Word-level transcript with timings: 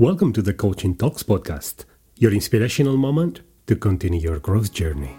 Welcome 0.00 0.32
to 0.32 0.40
the 0.40 0.54
Coaching 0.54 0.96
Talks 0.96 1.22
podcast, 1.22 1.84
your 2.16 2.32
inspirational 2.32 2.96
moment 2.96 3.42
to 3.66 3.76
continue 3.76 4.18
your 4.18 4.38
growth 4.38 4.72
journey. 4.72 5.14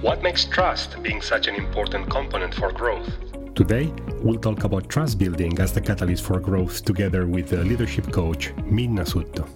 What 0.00 0.22
makes 0.22 0.46
trust 0.46 1.02
being 1.02 1.20
such 1.20 1.48
an 1.48 1.56
important 1.56 2.08
component 2.08 2.54
for 2.54 2.72
growth? 2.72 3.12
Today, 3.54 3.92
we'll 4.22 4.40
talk 4.40 4.64
about 4.64 4.88
trust 4.88 5.18
building 5.18 5.58
as 5.58 5.70
the 5.70 5.82
catalyst 5.82 6.24
for 6.24 6.40
growth 6.40 6.82
together 6.82 7.26
with 7.26 7.50
the 7.50 7.62
leadership 7.62 8.10
coach 8.10 8.54
Minna 8.64 9.02
Sutto. 9.02 9.46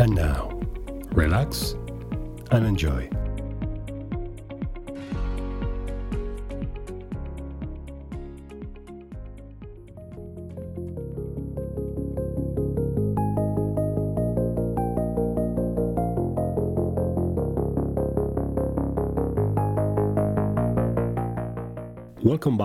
And 0.00 0.12
now, 0.12 0.60
relax 1.12 1.76
and 2.50 2.66
enjoy. 2.66 3.08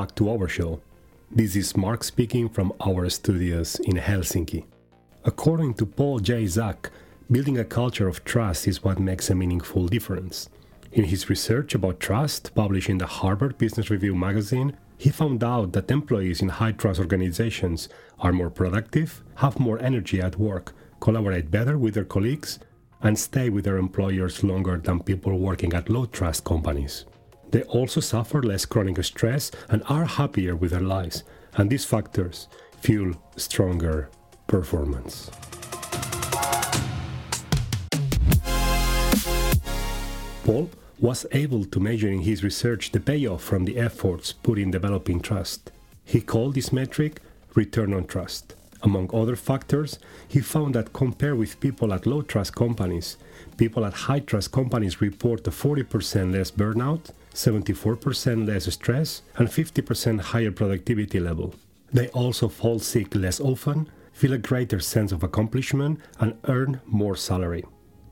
Back 0.01 0.15
to 0.15 0.31
our 0.31 0.47
show. 0.47 0.81
This 1.29 1.55
is 1.55 1.77
Mark 1.77 2.03
speaking 2.03 2.49
from 2.49 2.73
our 2.87 3.07
studios 3.07 3.79
in 3.81 3.97
Helsinki. 3.97 4.65
According 5.25 5.75
to 5.75 5.85
Paul 5.85 6.17
J. 6.17 6.47
Zak, 6.47 6.89
building 7.29 7.59
a 7.59 7.71
culture 7.79 8.07
of 8.07 8.23
trust 8.25 8.67
is 8.67 8.83
what 8.83 8.99
makes 8.99 9.29
a 9.29 9.35
meaningful 9.35 9.85
difference. 9.87 10.49
In 10.91 11.03
his 11.03 11.29
research 11.29 11.75
about 11.75 11.99
trust, 11.99 12.55
published 12.55 12.89
in 12.89 12.97
the 12.97 13.05
Harvard 13.05 13.59
Business 13.59 13.91
Review 13.91 14.15
magazine, 14.15 14.75
he 14.97 15.11
found 15.11 15.43
out 15.43 15.73
that 15.73 15.91
employees 15.91 16.41
in 16.41 16.49
high 16.49 16.71
trust 16.71 16.99
organizations 16.99 17.87
are 18.17 18.33
more 18.33 18.49
productive, 18.49 19.21
have 19.35 19.59
more 19.59 19.77
energy 19.83 20.19
at 20.19 20.39
work, 20.39 20.73
collaborate 20.99 21.51
better 21.51 21.77
with 21.77 21.93
their 21.93 22.11
colleagues, 22.15 22.57
and 23.03 23.19
stay 23.19 23.49
with 23.49 23.65
their 23.65 23.77
employers 23.77 24.43
longer 24.43 24.77
than 24.77 25.03
people 25.03 25.37
working 25.37 25.73
at 25.73 25.89
low 25.89 26.07
trust 26.07 26.43
companies. 26.43 27.05
They 27.51 27.63
also 27.63 27.99
suffer 27.99 28.41
less 28.41 28.65
chronic 28.65 29.03
stress 29.03 29.51
and 29.69 29.83
are 29.87 30.05
happier 30.05 30.55
with 30.55 30.71
their 30.71 30.81
lives, 30.81 31.23
and 31.55 31.69
these 31.69 31.85
factors 31.85 32.47
fuel 32.79 33.13
stronger 33.35 34.09
performance. 34.47 35.29
Paul 40.43 40.69
was 40.99 41.25
able 41.31 41.65
to 41.65 41.79
measure 41.79 42.07
in 42.07 42.21
his 42.21 42.43
research 42.43 42.91
the 42.91 42.99
payoff 42.99 43.43
from 43.43 43.65
the 43.65 43.77
efforts 43.77 44.33
put 44.33 44.57
in 44.57 44.71
developing 44.71 45.19
trust. 45.19 45.71
He 46.03 46.21
called 46.21 46.55
this 46.55 46.71
metric 46.71 47.21
return 47.55 47.93
on 47.93 48.05
trust. 48.05 48.55
Among 48.83 49.09
other 49.13 49.35
factors, 49.35 49.99
he 50.27 50.39
found 50.39 50.75
that 50.75 50.93
compared 50.93 51.37
with 51.37 51.59
people 51.59 51.93
at 51.93 52.07
low 52.07 52.21
trust 52.21 52.55
companies, 52.55 53.17
people 53.57 53.85
at 53.85 53.93
high 53.93 54.19
trust 54.19 54.51
companies 54.51 55.01
report 55.01 55.47
a 55.47 55.51
40% 55.51 56.33
less 56.33 56.49
burnout, 56.49 57.11
74% 57.33 58.47
less 58.47 58.71
stress, 58.73 59.21
and 59.37 59.47
50% 59.47 60.19
higher 60.21 60.51
productivity 60.51 61.19
level. 61.19 61.55
They 61.93 62.07
also 62.09 62.47
fall 62.47 62.79
sick 62.79 63.15
less 63.15 63.39
often, 63.39 63.89
feel 64.13 64.33
a 64.33 64.37
greater 64.37 64.79
sense 64.79 65.11
of 65.11 65.23
accomplishment, 65.23 65.99
and 66.19 66.35
earn 66.45 66.81
more 66.85 67.15
salary. 67.15 67.65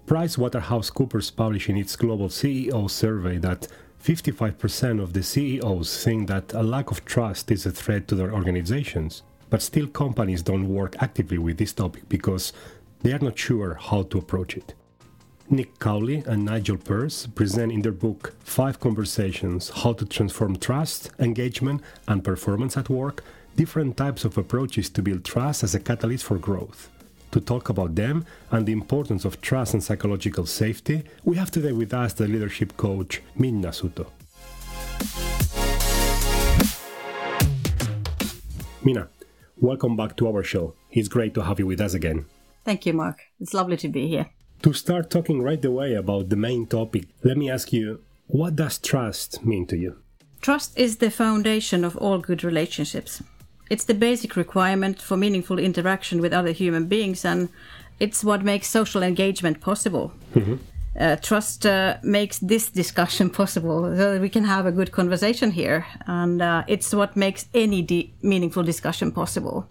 PricewaterhouseCoopers 0.06 1.36
published 1.36 1.70
in 1.70 1.78
its 1.78 1.96
global 1.96 2.30
CEO 2.30 2.90
survey 2.90 3.38
that 3.38 3.68
55% 4.04 5.02
of 5.02 5.14
the 5.14 5.22
CEOs 5.22 6.04
think 6.04 6.28
that 6.30 6.54
a 6.54 6.64
lack 6.64 6.90
of 6.90 7.06
trust 7.06 7.52
is 7.52 7.66
a 7.66 7.72
threat 7.72 8.08
to 8.08 8.16
their 8.16 8.34
organizations, 8.34 9.24
but 9.50 9.62
still 9.62 9.88
companies 9.88 10.42
don't 10.42 10.70
work 10.70 10.96
actively 11.00 11.38
with 11.38 11.58
this 11.58 11.74
topic 11.74 12.08
because 12.10 12.54
they 13.02 13.14
are 13.14 13.20
not 13.20 13.38
sure 13.38 13.76
how 13.76 14.04
to 14.04 14.18
approach 14.18 14.56
it. 14.58 14.74
Nick 15.52 15.80
Cowley 15.80 16.24
and 16.28 16.46
Nigel 16.46 16.78
Purse 16.78 17.26
present 17.26 17.72
in 17.72 17.82
their 17.82 17.92
book 17.92 18.36
Five 18.44 18.80
Conversations 18.80 19.70
How 19.70 19.94
to 19.94 20.06
Transform 20.06 20.58
Trust, 20.58 21.10
Engagement, 21.18 21.82
and 22.08 22.24
Performance 22.24 22.78
at 22.78 22.88
Work 22.88 23.24
different 23.56 23.98
types 23.98 24.24
of 24.26 24.38
approaches 24.38 24.90
to 24.92 25.02
build 25.02 25.26
trust 25.26 25.64
as 25.64 25.74
a 25.74 25.80
catalyst 25.80 26.26
for 26.26 26.38
growth. 26.38 26.90
To 27.32 27.42
talk 27.42 27.70
about 27.70 27.96
them 27.96 28.28
and 28.52 28.68
the 28.68 28.72
importance 28.72 29.26
of 29.26 29.42
trust 29.42 29.74
and 29.74 29.84
psychological 29.84 30.46
safety, 30.46 31.04
we 31.24 31.36
have 31.38 31.50
today 31.50 31.72
with 31.72 31.96
us 31.96 32.14
the 32.14 32.28
leadership 32.28 32.78
coach 32.78 33.24
Minna 33.36 33.70
Sutto. 33.70 34.06
Minna, 38.84 39.10
welcome 39.58 39.98
back 39.98 40.16
to 40.18 40.28
our 40.28 40.44
show. 40.44 40.76
It's 40.92 41.08
great 41.08 41.34
to 41.34 41.42
have 41.42 41.58
you 41.58 41.66
with 41.66 41.82
us 41.82 41.96
again. 41.96 42.26
Thank 42.66 42.86
you, 42.86 42.94
Mark. 42.94 43.20
It's 43.40 43.56
lovely 43.56 43.78
to 43.78 43.88
be 43.88 44.08
here. 44.08 44.30
To 44.64 44.74
start 44.74 45.10
talking 45.10 45.42
right 45.42 45.64
away 45.64 45.94
about 45.94 46.28
the 46.28 46.36
main 46.36 46.68
topic, 46.68 47.06
let 47.24 47.38
me 47.38 47.50
ask 47.50 47.72
you 47.72 48.02
what 48.28 48.58
does 48.58 48.78
trust 48.78 49.46
mean 49.46 49.66
to 49.68 49.78
you? 49.78 49.96
Trust 50.42 50.78
is 50.78 50.98
the 50.98 51.10
foundation 51.10 51.86
of 51.86 51.96
all 51.98 52.20
good 52.20 52.44
relationships. 52.44 53.24
It's 53.70 53.86
the 53.86 53.94
basic 53.94 54.36
requirement 54.36 55.02
for 55.02 55.16
meaningful 55.16 55.60
interaction 55.60 56.20
with 56.20 56.34
other 56.34 56.52
human 56.52 56.88
beings, 56.88 57.24
and 57.24 57.48
it's 58.00 58.24
what 58.24 58.44
makes 58.44 58.68
social 58.68 59.02
engagement 59.02 59.62
possible. 59.62 60.12
Mm-hmm. 60.36 60.56
Uh, 61.00 61.16
trust 61.16 61.66
uh, 61.66 61.98
makes 62.04 62.40
this 62.40 62.70
discussion 62.70 63.30
possible 63.42 63.84
so 63.84 64.14
that 64.14 64.22
we 64.22 64.30
can 64.30 64.44
have 64.44 64.66
a 64.66 64.72
good 64.72 64.92
conversation 64.92 65.52
here, 65.52 65.86
and 66.06 66.42
uh, 66.42 66.64
it's 66.68 66.94
what 66.94 67.16
makes 67.16 67.46
any 67.54 67.82
de- 67.82 68.14
meaningful 68.22 68.64
discussion 68.64 69.12
possible. 69.12 69.68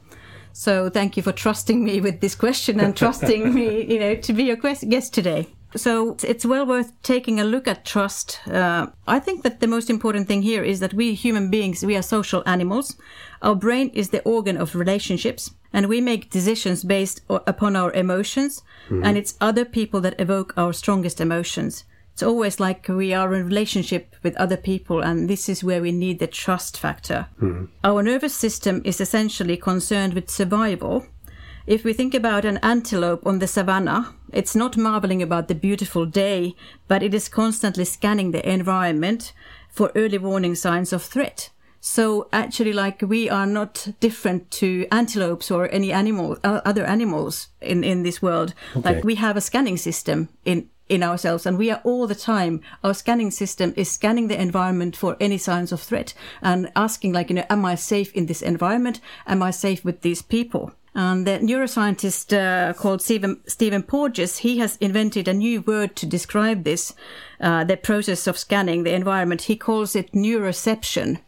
So 0.53 0.91
thank 0.91 1.17
you 1.17 1.23
for 1.23 1.33
trusting 1.33 1.85
me 1.85 2.01
with 2.01 2.21
this 2.21 2.35
question 2.35 2.81
and 2.81 2.97
trusting 2.97 3.55
me, 3.55 3.85
you 3.93 3.99
know, 3.99 4.15
to 4.17 4.33
be 4.33 4.45
your 4.45 4.57
guest 4.57 5.15
today. 5.15 5.49
So 5.77 6.17
it's 6.23 6.47
well 6.47 6.65
worth 6.65 6.93
taking 7.03 7.39
a 7.39 7.45
look 7.45 7.69
at 7.69 7.85
trust. 7.85 8.41
Uh, 8.49 8.87
I 9.07 9.19
think 9.19 9.43
that 9.43 9.61
the 9.61 9.67
most 9.67 9.91
important 9.91 10.27
thing 10.27 10.43
here 10.43 10.65
is 10.65 10.81
that 10.81 10.95
we 10.95 11.15
human 11.15 11.51
beings, 11.51 11.85
we 11.85 11.97
are 11.97 12.03
social 12.03 12.43
animals. 12.47 12.97
Our 13.43 13.55
brain 13.55 13.91
is 13.91 14.09
the 14.09 14.23
organ 14.23 14.57
of 14.57 14.75
relationships 14.75 15.51
and 15.73 15.87
we 15.87 16.01
make 16.01 16.31
decisions 16.31 16.85
based 16.85 17.21
upon 17.29 17.77
our 17.77 17.93
emotions 17.93 18.63
mm-hmm. 18.87 19.05
and 19.05 19.19
it's 19.19 19.37
other 19.41 19.67
people 19.67 20.01
that 20.01 20.19
evoke 20.19 20.55
our 20.57 20.73
strongest 20.73 21.21
emotions 21.21 21.85
it's 22.19 22.23
always 22.25 22.59
like 22.59 22.89
we 22.89 23.15
are 23.15 23.33
in 23.33 23.47
relationship 23.47 24.17
with 24.25 24.37
other 24.39 24.57
people 24.57 25.03
and 25.03 25.31
this 25.31 25.49
is 25.49 25.63
where 25.63 25.81
we 25.81 25.93
need 25.93 26.19
the 26.19 26.27
trust 26.27 26.77
factor 26.77 27.29
mm-hmm. 27.41 27.67
our 27.85 28.03
nervous 28.03 28.35
system 28.35 28.83
is 28.85 29.01
essentially 29.01 29.57
concerned 29.57 30.15
with 30.15 30.29
survival 30.29 31.07
if 31.65 31.85
we 31.85 31.93
think 31.93 32.15
about 32.15 32.45
an 32.45 32.59
antelope 32.61 33.25
on 33.25 33.39
the 33.39 33.47
savannah 33.47 34.17
it's 34.33 34.57
not 34.57 34.77
marveling 34.77 35.23
about 35.23 35.47
the 35.47 35.55
beautiful 35.55 36.07
day 36.07 36.57
but 36.89 37.05
it 37.05 37.15
is 37.15 37.29
constantly 37.29 37.85
scanning 37.85 38.33
the 38.33 38.53
environment 38.53 39.33
for 39.71 39.93
early 39.95 40.19
warning 40.19 40.57
signs 40.57 40.93
of 40.93 41.05
threat 41.05 41.51
so 41.81 42.29
actually, 42.33 42.73
like 42.73 43.03
we 43.03 43.31
are 43.31 43.47
not 43.47 43.87
different 44.01 44.51
to 44.51 44.89
antelopes 44.91 45.49
or 45.49 45.73
any 45.73 45.93
animal, 45.93 46.37
uh, 46.43 46.61
other 46.65 46.85
animals 46.85 47.51
in 47.61 47.85
in 47.85 48.03
this 48.03 48.21
world. 48.21 48.53
Okay. 48.75 48.95
Like 48.95 49.05
we 49.05 49.15
have 49.15 49.37
a 49.37 49.41
scanning 49.41 49.77
system 49.77 50.29
in 50.45 50.69
in 50.89 51.03
ourselves 51.03 51.47
and 51.47 51.59
we 51.59 51.71
are 51.71 51.81
all 51.85 52.07
the 52.07 52.15
time 52.15 52.61
our 52.83 52.95
scanning 52.95 53.31
system 53.31 53.73
is 53.77 53.91
scanning 53.91 54.29
the 54.29 54.41
environment 54.41 54.97
for 54.97 55.17
any 55.21 55.39
signs 55.39 55.73
of 55.73 55.81
threat 55.81 56.15
and 56.43 56.71
asking 56.75 57.13
like 57.13 57.29
you 57.29 57.37
know 57.37 57.45
am 57.51 57.65
i 57.65 57.75
safe 57.75 58.13
in 58.15 58.27
this 58.27 58.43
environment 58.43 59.01
am 59.27 59.43
i 59.43 59.51
safe 59.51 59.85
with 59.85 60.01
these 60.03 60.23
people 60.23 60.73
and 60.95 61.27
the 61.29 61.39
neuroscientist 61.39 62.37
uh, 62.37 62.73
called 62.73 63.01
Stephen, 63.01 63.41
Stephen 63.47 63.85
Porges, 63.85 64.39
he 64.39 64.59
has 64.59 64.77
invented 64.81 65.29
a 65.29 65.33
new 65.33 65.61
word 65.61 65.95
to 65.95 66.07
describe 66.07 66.65
this, 66.65 66.93
uh, 67.41 67.63
the 67.63 67.77
process 67.77 68.27
of 68.27 68.37
scanning 68.37 68.83
the 68.83 68.93
environment. 68.93 69.43
He 69.43 69.55
calls 69.55 69.95
it 69.95 70.11
neuroception. 70.11 71.21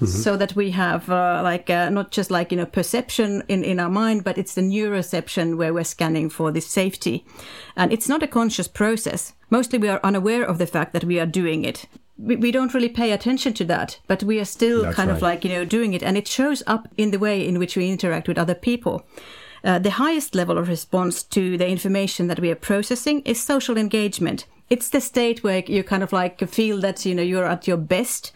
Mm-hmm. 0.00 0.22
so 0.22 0.36
that 0.36 0.54
we 0.54 0.70
have 0.70 1.10
uh, 1.10 1.40
like 1.42 1.68
uh, 1.68 1.90
not 1.90 2.12
just 2.12 2.30
like 2.30 2.52
you 2.52 2.56
know 2.56 2.66
perception 2.66 3.42
in 3.48 3.64
in 3.64 3.80
our 3.80 3.90
mind 3.90 4.22
but 4.22 4.38
it's 4.38 4.54
the 4.54 4.60
neuroception 4.60 5.56
where 5.56 5.74
we're 5.74 5.82
scanning 5.82 6.30
for 6.30 6.52
this 6.52 6.68
safety. 6.68 7.26
And 7.74 7.92
it's 7.92 8.08
not 8.08 8.22
a 8.22 8.28
conscious 8.28 8.68
process. 8.68 9.32
Mostly 9.50 9.76
we 9.76 9.88
are 9.88 9.98
unaware 10.04 10.44
of 10.44 10.58
the 10.58 10.68
fact 10.68 10.92
that 10.92 11.02
we 11.02 11.18
are 11.18 11.26
doing 11.26 11.64
it. 11.64 11.86
We, 12.16 12.36
we 12.36 12.52
don't 12.52 12.74
really 12.74 12.88
pay 12.88 13.10
attention 13.10 13.54
to 13.54 13.64
that 13.64 13.98
but 14.06 14.22
we 14.22 14.38
are 14.38 14.44
still 14.44 14.82
That's 14.82 14.94
kind 14.94 15.10
right. 15.10 15.16
of 15.16 15.22
like 15.22 15.44
you 15.44 15.50
know 15.50 15.64
doing 15.64 15.94
it. 15.94 16.02
And 16.04 16.16
it 16.16 16.28
shows 16.28 16.62
up 16.68 16.86
in 16.96 17.10
the 17.10 17.18
way 17.18 17.44
in 17.44 17.58
which 17.58 17.76
we 17.76 17.90
interact 17.90 18.28
with 18.28 18.38
other 18.38 18.54
people. 18.54 19.04
Uh, 19.64 19.80
the 19.80 19.90
highest 19.90 20.36
level 20.36 20.58
of 20.58 20.68
response 20.68 21.24
to 21.24 21.58
the 21.58 21.68
information 21.68 22.28
that 22.28 22.38
we 22.38 22.50
are 22.50 22.54
processing 22.54 23.20
is 23.22 23.40
social 23.42 23.76
engagement. 23.76 24.46
It's 24.70 24.90
the 24.90 25.00
state 25.00 25.42
where 25.42 25.64
you 25.66 25.82
kind 25.82 26.02
of 26.02 26.12
like 26.12 26.48
feel 26.48 26.80
that 26.82 27.04
you 27.04 27.14
know 27.16 27.22
you're 27.22 27.46
at 27.46 27.66
your 27.66 27.78
best 27.78 28.32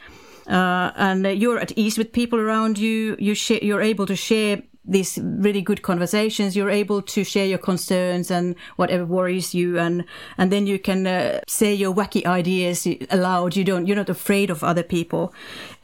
uh, 0.46 0.92
and 0.96 1.26
you're 1.26 1.58
at 1.58 1.72
ease 1.76 1.98
with 1.98 2.12
people 2.12 2.38
around 2.38 2.78
you. 2.78 3.16
You 3.18 3.34
you're 3.62 3.82
able 3.82 4.06
to 4.06 4.16
share 4.16 4.62
these 4.84 5.18
really 5.22 5.62
good 5.62 5.82
conversations. 5.82 6.56
You're 6.56 6.70
able 6.70 7.02
to 7.02 7.24
share 7.24 7.46
your 7.46 7.58
concerns 7.58 8.30
and 8.30 8.56
whatever 8.76 9.04
worries 9.04 9.54
you, 9.54 9.78
and 9.78 10.04
and 10.38 10.50
then 10.50 10.66
you 10.66 10.78
can 10.78 11.06
uh, 11.06 11.40
say 11.46 11.72
your 11.72 11.94
wacky 11.94 12.24
ideas 12.26 12.86
aloud. 13.10 13.56
You 13.56 13.64
don't. 13.64 13.86
You're 13.86 13.96
not 13.96 14.08
afraid 14.08 14.50
of 14.50 14.64
other 14.64 14.82
people. 14.82 15.32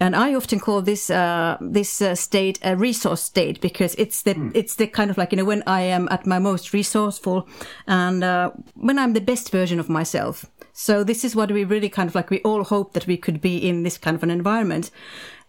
And 0.01 0.17
I 0.17 0.35
often 0.35 0.61
call 0.61 0.83
this 0.83 1.11
uh, 1.11 1.57
this 1.61 2.03
uh, 2.03 2.15
state 2.15 2.59
a 2.63 2.77
resource 2.77 3.23
state 3.23 3.61
because 3.61 3.95
it's 3.95 4.23
the 4.23 4.35
mm. 4.35 4.53
it's 4.55 4.75
the 4.75 4.87
kind 4.87 5.11
of 5.11 5.19
like 5.19 5.33
you 5.33 5.39
know 5.39 5.45
when 5.45 5.63
I 5.67 5.83
am 5.83 6.09
at 6.11 6.27
my 6.27 6.39
most 6.39 6.73
resourceful 6.73 7.49
and 7.87 8.25
uh, 8.25 8.51
when 8.75 8.99
I'm 8.99 9.13
the 9.13 9.21
best 9.21 9.51
version 9.51 9.81
of 9.81 9.89
myself. 9.89 10.47
So 10.73 11.03
this 11.03 11.25
is 11.25 11.35
what 11.35 11.51
we 11.51 11.65
really 11.65 11.89
kind 11.89 12.09
of 12.09 12.15
like 12.15 12.31
we 12.31 12.41
all 12.43 12.63
hope 12.63 12.93
that 12.93 13.09
we 13.09 13.17
could 13.17 13.41
be 13.41 13.57
in 13.59 13.83
this 13.83 13.99
kind 13.99 14.15
of 14.15 14.23
an 14.23 14.31
environment. 14.31 14.93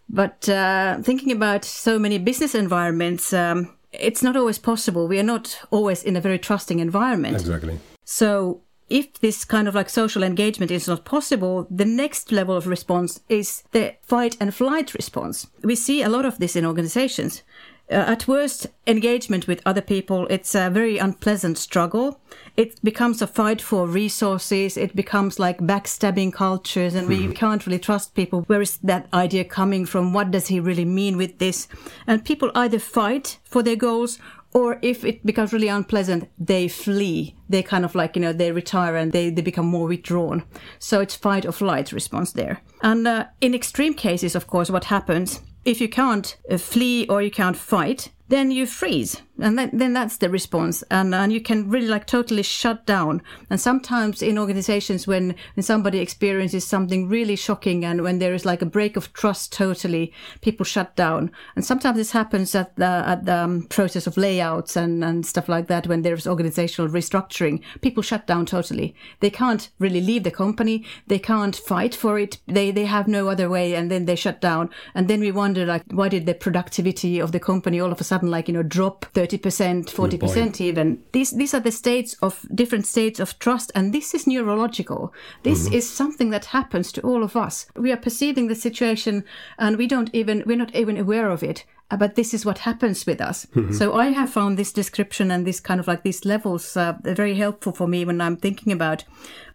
But 0.09 0.50
uh, 0.50 1.01
thinking 1.01 1.31
about 1.31 1.63
so 1.63 2.00
many 2.00 2.17
business 2.17 2.56
environments, 2.56 3.31
um, 3.31 3.75
it's 3.91 4.23
not 4.23 4.35
always 4.35 4.57
possible. 4.57 5.07
We 5.07 5.19
are 5.19 5.23
not 5.23 5.59
always 5.71 6.03
in 6.03 6.15
a 6.15 6.21
very 6.21 6.39
trusting 6.39 6.79
environment. 6.79 7.35
Exactly. 7.35 7.79
So 8.06 8.61
if 8.89 9.19
this 9.19 9.45
kind 9.45 9.67
of 9.67 9.75
like 9.75 9.89
social 9.89 10.23
engagement 10.23 10.71
is 10.71 10.88
not 10.88 11.06
possible, 11.06 11.67
the 11.69 11.85
next 11.85 12.31
level 12.31 12.57
of 12.57 12.65
response 12.65 13.21
is 13.29 13.63
the 13.71 13.95
fight 14.01 14.35
and 14.39 14.53
flight 14.53 14.94
response. 14.95 15.47
We 15.63 15.75
see 15.75 16.01
a 16.01 16.09
lot 16.09 16.25
of 16.25 16.39
this 16.39 16.55
in 16.55 16.65
organizations. 16.65 17.44
Uh, 17.91 17.95
at 17.95 18.27
worst, 18.27 18.68
engagement 18.86 19.47
with 19.47 19.62
other 19.65 19.81
people, 19.81 20.27
it's 20.30 20.53
a 20.53 20.69
very 20.69 21.00
unpleasant 21.00 21.57
struggle. 21.57 22.21
It 22.56 22.83
becomes 22.83 23.21
a 23.21 23.27
fight 23.27 23.62
for 23.62 23.88
resources. 23.88 24.77
It 24.77 24.95
becomes 24.95 25.39
like 25.39 25.57
backstabbing 25.57 26.33
cultures 26.33 26.94
and 26.94 27.07
we 27.07 27.25
hmm. 27.25 27.31
can't 27.31 27.65
really 27.65 27.80
trust 27.80 28.13
people. 28.13 28.41
Where 28.41 28.62
is 28.62 28.77
that 28.83 29.07
idea 29.12 29.44
coming 29.44 29.86
from? 29.86 30.13
What 30.13 30.30
does 30.30 30.47
he 30.47 30.59
really 30.59 30.86
mean 30.86 31.18
with 31.18 31.39
this? 31.39 31.68
And 32.06 32.24
people 32.24 32.51
either 32.53 32.77
fight 32.77 33.39
for 33.44 33.63
their 33.63 33.75
goals 33.75 34.19
or 34.53 34.80
if 34.81 35.03
it 35.06 35.25
becomes 35.25 35.53
really 35.53 35.68
unpleasant, 35.68 36.30
they 36.38 36.68
flee. 36.68 37.36
They 37.50 37.63
kind 37.63 37.86
of 37.86 37.95
like, 37.95 38.15
you 38.15 38.21
know, 38.21 38.33
they 38.33 38.51
retire 38.51 38.95
and 38.95 39.12
they, 39.12 39.30
they 39.30 39.41
become 39.44 39.68
more 39.68 39.88
withdrawn. 39.88 40.44
So 40.80 41.01
it's 41.01 41.15
fight 41.15 41.45
or 41.45 41.51
flight 41.51 41.91
response 41.91 42.31
there. 42.33 42.62
And 42.81 43.07
uh, 43.07 43.25
in 43.41 43.53
extreme 43.53 43.94
cases, 43.94 44.36
of 44.36 44.47
course, 44.47 44.69
what 44.69 44.86
happens 44.86 45.41
if 45.69 45.80
you 45.80 45.88
can't 45.88 46.36
uh, 46.50 46.57
flee 46.57 47.06
or 47.07 47.21
you 47.21 47.30
can't 47.30 47.56
fight, 47.56 48.10
then 48.29 48.51
you 48.51 48.65
freeze. 48.65 49.21
And 49.41 49.57
then, 49.57 49.69
then 49.73 49.93
that's 49.93 50.17
the 50.17 50.29
response. 50.29 50.83
And, 50.91 51.15
and 51.15 51.31
you 51.31 51.41
can 51.41 51.69
really 51.69 51.87
like 51.87 52.05
totally 52.05 52.43
shut 52.43 52.85
down. 52.85 53.21
And 53.49 53.59
sometimes 53.59 54.21
in 54.21 54.37
organizations 54.37 55.07
when, 55.07 55.35
when 55.55 55.63
somebody 55.63 55.99
experiences 55.99 56.67
something 56.67 57.07
really 57.07 57.35
shocking 57.35 57.85
and 57.85 58.03
when 58.03 58.19
there 58.19 58.33
is 58.33 58.45
like 58.45 58.61
a 58.61 58.65
break 58.65 58.97
of 58.97 59.13
trust 59.13 59.53
totally 59.53 60.13
people 60.41 60.65
shut 60.65 60.95
down. 60.95 61.31
And 61.55 61.65
sometimes 61.65 61.97
this 61.97 62.11
happens 62.11 62.53
at 62.53 62.75
the 62.75 62.85
at 62.85 63.25
the 63.25 63.35
um, 63.35 63.63
process 63.63 64.07
of 64.07 64.17
layouts 64.17 64.75
and 64.75 65.03
and 65.03 65.25
stuff 65.25 65.47
like 65.47 65.67
that 65.67 65.87
when 65.87 66.01
there's 66.01 66.27
organizational 66.27 66.91
restructuring. 66.91 67.61
People 67.81 68.03
shut 68.03 68.27
down 68.27 68.45
totally. 68.45 68.93
They 69.21 69.29
can't 69.29 69.69
really 69.79 70.01
leave 70.01 70.23
the 70.23 70.31
company. 70.31 70.85
They 71.07 71.19
can't 71.19 71.55
fight 71.55 71.95
for 71.95 72.19
it. 72.19 72.39
They 72.47 72.71
they 72.71 72.85
have 72.85 73.07
no 73.07 73.29
other 73.29 73.49
way 73.49 73.73
and 73.73 73.89
then 73.89 74.05
they 74.05 74.15
shut 74.15 74.41
down. 74.41 74.69
And 74.93 75.07
then 75.07 75.21
we 75.21 75.31
wonder 75.31 75.65
like 75.65 75.83
why 75.91 76.09
did 76.09 76.25
the 76.25 76.33
productivity 76.33 77.19
of 77.19 77.31
the 77.31 77.39
company 77.39 77.79
all 77.79 77.91
of 77.91 78.01
a 78.01 78.03
sudden 78.03 78.19
like 78.27 78.48
you 78.48 78.54
know 78.54 78.63
drop 78.63 79.06
30 79.13 79.30
30%, 79.39 79.86
40% 79.86 80.62
even. 80.62 81.04
These, 81.12 81.31
these 81.31 81.54
are 81.54 81.60
the 81.60 81.71
states 81.71 82.16
of 82.21 82.45
different 82.54 82.86
states 82.86 83.19
of 83.19 83.38
trust. 83.39 83.71
And 83.75 83.94
this 83.94 84.13
is 84.13 84.27
neurological. 84.27 85.13
This 85.44 85.66
mm-hmm. 85.66 85.75
is 85.75 85.89
something 85.89 86.30
that 86.31 86.45
happens 86.45 86.92
to 86.94 87.01
all 87.01 87.24
of 87.24 87.36
us. 87.36 87.68
We 87.75 87.92
are 87.92 87.98
perceiving 87.98 88.48
the 88.48 88.56
situation 88.56 89.24
and 89.57 89.77
we 89.77 89.88
don't 89.88 90.10
even, 90.13 90.44
we're 90.45 90.57
not 90.57 90.75
even 90.75 90.98
aware 90.98 91.30
of 91.30 91.44
it 91.44 91.66
uh, 91.92 91.98
but 91.98 92.13
this 92.16 92.33
is 92.36 92.45
what 92.45 92.60
happens 92.60 93.06
with 93.07 93.19
us. 93.19 93.48
Mm-hmm. 93.48 93.74
So 93.74 93.95
I 93.95 94.07
have 94.10 94.30
found 94.30 94.57
this 94.57 94.72
description 94.72 95.31
and 95.31 95.45
this 95.45 95.60
kind 95.60 95.80
of 95.80 95.88
like 95.88 96.04
these 96.04 96.24
levels 96.24 96.77
uh, 96.77 96.94
very 97.04 97.36
helpful 97.36 97.74
for 97.74 97.88
me 97.88 98.06
when 98.06 98.22
I'm 98.22 98.38
thinking 98.38 98.72
about 98.72 99.06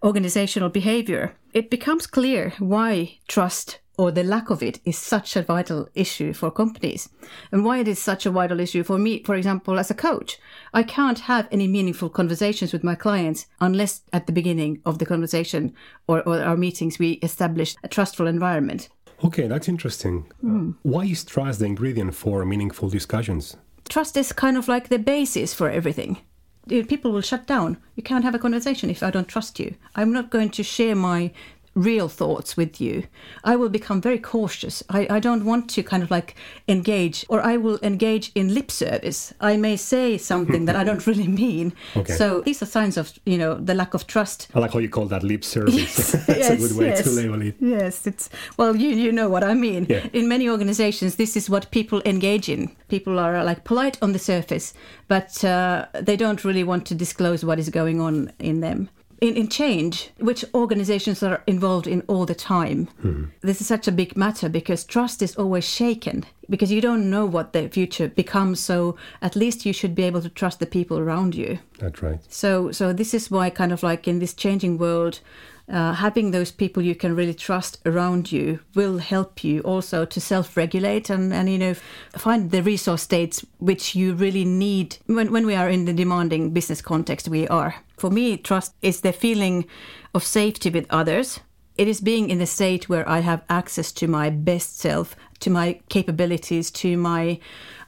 organizational 0.03 0.69
behavior. 0.69 1.37
It 1.53 1.71
becomes 1.71 2.09
clear 2.09 2.53
why 2.59 3.19
trust 3.29 3.79
or 3.97 4.11
the 4.11 4.25
lack 4.25 4.51
of 4.51 4.63
it 4.63 4.81
is 4.85 4.99
such 4.99 5.37
a 5.37 5.43
vital 5.43 5.89
issue 5.95 6.33
for 6.33 6.51
companies. 6.51 7.09
And 7.53 7.65
why 7.65 7.79
it 7.79 7.89
is 7.89 7.99
such 7.99 8.27
a 8.27 8.31
vital 8.31 8.61
issue 8.61 8.83
for 8.83 8.99
me, 8.99 9.23
for 9.23 9.35
example, 9.35 9.79
as 9.79 9.91
a 9.91 9.95
coach. 9.95 10.39
I 10.73 10.83
can't 10.83 11.21
have 11.21 11.49
any 11.51 11.69
meaningful 11.69 12.09
conversations 12.09 12.73
with 12.73 12.85
my 12.85 12.95
clients 12.95 13.47
unless 13.61 14.03
at 14.13 14.27
the 14.27 14.33
beginning 14.33 14.81
of 14.85 14.99
the 14.99 15.07
conversation 15.07 15.75
or, 16.09 16.23
or 16.29 16.41
our 16.41 16.57
meetings 16.57 16.99
we 16.99 17.13
establish 17.23 17.77
a 17.83 17.89
trustful 17.89 18.27
environment. 18.27 18.89
Okay, 19.25 19.47
that's 19.47 19.69
interesting. 19.69 20.31
Mm. 20.43 20.75
Why 20.83 21.05
is 21.05 21.25
trust 21.25 21.61
the 21.61 21.67
ingredient 21.67 22.15
for 22.15 22.45
meaningful 22.45 22.89
discussions? 22.89 23.57
Trust 23.89 24.17
is 24.17 24.33
kind 24.33 24.57
of 24.57 24.67
like 24.67 24.89
the 24.89 24.99
basis 24.99 25.55
for 25.55 25.71
everything 25.71 26.19
people 26.67 27.13
will 27.13 27.21
shut 27.21 27.47
down. 27.47 27.77
You 27.95 28.03
can't 28.03 28.25
have 28.25 28.35
a 28.35 28.39
conversation 28.39 28.91
if 28.91 29.03
I 29.03 29.11
don't 29.11 29.29
trust 29.29 29.61
you. 29.61 29.75
I'm 29.95 30.13
not 30.13 30.31
going 30.31 30.51
to 30.51 30.63
share 30.63 30.95
my 30.95 31.33
real 31.75 32.09
thoughts 32.09 32.57
with 32.57 32.81
you, 32.81 33.05
I 33.43 33.57
will 33.57 33.69
become 33.69 34.01
very 34.01 34.19
cautious. 34.19 34.83
I, 34.89 35.07
I 35.11 35.21
don't 35.21 35.45
want 35.45 35.69
to 35.71 35.83
kind 35.83 36.03
of 36.03 36.11
like 36.11 36.37
engage, 36.69 37.25
or 37.29 37.41
I 37.41 37.57
will 37.57 37.79
engage 37.83 38.31
in 38.35 38.55
lip 38.55 38.71
service. 38.71 39.35
I 39.41 39.57
may 39.57 39.77
say 39.77 40.17
something 40.17 40.65
that 40.67 40.77
I 40.77 40.85
don't 40.85 41.07
really 41.07 41.29
mean. 41.29 41.73
Okay. 41.97 42.13
So 42.13 42.41
these 42.41 42.63
are 42.63 42.67
signs 42.67 42.97
of, 42.97 43.13
you 43.27 43.39
know, 43.39 43.55
the 43.55 43.75
lack 43.75 43.95
of 43.95 44.07
trust. 44.07 44.49
I 44.55 44.61
like 44.61 44.73
how 44.73 44.79
you 44.79 44.89
call 44.89 45.07
that 45.07 45.23
lip 45.23 45.45
service. 45.45 45.75
Yes, 45.75 46.13
That's 46.27 46.39
yes, 46.39 46.51
a 46.51 46.57
good 46.57 46.77
way 46.77 46.87
yes. 46.89 47.05
to 47.05 47.11
label 47.11 47.43
it. 47.43 47.57
Yes, 47.61 48.07
it's, 48.07 48.31
well, 48.57 48.77
you, 48.77 48.91
you 48.91 49.13
know 49.13 49.29
what 49.29 49.45
I 49.45 49.55
mean. 49.55 49.87
Yeah. 49.89 50.07
In 50.13 50.29
many 50.29 50.49
organizations, 50.49 51.17
this 51.17 51.37
is 51.37 51.51
what 51.51 51.71
people 51.71 52.03
engage 52.05 52.49
in. 52.49 52.75
People 52.89 53.19
are 53.19 53.43
like 53.45 53.65
polite 53.65 53.99
on 54.03 54.13
the 54.13 54.19
surface, 54.19 54.75
but 55.09 55.45
uh, 55.45 55.87
they 56.01 56.17
don't 56.17 56.45
really 56.45 56.65
want 56.65 56.87
to 56.87 56.95
disclose 56.95 57.45
what 57.45 57.59
is 57.59 57.69
going 57.69 58.01
on 58.01 58.33
in 58.39 58.61
them 58.61 58.89
in, 59.21 59.37
in 59.37 59.49
change, 59.49 60.11
which 60.19 60.45
organizations 60.55 61.23
are 61.23 61.43
involved 61.47 61.87
in 61.87 62.03
all 62.03 62.27
the 62.27 62.35
time. 62.35 62.89
Mm-hmm. 63.03 63.25
This 63.41 63.61
is 63.61 63.67
such 63.67 63.89
a 63.89 63.93
big 63.93 64.17
matter 64.17 64.49
because 64.49 64.85
trust 64.85 65.23
is 65.23 65.37
always 65.37 65.65
shaken 65.65 66.25
because 66.49 66.71
you 66.71 66.81
don't 66.81 67.11
know 67.11 67.27
what 67.27 67.53
the 67.53 67.69
future 67.69 68.09
becomes. 68.09 68.61
So 68.61 68.97
at 69.23 69.37
least 69.37 69.65
you 69.65 69.73
should 69.73 69.95
be 69.95 70.05
able 70.05 70.23
to 70.23 70.29
trust 70.29 70.61
the 70.61 70.67
people 70.67 70.99
around 70.99 71.35
you. 71.35 71.59
That's 71.79 72.03
right. 72.03 72.21
So 72.29 72.73
so 72.73 72.93
this 72.93 73.15
is 73.15 73.31
why 73.31 73.51
kind 73.51 73.73
of 73.73 73.83
like 73.83 74.07
in 74.09 74.19
this 74.19 74.35
changing 74.35 74.79
world, 74.79 75.21
uh, 75.69 75.95
having 75.95 76.31
those 76.31 76.51
people 76.51 76.83
you 76.83 76.95
can 76.95 77.17
really 77.17 77.35
trust 77.35 77.81
around 77.87 78.31
you 78.31 78.61
will 78.75 78.99
help 78.99 79.43
you 79.43 79.61
also 79.61 80.05
to 80.05 80.21
self-regulate 80.21 81.09
and, 81.09 81.33
and 81.33 81.49
you 81.49 81.59
know 81.59 81.75
find 82.17 82.51
the 82.51 82.63
resource 82.63 83.03
states 83.03 83.45
which 83.59 83.95
you 83.95 84.15
really 84.15 84.45
need 84.45 84.99
when, 85.07 85.33
when 85.33 85.47
we 85.47 85.55
are 85.55 85.71
in 85.71 85.87
the 85.87 85.93
demanding 85.93 86.51
business 86.51 86.83
context 86.83 87.29
we 87.29 87.49
are. 87.49 87.77
For 87.97 88.11
me 88.11 88.37
trust 88.37 88.75
is 88.83 89.01
the 89.01 89.13
feeling 89.13 89.67
of 90.15 90.23
safety 90.23 90.71
with 90.71 90.87
others. 90.91 91.41
It 91.77 91.89
is 91.89 92.01
being 92.01 92.31
in 92.31 92.39
the 92.39 92.47
state 92.47 92.89
where 92.89 93.09
i 93.09 93.21
have 93.21 93.43
access 93.49 93.91
to 93.93 94.07
my 94.07 94.31
best 94.31 94.79
self 94.79 95.17
to 95.41 95.51
my 95.51 95.81
capabilities 95.89 96.71
to 96.71 96.97
my 96.97 97.39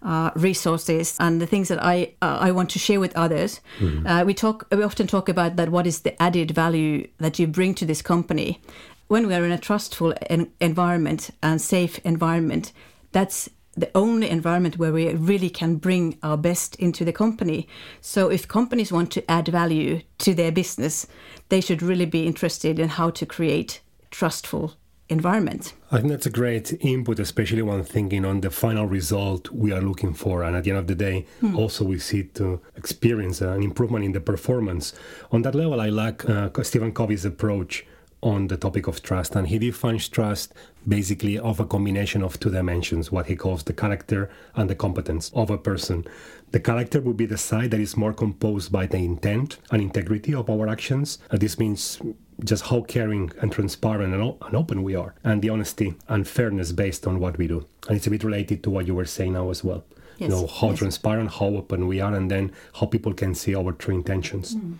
uh, 0.06 0.30
resources 0.36 1.16
and 1.18 1.40
the 1.40 1.46
things 1.46 1.68
that 1.68 1.82
I 1.82 2.14
uh, 2.22 2.38
I 2.40 2.52
want 2.52 2.70
to 2.70 2.78
share 2.78 3.00
with 3.00 3.14
others. 3.16 3.60
Mm-hmm. 3.80 4.06
Uh, 4.06 4.24
we 4.24 4.34
talk 4.34 4.66
we 4.70 4.82
often 4.84 5.06
talk 5.06 5.28
about 5.28 5.56
that. 5.56 5.68
What 5.68 5.86
is 5.86 6.00
the 6.00 6.20
added 6.22 6.52
value 6.52 7.08
that 7.18 7.38
you 7.38 7.46
bring 7.48 7.74
to 7.74 7.84
this 7.84 8.02
company? 8.02 8.60
When 9.08 9.26
we 9.26 9.34
are 9.34 9.44
in 9.44 9.52
a 9.52 9.58
trustful 9.58 10.14
en- 10.30 10.52
environment 10.60 11.30
and 11.42 11.60
safe 11.60 11.98
environment, 12.04 12.72
that's 13.12 13.48
the 13.76 13.90
only 13.94 14.30
environment 14.30 14.78
where 14.78 14.92
we 14.92 15.12
really 15.12 15.50
can 15.50 15.76
bring 15.76 16.18
our 16.22 16.36
best 16.36 16.76
into 16.76 17.04
the 17.04 17.12
company. 17.12 17.68
So 18.00 18.30
if 18.30 18.48
companies 18.48 18.90
want 18.90 19.12
to 19.12 19.30
add 19.30 19.48
value 19.48 20.00
to 20.18 20.34
their 20.34 20.50
business, 20.50 21.06
they 21.48 21.60
should 21.60 21.82
really 21.82 22.06
be 22.06 22.26
interested 22.26 22.78
in 22.78 22.88
how 22.88 23.10
to 23.10 23.26
create 23.26 23.80
trustful 24.10 24.74
environment. 25.08 25.72
I 25.92 25.98
think 25.98 26.10
that's 26.10 26.26
a 26.26 26.30
great 26.30 26.72
input, 26.84 27.18
especially 27.18 27.62
when 27.62 27.84
thinking 27.84 28.24
on 28.24 28.40
the 28.40 28.50
final 28.50 28.86
result 28.86 29.50
we 29.50 29.72
are 29.72 29.80
looking 29.80 30.14
for. 30.14 30.42
And 30.42 30.56
at 30.56 30.64
the 30.64 30.70
end 30.70 30.80
of 30.80 30.86
the 30.86 30.94
day, 30.94 31.26
hmm. 31.40 31.56
also 31.56 31.84
we 31.84 31.98
see 31.98 32.24
to 32.24 32.60
experience 32.76 33.40
an 33.40 33.62
improvement 33.62 34.04
in 34.04 34.12
the 34.12 34.20
performance. 34.20 34.92
On 35.30 35.42
that 35.42 35.54
level, 35.54 35.80
I 35.80 35.88
like 35.88 36.28
uh, 36.28 36.50
Stephen 36.62 36.92
Covey's 36.92 37.24
approach 37.24 37.86
on 38.22 38.48
the 38.48 38.56
topic 38.56 38.86
of 38.86 39.02
trust. 39.02 39.36
And 39.36 39.46
he 39.46 39.58
defines 39.58 40.08
trust 40.08 40.52
basically 40.88 41.38
of 41.38 41.60
a 41.60 41.66
combination 41.66 42.22
of 42.22 42.40
two 42.40 42.50
dimensions, 42.50 43.12
what 43.12 43.26
he 43.26 43.36
calls 43.36 43.62
the 43.62 43.72
character 43.72 44.30
and 44.54 44.68
the 44.68 44.74
competence 44.74 45.30
of 45.34 45.50
a 45.50 45.58
person. 45.58 46.04
The 46.50 46.60
character 46.60 47.00
would 47.00 47.16
be 47.16 47.26
the 47.26 47.38
side 47.38 47.70
that 47.72 47.80
is 47.80 47.96
more 47.96 48.12
composed 48.12 48.72
by 48.72 48.86
the 48.86 48.98
intent 48.98 49.58
and 49.70 49.82
integrity 49.82 50.34
of 50.34 50.48
our 50.48 50.68
actions. 50.68 51.18
And 51.30 51.40
this 51.40 51.58
means 51.58 52.00
just 52.44 52.66
how 52.66 52.82
caring 52.82 53.32
and 53.40 53.50
transparent 53.52 54.14
and, 54.14 54.36
and, 54.42 54.56
open 54.56 54.82
we 54.82 54.94
are, 54.94 55.14
and 55.24 55.42
the 55.42 55.48
honesty 55.48 55.94
and 56.08 56.28
fairness 56.28 56.72
based 56.72 57.06
on 57.06 57.18
what 57.18 57.38
we 57.38 57.46
do. 57.46 57.66
And 57.88 57.96
it's 57.96 58.06
a 58.06 58.10
bit 58.10 58.24
related 58.24 58.62
to 58.64 58.70
what 58.70 58.86
you 58.86 58.94
were 58.94 59.06
saying 59.06 59.32
now 59.32 59.50
as 59.50 59.64
well. 59.64 59.84
Yes. 60.18 60.28
You 60.30 60.36
know, 60.36 60.46
how 60.46 60.70
yes. 60.70 60.78
transparent, 60.78 61.30
how 61.32 61.46
open 61.46 61.86
we 61.86 62.00
are, 62.00 62.14
and 62.14 62.30
then 62.30 62.52
how 62.74 62.86
people 62.86 63.12
can 63.12 63.34
see 63.34 63.54
our 63.54 63.72
true 63.72 63.94
intentions. 63.94 64.54
Mm. 64.54 64.76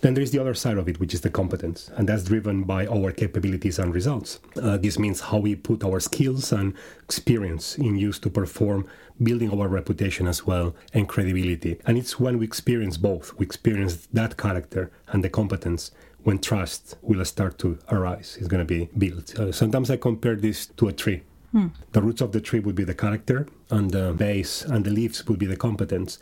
Then 0.00 0.14
there 0.14 0.22
is 0.22 0.30
the 0.30 0.38
other 0.38 0.54
side 0.54 0.78
of 0.78 0.88
it, 0.88 1.00
which 1.00 1.12
is 1.12 1.22
the 1.22 1.30
competence, 1.30 1.90
and 1.96 2.08
that's 2.08 2.22
driven 2.22 2.62
by 2.62 2.86
our 2.86 3.10
capabilities 3.10 3.80
and 3.80 3.92
results. 3.92 4.38
Uh, 4.60 4.76
this 4.76 4.96
means 4.96 5.20
how 5.20 5.38
we 5.38 5.56
put 5.56 5.82
our 5.82 5.98
skills 5.98 6.52
and 6.52 6.74
experience 7.02 7.76
in 7.76 7.96
use 7.96 8.20
to 8.20 8.30
perform, 8.30 8.86
building 9.20 9.50
our 9.50 9.66
reputation 9.66 10.28
as 10.28 10.46
well 10.46 10.76
and 10.94 11.08
credibility. 11.08 11.80
And 11.84 11.98
it's 11.98 12.20
when 12.20 12.38
we 12.38 12.46
experience 12.46 12.96
both, 12.96 13.36
we 13.38 13.46
experience 13.46 14.06
that 14.12 14.36
character 14.36 14.92
and 15.08 15.24
the 15.24 15.28
competence 15.28 15.90
when 16.28 16.38
trust 16.38 16.98
will 17.00 17.24
start 17.24 17.56
to 17.56 17.78
arise, 17.90 18.36
it's 18.38 18.48
going 18.48 18.64
to 18.66 18.72
be 18.76 18.90
built. 18.98 19.34
Uh, 19.38 19.50
sometimes 19.50 19.90
I 19.90 19.96
compare 19.96 20.36
this 20.36 20.66
to 20.76 20.88
a 20.88 20.92
tree. 20.92 21.22
Hmm. 21.52 21.68
The 21.92 22.02
roots 22.02 22.20
of 22.20 22.32
the 22.32 22.40
tree 22.42 22.60
would 22.60 22.74
be 22.74 22.84
the 22.84 22.94
character, 22.94 23.48
and 23.70 23.90
the 23.90 24.12
base 24.12 24.60
and 24.60 24.84
the 24.84 24.90
leaves 24.90 25.26
would 25.26 25.38
be 25.38 25.46
the 25.46 25.56
competence. 25.56 26.18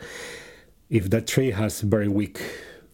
If 0.91 1.11
that 1.11 1.27
tree 1.27 1.51
has 1.51 1.81
very 1.81 2.07
weak 2.07 2.41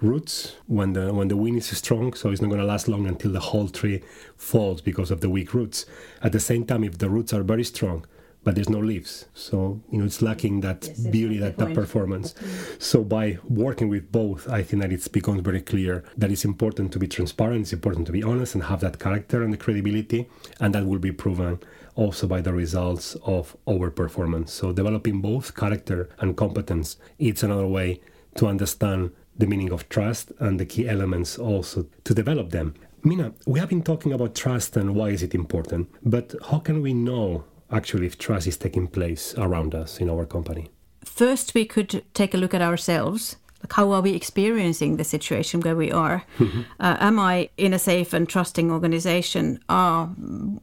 roots 0.01 0.57
when 0.67 0.95
the 0.95 1.13
when 1.13 1.29
the 1.29 1.37
wind 1.37 1.59
is 1.59 1.77
strong 1.77 2.13
so 2.13 2.31
it's 2.31 2.43
not 2.43 2.49
going 2.49 2.61
to 2.61 2.67
last 2.67 2.89
long 2.89 3.07
until 3.07 3.31
the 3.31 3.47
whole 3.51 3.69
tree 3.69 4.03
falls 4.37 4.81
because 4.81 5.13
of 5.13 5.21
the 5.21 5.31
weak 5.31 5.55
roots 5.55 5.87
at 6.23 6.33
the 6.33 6.41
same 6.41 6.65
time 6.65 6.83
if 6.83 6.99
the 6.99 7.09
roots 7.09 7.33
are 7.33 7.45
very 7.45 7.63
strong 7.63 8.05
but 8.45 8.55
there's 8.55 8.69
no 8.69 8.79
leaves. 8.79 9.27
So 9.35 9.81
you 9.91 9.99
know 9.99 10.05
it's 10.05 10.23
lacking 10.23 10.61
that 10.61 10.85
yes, 10.87 11.01
beauty 11.01 11.39
that, 11.39 11.59
that 11.59 11.75
performance. 11.75 12.35
So 12.79 13.05
by 13.05 13.39
working 13.49 13.89
with 13.89 14.11
both 14.11 14.49
i 14.49 14.63
think 14.63 14.83
that 14.83 14.93
it 14.93 15.13
becomes 15.13 15.41
very 15.41 15.61
clear 15.61 16.05
that 16.17 16.31
it's 16.31 16.45
important 16.45 16.93
to 16.93 16.99
be 16.99 17.07
transparent 17.07 17.63
it's 17.63 17.73
important 17.73 18.07
to 18.07 18.13
be 18.13 18.23
honest 18.23 18.55
and 18.55 18.65
have 18.65 18.81
that 18.81 18.99
character 18.99 19.43
and 19.43 19.53
the 19.53 19.57
credibility 19.57 20.29
and 20.61 20.75
that 20.75 20.87
will 20.87 20.99
be 20.99 21.13
proven 21.13 21.59
also 21.95 22.27
by 22.27 22.41
the 22.41 22.53
results 22.53 23.17
of 23.25 23.57
our 23.69 23.91
performance 23.91 24.53
so 24.53 24.73
developing 24.73 25.21
both 25.21 25.55
character 25.55 26.09
and 26.21 26.37
competence 26.37 26.97
it's 27.19 27.43
another 27.43 27.67
way 27.67 28.01
to 28.35 28.47
understand 28.47 29.11
the 29.37 29.47
meaning 29.47 29.73
of 29.73 29.89
trust 29.89 30.33
and 30.39 30.59
the 30.59 30.67
key 30.67 30.89
elements 30.89 31.39
also 31.39 31.87
to 32.05 32.15
develop 32.15 32.51
them. 32.51 32.75
Minna, 33.03 33.33
we 33.47 33.59
have 33.59 33.69
been 33.69 33.83
talking 33.83 34.13
about 34.13 34.35
trust 34.35 34.77
and 34.77 34.95
why 34.95 35.09
is 35.09 35.23
it 35.23 35.35
important, 35.35 35.89
but 36.05 36.35
how 36.51 36.59
can 36.59 36.83
we 36.83 36.95
know 36.95 37.45
actually 37.73 38.07
if 38.07 38.19
trust 38.19 38.47
is 38.47 38.57
taking 38.57 38.87
place 38.87 39.35
around 39.37 39.75
us 39.75 39.99
in 39.99 40.11
our 40.11 40.27
company? 40.27 40.71
First, 41.05 41.55
we 41.55 41.65
could 41.65 42.05
take 42.15 42.35
a 42.35 42.37
look 42.37 42.55
at 42.55 42.63
ourselves. 42.63 43.37
Like 43.63 43.73
how 43.75 43.93
are 43.93 44.01
we 44.01 44.15
experiencing 44.15 44.97
the 44.97 45.05
situation 45.05 45.61
where 45.61 45.77
we 45.77 45.91
are? 45.91 46.25
Uh, 46.81 46.97
am 46.99 47.21
I 47.21 47.49
in 47.57 47.73
a 47.73 47.79
safe 47.79 48.13
and 48.13 48.29
trusting 48.29 48.73
organization? 48.73 49.61
Uh, 49.69 50.09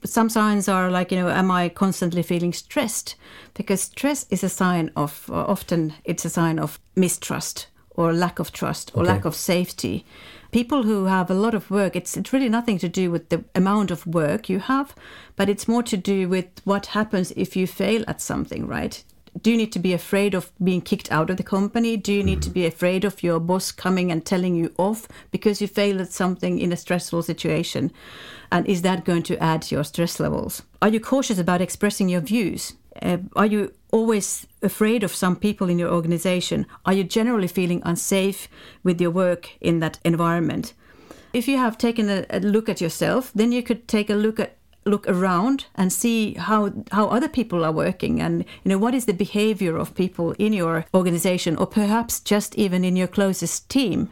some 0.04 0.28
signs 0.28 0.68
are 0.68 0.92
like, 0.92 1.12
you 1.12 1.18
know, 1.18 1.30
am 1.30 1.50
I 1.50 1.70
constantly 1.70 2.24
feeling 2.24 2.52
stressed? 2.52 3.16
Because 3.54 3.82
stress 3.84 4.26
is 4.30 4.44
a 4.44 4.50
sign 4.50 4.92
of, 4.98 5.30
often 5.32 5.94
it's 6.04 6.26
a 6.26 6.30
sign 6.30 6.60
of 6.60 6.78
mistrust 6.98 7.68
or 7.92 8.12
lack 8.12 8.40
of 8.40 8.52
trust 8.52 8.92
or 8.94 9.04
okay. 9.04 9.14
lack 9.14 9.26
of 9.26 9.34
safety. 9.34 10.06
People 10.52 10.84
who 10.84 11.06
have 11.06 11.30
a 11.30 11.36
lot 11.36 11.54
of 11.54 11.70
work, 11.70 11.96
it's, 11.96 12.18
it's 12.18 12.34
really 12.34 12.50
nothing 12.50 12.78
to 12.80 12.90
do 12.90 13.12
with 13.12 13.30
the 13.30 13.44
amount 13.54 13.92
of 13.92 14.08
work 14.08 14.50
you 14.50 14.60
have, 14.60 14.96
but 15.36 15.50
it's 15.50 15.68
more 15.68 15.84
to 15.84 15.98
do 15.98 16.28
with 16.28 16.48
what 16.64 16.88
happens 16.88 17.32
if 17.36 17.56
you 17.56 17.68
fail 17.68 18.04
at 18.08 18.22
something, 18.22 18.66
right? 18.66 19.04
do 19.42 19.52
you 19.52 19.58
need 19.58 19.72
to 19.72 19.80
be 19.80 19.94
afraid 19.94 20.34
of 20.34 20.52
being 20.64 20.82
kicked 20.82 21.12
out 21.12 21.30
of 21.30 21.38
the 21.38 21.44
company? 21.44 21.98
Do 21.98 22.14
you 22.14 22.24
need 22.24 22.42
to 22.42 22.50
be 22.50 22.66
afraid 22.66 23.06
of 23.06 23.24
your 23.24 23.40
boss 23.40 23.72
coming 23.72 24.12
and 24.12 24.26
telling 24.26 24.56
you 24.56 24.74
off 24.78 25.08
because 25.32 25.62
you 25.62 25.68
failed 25.68 26.02
at 26.02 26.12
something 26.12 26.60
in 26.60 26.72
a 26.72 26.78
stressful 26.78 27.24
situation? 27.24 27.92
And 28.52 28.66
is 28.68 28.82
that 28.82 29.06
going 29.06 29.24
to 29.24 29.42
add 29.42 29.64
to 29.64 29.76
your 29.76 29.84
stress 29.84 30.20
levels? 30.20 30.64
Are 30.82 30.90
you 30.90 31.00
cautious 31.00 31.40
about 31.40 31.62
expressing 31.62 32.10
your 32.10 32.22
views? 32.22 32.74
Uh, 33.02 33.18
are 33.36 33.46
you 33.46 33.74
always 33.92 34.48
afraid 34.62 35.04
of 35.04 35.16
some 35.16 35.36
people 35.36 35.70
in 35.70 35.80
your 35.80 35.92
organization? 35.92 36.66
Are 36.86 36.94
you 36.94 37.04
generally 37.04 37.48
feeling 37.48 37.82
unsafe 37.86 38.48
with 38.84 39.02
your 39.02 39.12
work 39.12 39.50
in 39.62 39.80
that 39.80 40.00
environment? 40.04 40.74
If 41.34 41.48
you 41.48 41.58
have 41.58 41.78
taken 41.78 42.10
a, 42.10 42.26
a 42.30 42.40
look 42.40 42.70
at 42.70 42.82
yourself, 42.82 43.32
then 43.36 43.52
you 43.52 43.62
could 43.62 43.88
take 43.88 44.10
a 44.10 44.16
look 44.16 44.40
at 44.40 44.56
look 44.86 45.08
around 45.10 45.66
and 45.76 45.92
see 45.92 46.34
how 46.36 46.72
how 46.92 47.08
other 47.08 47.28
people 47.28 47.66
are 47.66 47.72
working 47.72 48.22
and 48.22 48.46
you 48.64 48.70
know 48.70 48.78
what 48.78 48.96
is 48.96 49.06
the 49.06 49.14
behavior 49.14 49.78
of 49.78 49.94
people 49.94 50.32
in 50.40 50.54
your 50.54 50.86
organization 50.94 51.56
or 51.58 51.68
perhaps 51.68 52.22
just 52.22 52.56
even 52.56 52.84
in 52.84 52.96
your 52.96 53.06
closest 53.06 53.70
team 53.70 54.10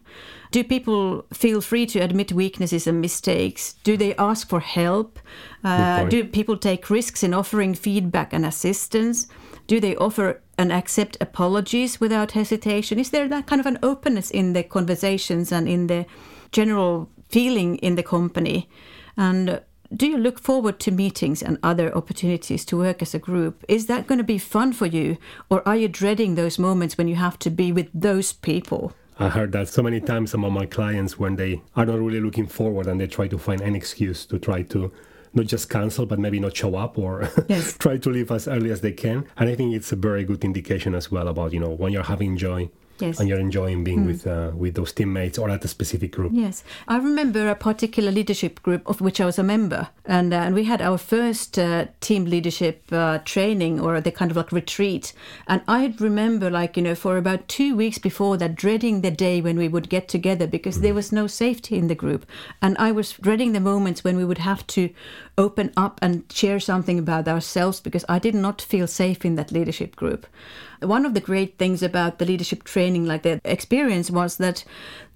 do 0.52 0.64
people 0.64 1.26
feel 1.34 1.62
free 1.62 1.86
to 1.88 2.00
admit 2.00 2.32
weaknesses 2.32 2.88
and 2.88 3.02
mistakes? 3.02 3.74
Do 3.84 3.98
they 3.98 4.16
ask 4.16 4.48
for 4.48 4.60
help? 4.60 5.20
Uh, 5.64 6.06
do 6.06 6.24
people 6.24 6.58
take 6.58 6.90
risks 6.90 7.24
in 7.24 7.34
offering 7.34 7.74
feedback 7.74 8.34
and 8.34 8.46
assistance? 8.46 9.28
Do 9.68 9.80
they 9.80 9.96
offer 9.98 10.42
and 10.58 10.72
accept 10.72 11.18
apologies 11.20 12.00
without 12.00 12.32
hesitation? 12.32 13.00
Is 13.00 13.10
there 13.10 13.28
that 13.28 13.48
kind 13.48 13.60
of 13.60 13.66
an 13.66 13.80
openness 13.84 14.32
in 14.32 14.54
the 14.54 14.64
conversations 14.64 15.52
and 15.52 15.68
in 15.68 15.88
the 15.88 16.06
general 16.52 17.10
feeling 17.30 17.76
in 17.78 17.96
the 17.96 18.04
company? 18.04 18.70
And 19.18 19.62
do 19.94 20.08
you 20.08 20.18
look 20.18 20.40
forward 20.40 20.80
to 20.80 20.92
meetings 20.92 21.44
and 21.44 21.58
other 21.64 21.96
opportunities 21.96 22.66
to 22.66 22.78
work 22.78 23.02
as 23.02 23.14
a 23.14 23.20
group? 23.20 23.64
Is 23.68 23.88
that 23.88 24.08
going 24.08 24.18
to 24.18 24.24
be 24.24 24.38
fun 24.38 24.74
for 24.74 24.86
you? 24.86 25.18
Or 25.50 25.68
are 25.68 25.76
you 25.76 25.88
dreading 25.88 26.36
those 26.36 26.58
moments 26.58 26.98
when 26.98 27.08
you 27.08 27.16
have 27.16 27.38
to 27.40 27.50
be 27.50 27.72
with 27.72 27.90
those 27.94 28.34
people? 28.34 28.94
I 29.20 29.30
heard 29.30 29.52
that 29.54 29.68
so 29.68 29.82
many 29.82 30.00
times 30.00 30.34
among 30.34 30.54
my 30.54 30.66
clients 30.66 31.18
when 31.18 31.36
they 31.36 31.62
are 31.76 31.86
not 31.86 32.00
really 32.00 32.22
looking 32.22 32.48
forward 32.48 32.88
and 32.88 33.00
they 33.02 33.08
try 33.08 33.28
to 33.28 33.38
find 33.38 33.62
an 33.62 33.76
excuse 33.76 34.26
to 34.28 34.38
try 34.38 34.62
to 34.64 34.92
not 35.38 35.46
just 35.46 35.70
cancel 35.70 36.06
but 36.06 36.20
maybe 36.20 36.40
not 36.40 36.56
show 36.56 36.76
up 36.76 36.98
or 36.98 37.30
yes. 37.48 37.78
try 37.78 37.98
to 37.98 38.10
leave 38.10 38.32
as 38.32 38.48
early 38.48 38.72
as 38.72 38.82
they 38.82 38.92
can 38.92 39.26
and 39.38 39.50
i 39.50 39.56
think 39.56 39.74
it's 39.74 39.92
a 39.92 39.96
very 39.96 40.24
good 40.24 40.44
indication 40.44 40.94
as 40.94 41.12
well 41.12 41.28
about 41.28 41.54
you 41.54 41.60
know 41.60 41.70
when 41.70 41.94
you're 41.94 42.04
having 42.04 42.36
joy 42.36 42.70
Yes. 43.00 43.20
And 43.20 43.30
you're 43.30 43.40
enjoying 43.40 43.84
being 43.84 44.04
mm. 44.04 44.08
with 44.08 44.26
uh, 44.26 44.52
with 44.56 44.74
those 44.74 44.92
teammates 44.92 45.38
or 45.38 45.50
at 45.50 45.64
a 45.64 45.68
specific 45.68 46.12
group. 46.12 46.32
Yes, 46.34 46.64
I 46.88 46.98
remember 46.98 47.48
a 47.50 47.56
particular 47.56 48.12
leadership 48.12 48.62
group 48.64 48.88
of 48.88 49.02
which 49.02 49.22
I 49.22 49.26
was 49.26 49.38
a 49.38 49.44
member, 49.44 49.90
and 50.06 50.34
uh, 50.34 50.38
and 50.38 50.56
we 50.56 50.64
had 50.64 50.82
our 50.82 50.98
first 50.98 51.60
uh, 51.60 51.88
team 52.02 52.26
leadership 52.26 52.84
uh, 52.92 53.20
training 53.20 53.80
or 53.80 54.02
the 54.02 54.12
kind 54.12 54.32
of 54.32 54.38
like 54.38 54.52
retreat, 54.52 55.14
and 55.48 55.62
I 55.68 55.94
remember 56.00 56.50
like 56.50 56.76
you 56.76 56.84
know 56.84 56.96
for 56.96 57.18
about 57.18 57.48
two 57.48 57.76
weeks 57.76 58.00
before 58.00 58.38
that 58.38 58.56
dreading 58.56 59.02
the 59.02 59.12
day 59.12 59.42
when 59.42 59.58
we 59.58 59.68
would 59.68 59.90
get 59.90 60.08
together 60.08 60.48
because 60.48 60.80
mm. 60.80 60.82
there 60.82 60.94
was 60.96 61.12
no 61.12 61.28
safety 61.28 61.78
in 61.78 61.88
the 61.88 61.96
group, 61.96 62.26
and 62.64 62.76
I 62.80 62.92
was 62.92 63.14
dreading 63.14 63.54
the 63.54 63.60
moments 63.60 64.04
when 64.04 64.18
we 64.18 64.26
would 64.26 64.40
have 64.40 64.66
to 64.68 64.90
open 65.38 65.72
up 65.78 66.00
and 66.02 66.24
share 66.32 66.60
something 66.60 66.98
about 66.98 67.28
ourselves 67.28 67.80
because 67.80 68.04
I 68.10 68.20
did 68.20 68.34
not 68.34 68.62
feel 68.62 68.88
safe 68.88 69.24
in 69.24 69.36
that 69.36 69.52
leadership 69.52 69.96
group. 69.96 70.26
One 70.82 71.06
of 71.06 71.14
the 71.14 71.22
great 71.22 71.58
things 71.58 71.84
about 71.84 72.18
the 72.18 72.26
leadership 72.26 72.64
training, 72.64 73.06
like 73.06 73.24
the 73.24 73.40
experience, 73.46 74.10
was 74.10 74.38
that 74.38 74.64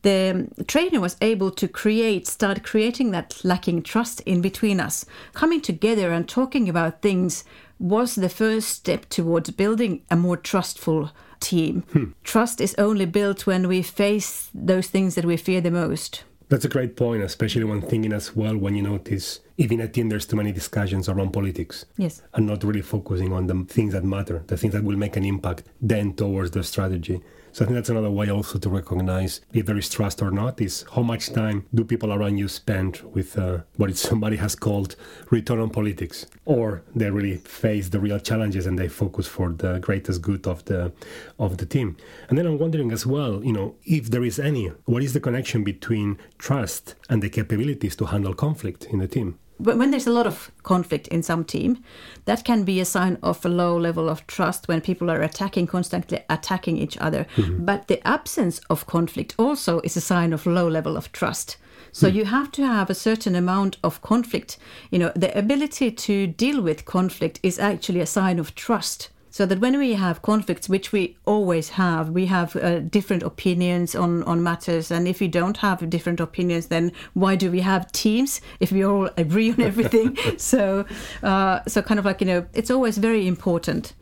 the 0.04 0.48
trainer 0.68 1.00
was 1.00 1.18
able 1.22 1.52
to 1.52 1.68
create, 1.68 2.28
start 2.28 2.64
creating 2.64 3.12
that 3.12 3.44
lacking 3.44 3.84
trust 3.84 4.22
in 4.22 4.42
between 4.42 4.80
us. 4.80 5.06
Coming 5.34 5.62
together 5.62 6.12
and 6.12 6.28
talking 6.28 6.70
about 6.70 7.02
things 7.02 7.44
was 7.80 8.16
the 8.16 8.30
first 8.30 8.70
step 8.70 9.10
towards 9.10 9.50
building 9.52 10.04
a 10.12 10.16
more 10.16 10.38
trustful 10.38 11.12
team. 11.40 11.84
Hmm. 11.94 12.12
Trust 12.24 12.62
is 12.62 12.76
only 12.78 13.06
built 13.06 13.48
when 13.48 13.68
we 13.68 13.82
face 13.82 14.50
those 14.54 14.88
things 14.88 15.16
that 15.16 15.26
we 15.26 15.38
fear 15.38 15.62
the 15.62 15.72
most. 15.72 16.24
That's 16.52 16.66
a 16.66 16.70
great 16.70 16.98
point, 16.98 17.24
especially 17.24 17.64
when 17.64 17.82
thinking 17.82 18.12
as 18.12 18.36
well 18.36 18.58
when 18.58 18.76
you 18.76 18.82
notice 18.82 19.40
even 19.56 19.80
at 19.80 19.94
team 19.94 20.10
there's 20.10 20.26
too 20.26 20.36
many 20.36 20.52
discussions 20.52 21.08
around 21.08 21.32
politics. 21.32 21.86
Yes. 21.96 22.22
And 22.34 22.46
not 22.46 22.66
really 22.66 22.82
focusing 22.82 23.32
on 23.32 23.48
the 23.48 23.64
things 23.70 23.94
that 23.94 24.04
matter, 24.04 24.44
the 24.48 24.58
things 24.58 24.74
that 24.74 24.84
will 24.84 24.98
make 24.98 25.16
an 25.16 25.24
impact 25.24 25.64
then 25.80 26.12
towards 26.14 26.52
the 26.52 26.62
strategy. 26.62 27.22
So 27.54 27.66
I 27.66 27.68
think 27.68 27.76
that's 27.76 27.90
another 27.90 28.10
way 28.10 28.30
also 28.32 28.60
to 28.60 28.70
recognize 28.70 29.42
if 29.52 29.66
there 29.66 29.78
is 29.78 29.90
trust 29.90 30.22
or 30.22 30.32
not 30.32 30.62
is 30.62 30.86
how 30.96 31.02
much 31.02 31.34
time 31.34 31.66
do 31.76 31.84
people 31.84 32.14
around 32.14 32.38
you 32.38 32.48
spend 32.48 33.02
with 33.14 33.38
uh, 33.38 33.60
what 33.76 33.96
somebody 33.98 34.38
has 34.38 34.56
called 34.56 34.96
return 35.30 35.60
on 35.60 35.70
politics, 35.70 36.26
or 36.46 36.84
they 36.96 37.10
really 37.10 37.38
face 37.38 37.90
the 37.90 38.00
real 38.00 38.20
challenges 38.20 38.66
and 38.66 38.80
they 38.80 38.88
focus 38.88 39.28
for 39.28 39.50
the 39.50 39.80
greatest 39.80 40.22
good 40.22 40.48
of 40.48 40.64
the 40.66 40.94
of 41.40 41.58
the 41.58 41.66
team. 41.66 41.98
And 42.30 42.38
then 42.38 42.46
I'm 42.46 42.58
wondering 42.58 42.92
as 42.94 43.06
well, 43.06 43.44
you 43.44 43.52
know, 43.52 43.76
if 43.84 44.10
there 44.10 44.24
is 44.24 44.40
any, 44.40 44.68
what 44.86 45.04
is 45.04 45.12
the 45.12 45.20
connection 45.20 45.66
between 45.66 46.18
trust 46.38 46.96
and 47.10 47.22
the 47.22 47.30
capabilities 47.30 47.98
to 47.98 48.06
handle 48.06 48.34
conflict 48.34 48.86
in 48.86 49.00
the 49.00 49.08
team? 49.08 49.38
When 49.64 49.92
there's 49.92 50.08
a 50.08 50.12
lot 50.12 50.28
of 50.28 50.52
conflict 50.64 51.08
in 51.08 51.24
some 51.24 51.44
team, 51.44 51.84
that 52.26 52.44
can 52.44 52.64
be 52.64 52.80
a 52.80 52.86
sign 52.86 53.18
of 53.22 53.46
a 53.46 53.50
low 53.50 53.78
level 53.78 54.10
of 54.10 54.26
trust 54.28 54.68
when 54.68 54.82
people 54.82 55.10
are 55.10 55.22
attacking, 55.22 55.68
constantly 55.68 56.20
attacking 56.30 56.78
each 56.78 56.98
other. 56.98 57.26
Mm-hmm. 57.36 57.66
But 57.66 57.88
the 57.88 58.06
absence 58.08 58.60
of 58.70 58.88
conflict 58.88 59.36
also 59.38 59.80
is 59.82 59.98
a 59.98 60.02
sign 60.02 60.34
of 60.34 60.46
low 60.46 60.68
level 60.68 60.98
of 60.98 61.12
trust. 61.12 61.58
So 61.92 62.10
mm. 62.10 62.14
you 62.14 62.26
have 62.26 62.52
to 62.54 62.66
have 62.66 62.90
a 62.90 62.96
certain 62.96 63.36
amount 63.36 63.78
of 63.84 64.02
conflict. 64.02 64.58
You 64.92 65.00
know, 65.00 65.12
the 65.16 65.38
ability 65.38 65.92
to 65.92 66.28
deal 66.28 66.62
with 66.62 66.86
conflict 66.86 67.40
is 67.44 67.60
actually 67.60 68.00
a 68.00 68.06
sign 68.06 68.40
of 68.40 68.56
trust 68.56 69.10
so 69.32 69.46
that 69.46 69.60
when 69.60 69.78
we 69.78 69.94
have 69.94 70.22
conflicts, 70.22 70.68
which 70.68 70.92
we 70.92 71.18
always 71.26 71.70
have, 71.70 72.10
we 72.10 72.26
have 72.26 72.56
uh, 72.58 72.80
different 72.80 73.24
opinions 73.24 73.96
on, 73.96 74.24
on 74.24 74.44
matters. 74.44 74.92
And 74.92 75.08
if 75.08 75.22
we 75.22 75.30
don't 75.30 75.58
have 75.58 75.90
different 75.90 76.20
opinions, 76.20 76.68
then 76.68 76.92
why 77.14 77.38
do 77.38 77.50
we 77.50 77.62
have 77.62 77.90
teams 77.94 78.42
if 78.60 78.74
we 78.74 78.84
all 78.84 79.10
agree 79.18 79.52
on 79.54 79.62
everything? 79.62 80.18
so, 80.38 80.86
uh, 81.24 81.62
so 81.66 81.82
kind 81.82 81.98
of 81.98 82.06
like, 82.06 82.20
you 82.20 82.28
know, 82.28 82.46
it's 82.54 82.70
always 82.70 82.98
very 82.98 83.26
important. 83.26 83.94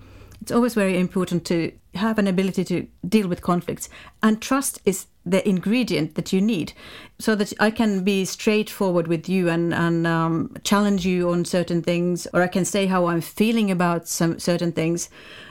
It's 0.42 0.52
always 0.52 0.74
very 0.74 0.98
important 0.98 1.46
to 1.46 1.72
have 1.96 2.20
an 2.20 2.28
ability 2.28 2.64
to 2.66 2.88
deal 3.08 3.28
with 3.28 3.42
conflicts. 3.42 3.90
And 4.22 4.42
trust 4.42 4.80
is 4.86 5.08
the 5.26 5.48
ingredient 5.48 6.16
that 6.16 6.32
you 6.34 6.42
need 6.42 6.74
so 7.20 7.36
that 7.36 7.54
I 7.60 7.72
can 7.72 8.04
be 8.04 8.26
straightforward 8.26 9.08
with 9.08 9.28
you 9.28 9.50
and, 9.50 9.74
and 9.74 10.08
um, 10.08 10.56
challenge 10.64 11.06
you 11.06 11.30
on 11.32 11.46
certain 11.46 11.82
things, 11.82 12.28
or 12.34 12.42
I 12.42 12.48
can 12.48 12.66
say 12.66 12.86
how 12.86 13.08
I'm 13.08 13.22
feeling 13.22 13.70
about 13.70 14.08
some 14.08 14.40
certain 14.40 14.72
things. 14.72 15.10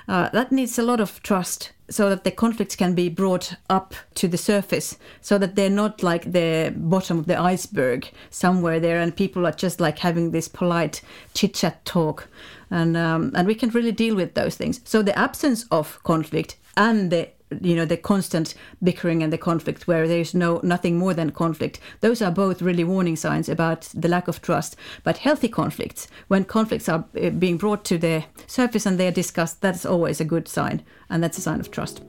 Uh, 0.08 0.28
that 0.30 0.50
needs 0.52 0.78
a 0.78 0.82
lot 0.82 1.00
of 1.00 1.22
trust 1.22 1.72
so 1.90 2.08
that 2.10 2.24
the 2.24 2.30
conflicts 2.30 2.76
can 2.76 2.94
be 2.94 3.08
brought 3.08 3.54
up 3.70 3.94
to 4.14 4.28
the 4.28 4.38
surface 4.38 4.98
so 5.20 5.38
that 5.38 5.54
they're 5.54 5.70
not 5.70 6.02
like 6.02 6.32
the 6.32 6.72
bottom 6.76 7.18
of 7.18 7.26
the 7.26 7.38
iceberg 7.38 8.10
somewhere 8.30 8.78
there 8.78 9.00
and 9.00 9.16
people 9.16 9.46
are 9.46 9.52
just 9.52 9.80
like 9.80 9.98
having 9.98 10.30
this 10.30 10.48
polite 10.48 11.00
chit 11.34 11.54
chat 11.54 11.84
talk 11.84 12.28
and 12.70 12.96
um, 12.96 13.32
and 13.34 13.46
we 13.46 13.54
can 13.54 13.70
really 13.70 13.92
deal 13.92 14.14
with 14.14 14.34
those 14.34 14.56
things. 14.56 14.80
So 14.84 15.02
the 15.02 15.18
absence 15.18 15.64
of 15.70 16.02
conflict 16.04 16.56
and 16.76 17.10
the 17.10 17.28
you 17.62 17.74
know 17.74 17.84
the 17.84 17.96
constant 17.96 18.54
bickering 18.82 19.22
and 19.22 19.32
the 19.32 19.38
conflict 19.38 19.86
where 19.86 20.06
there's 20.06 20.34
no 20.34 20.60
nothing 20.62 20.98
more 20.98 21.14
than 21.14 21.30
conflict 21.30 21.80
those 22.00 22.20
are 22.20 22.30
both 22.30 22.60
really 22.60 22.84
warning 22.84 23.16
signs 23.16 23.48
about 23.48 23.82
the 23.94 24.08
lack 24.08 24.28
of 24.28 24.42
trust. 24.42 24.76
But 25.02 25.18
healthy 25.18 25.48
conflicts 25.48 26.08
when 26.28 26.44
conflicts 26.44 26.88
are 26.88 27.04
uh, 27.22 27.30
being 27.30 27.56
brought 27.56 27.84
to 27.86 27.98
the 27.98 28.24
surface 28.46 28.86
and 28.86 28.98
they're 28.98 29.10
discussed 29.10 29.60
that's 29.60 29.86
always 29.86 30.20
a 30.20 30.24
good 30.24 30.48
sign. 30.48 30.82
And 31.10 31.22
that's 31.22 31.38
a 31.38 31.42
sign 31.42 31.60
of 31.60 31.70
trust 31.70 32.02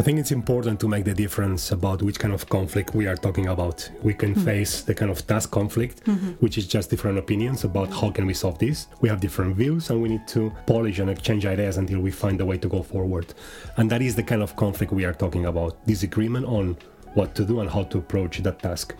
I 0.00 0.02
think 0.02 0.18
it's 0.18 0.32
important 0.32 0.80
to 0.80 0.88
make 0.88 1.04
the 1.04 1.12
difference 1.12 1.72
about 1.72 2.00
which 2.00 2.18
kind 2.18 2.32
of 2.32 2.48
conflict 2.48 2.94
we 2.94 3.06
are 3.06 3.16
talking 3.16 3.48
about. 3.48 3.86
We 4.02 4.14
can 4.14 4.30
mm-hmm. 4.34 4.46
face 4.46 4.80
the 4.80 4.94
kind 4.94 5.10
of 5.10 5.26
task 5.26 5.50
conflict, 5.50 6.06
mm-hmm. 6.06 6.30
which 6.42 6.56
is 6.56 6.66
just 6.66 6.88
different 6.88 7.18
opinions 7.18 7.64
about 7.64 7.92
how 7.92 8.10
can 8.10 8.24
we 8.24 8.32
solve 8.32 8.58
this. 8.58 8.86
We 9.02 9.10
have 9.10 9.20
different 9.20 9.56
views 9.56 9.90
and 9.90 10.00
we 10.00 10.08
need 10.08 10.26
to 10.28 10.50
polish 10.64 11.00
and 11.00 11.10
exchange 11.10 11.44
ideas 11.44 11.76
until 11.76 12.00
we 12.00 12.10
find 12.10 12.40
a 12.40 12.46
way 12.46 12.56
to 12.56 12.66
go 12.66 12.82
forward. 12.82 13.34
And 13.76 13.90
that 13.90 14.00
is 14.00 14.16
the 14.16 14.22
kind 14.22 14.42
of 14.42 14.56
conflict 14.56 14.90
we 14.90 15.04
are 15.04 15.12
talking 15.12 15.44
about. 15.44 15.76
Disagreement 15.86 16.46
on 16.46 16.78
what 17.12 17.34
to 17.34 17.44
do 17.44 17.60
and 17.60 17.68
how 17.68 17.82
to 17.82 17.98
approach 17.98 18.38
that 18.38 18.58
task. 18.60 18.96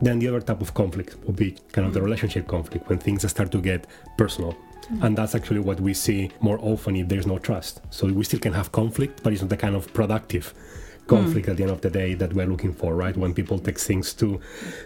Then 0.00 0.20
the 0.20 0.28
other 0.28 0.40
type 0.40 0.60
of 0.60 0.72
conflict 0.72 1.16
would 1.24 1.34
be 1.34 1.56
kind 1.72 1.84
of 1.84 1.94
the 1.94 1.98
mm-hmm. 1.98 2.04
relationship 2.04 2.46
conflict 2.46 2.88
when 2.88 3.00
things 3.00 3.28
start 3.28 3.50
to 3.50 3.60
get 3.60 3.88
personal 4.16 4.56
Mm-hmm. 4.84 5.04
And 5.04 5.16
that's 5.16 5.34
actually 5.34 5.60
what 5.60 5.80
we 5.80 5.94
see 5.94 6.30
more 6.40 6.58
often 6.60 6.96
if 6.96 7.08
there's 7.08 7.26
no 7.26 7.38
trust. 7.38 7.80
So 7.90 8.06
we 8.06 8.24
still 8.24 8.40
can 8.40 8.52
have 8.52 8.72
conflict, 8.72 9.22
but 9.22 9.32
it's 9.32 9.42
not 9.42 9.50
the 9.50 9.56
kind 9.56 9.74
of 9.74 9.92
productive 9.92 10.54
conflict 11.06 11.46
mm. 11.46 11.50
at 11.50 11.56
the 11.56 11.62
end 11.64 11.72
of 11.72 11.80
the 11.80 11.90
day 11.90 12.14
that 12.14 12.32
we're 12.32 12.46
looking 12.46 12.72
for, 12.72 12.94
right? 12.94 13.16
When 13.16 13.34
people 13.34 13.58
take 13.58 13.78
things 13.78 14.14
too 14.14 14.40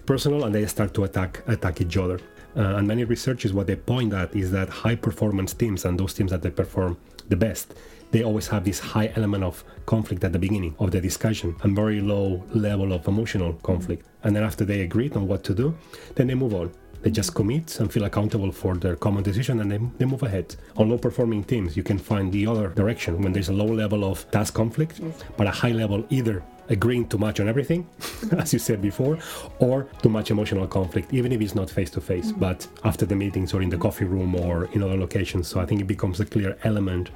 personal 0.06 0.44
and 0.44 0.54
they 0.54 0.66
start 0.66 0.94
to 0.94 1.04
attack 1.04 1.42
attack 1.46 1.80
each 1.80 1.96
other. 1.96 2.20
Uh, 2.56 2.76
and 2.76 2.88
many 2.88 3.04
researchers, 3.04 3.52
what 3.52 3.66
they 3.66 3.76
point 3.76 4.12
at 4.12 4.34
is 4.34 4.50
that 4.50 4.68
high 4.68 4.96
performance 4.96 5.52
teams 5.52 5.84
and 5.84 5.98
those 5.98 6.14
teams 6.14 6.30
that 6.30 6.42
they 6.42 6.50
perform 6.50 6.96
the 7.28 7.36
best, 7.36 7.74
they 8.10 8.24
always 8.24 8.48
have 8.48 8.64
this 8.64 8.80
high 8.80 9.12
element 9.16 9.44
of 9.44 9.62
conflict 9.86 10.24
at 10.24 10.32
the 10.32 10.38
beginning 10.38 10.74
of 10.78 10.90
the 10.90 11.00
discussion 11.00 11.54
and 11.62 11.76
very 11.76 12.00
low 12.00 12.42
level 12.54 12.92
of 12.92 13.06
emotional 13.06 13.52
conflict. 13.62 14.06
And 14.24 14.34
then 14.34 14.42
after 14.42 14.64
they 14.64 14.80
agreed 14.80 15.14
on 15.14 15.28
what 15.28 15.44
to 15.44 15.54
do, 15.54 15.76
then 16.14 16.26
they 16.26 16.34
move 16.34 16.54
on. 16.54 16.72
They 17.02 17.10
just 17.10 17.34
commit 17.34 17.78
and 17.80 17.92
feel 17.92 18.04
accountable 18.04 18.52
for 18.52 18.76
their 18.76 18.96
common 18.96 19.22
decision 19.22 19.60
and 19.60 19.70
they, 19.70 19.78
they 19.98 20.04
move 20.04 20.22
ahead. 20.22 20.56
On 20.76 20.88
low 20.88 20.98
performing 20.98 21.44
teams, 21.44 21.76
you 21.76 21.82
can 21.82 21.98
find 21.98 22.32
the 22.32 22.46
other 22.46 22.68
direction 22.68 23.22
when 23.22 23.32
there's 23.32 23.48
a 23.48 23.52
low 23.52 23.66
level 23.66 24.04
of 24.04 24.28
task 24.30 24.54
conflict, 24.54 25.00
but 25.36 25.46
a 25.46 25.50
high 25.50 25.72
level 25.72 26.04
either 26.10 26.42
agreeing 26.68 27.08
too 27.08 27.18
much 27.18 27.40
on 27.40 27.48
everything, 27.48 27.86
as 28.38 28.52
you 28.52 28.58
said 28.58 28.80
before, 28.82 29.18
or 29.58 29.84
too 30.02 30.08
much 30.08 30.30
emotional 30.30 30.66
conflict, 30.66 31.12
even 31.12 31.32
if 31.32 31.40
it's 31.40 31.54
not 31.54 31.70
face 31.70 31.90
to 31.90 32.00
face, 32.00 32.30
mm-hmm. 32.30 32.40
but 32.40 32.66
after 32.84 33.06
the 33.06 33.14
meetings 33.14 33.54
or 33.54 33.62
in 33.62 33.70
the 33.70 33.78
coffee 33.78 34.04
room 34.04 34.34
or 34.34 34.66
in 34.72 34.82
other 34.82 34.96
locations. 34.96 35.48
So 35.48 35.60
I 35.60 35.66
think 35.66 35.80
it 35.80 35.86
becomes 35.86 36.20
a 36.20 36.26
clear 36.26 36.58
element 36.64 37.10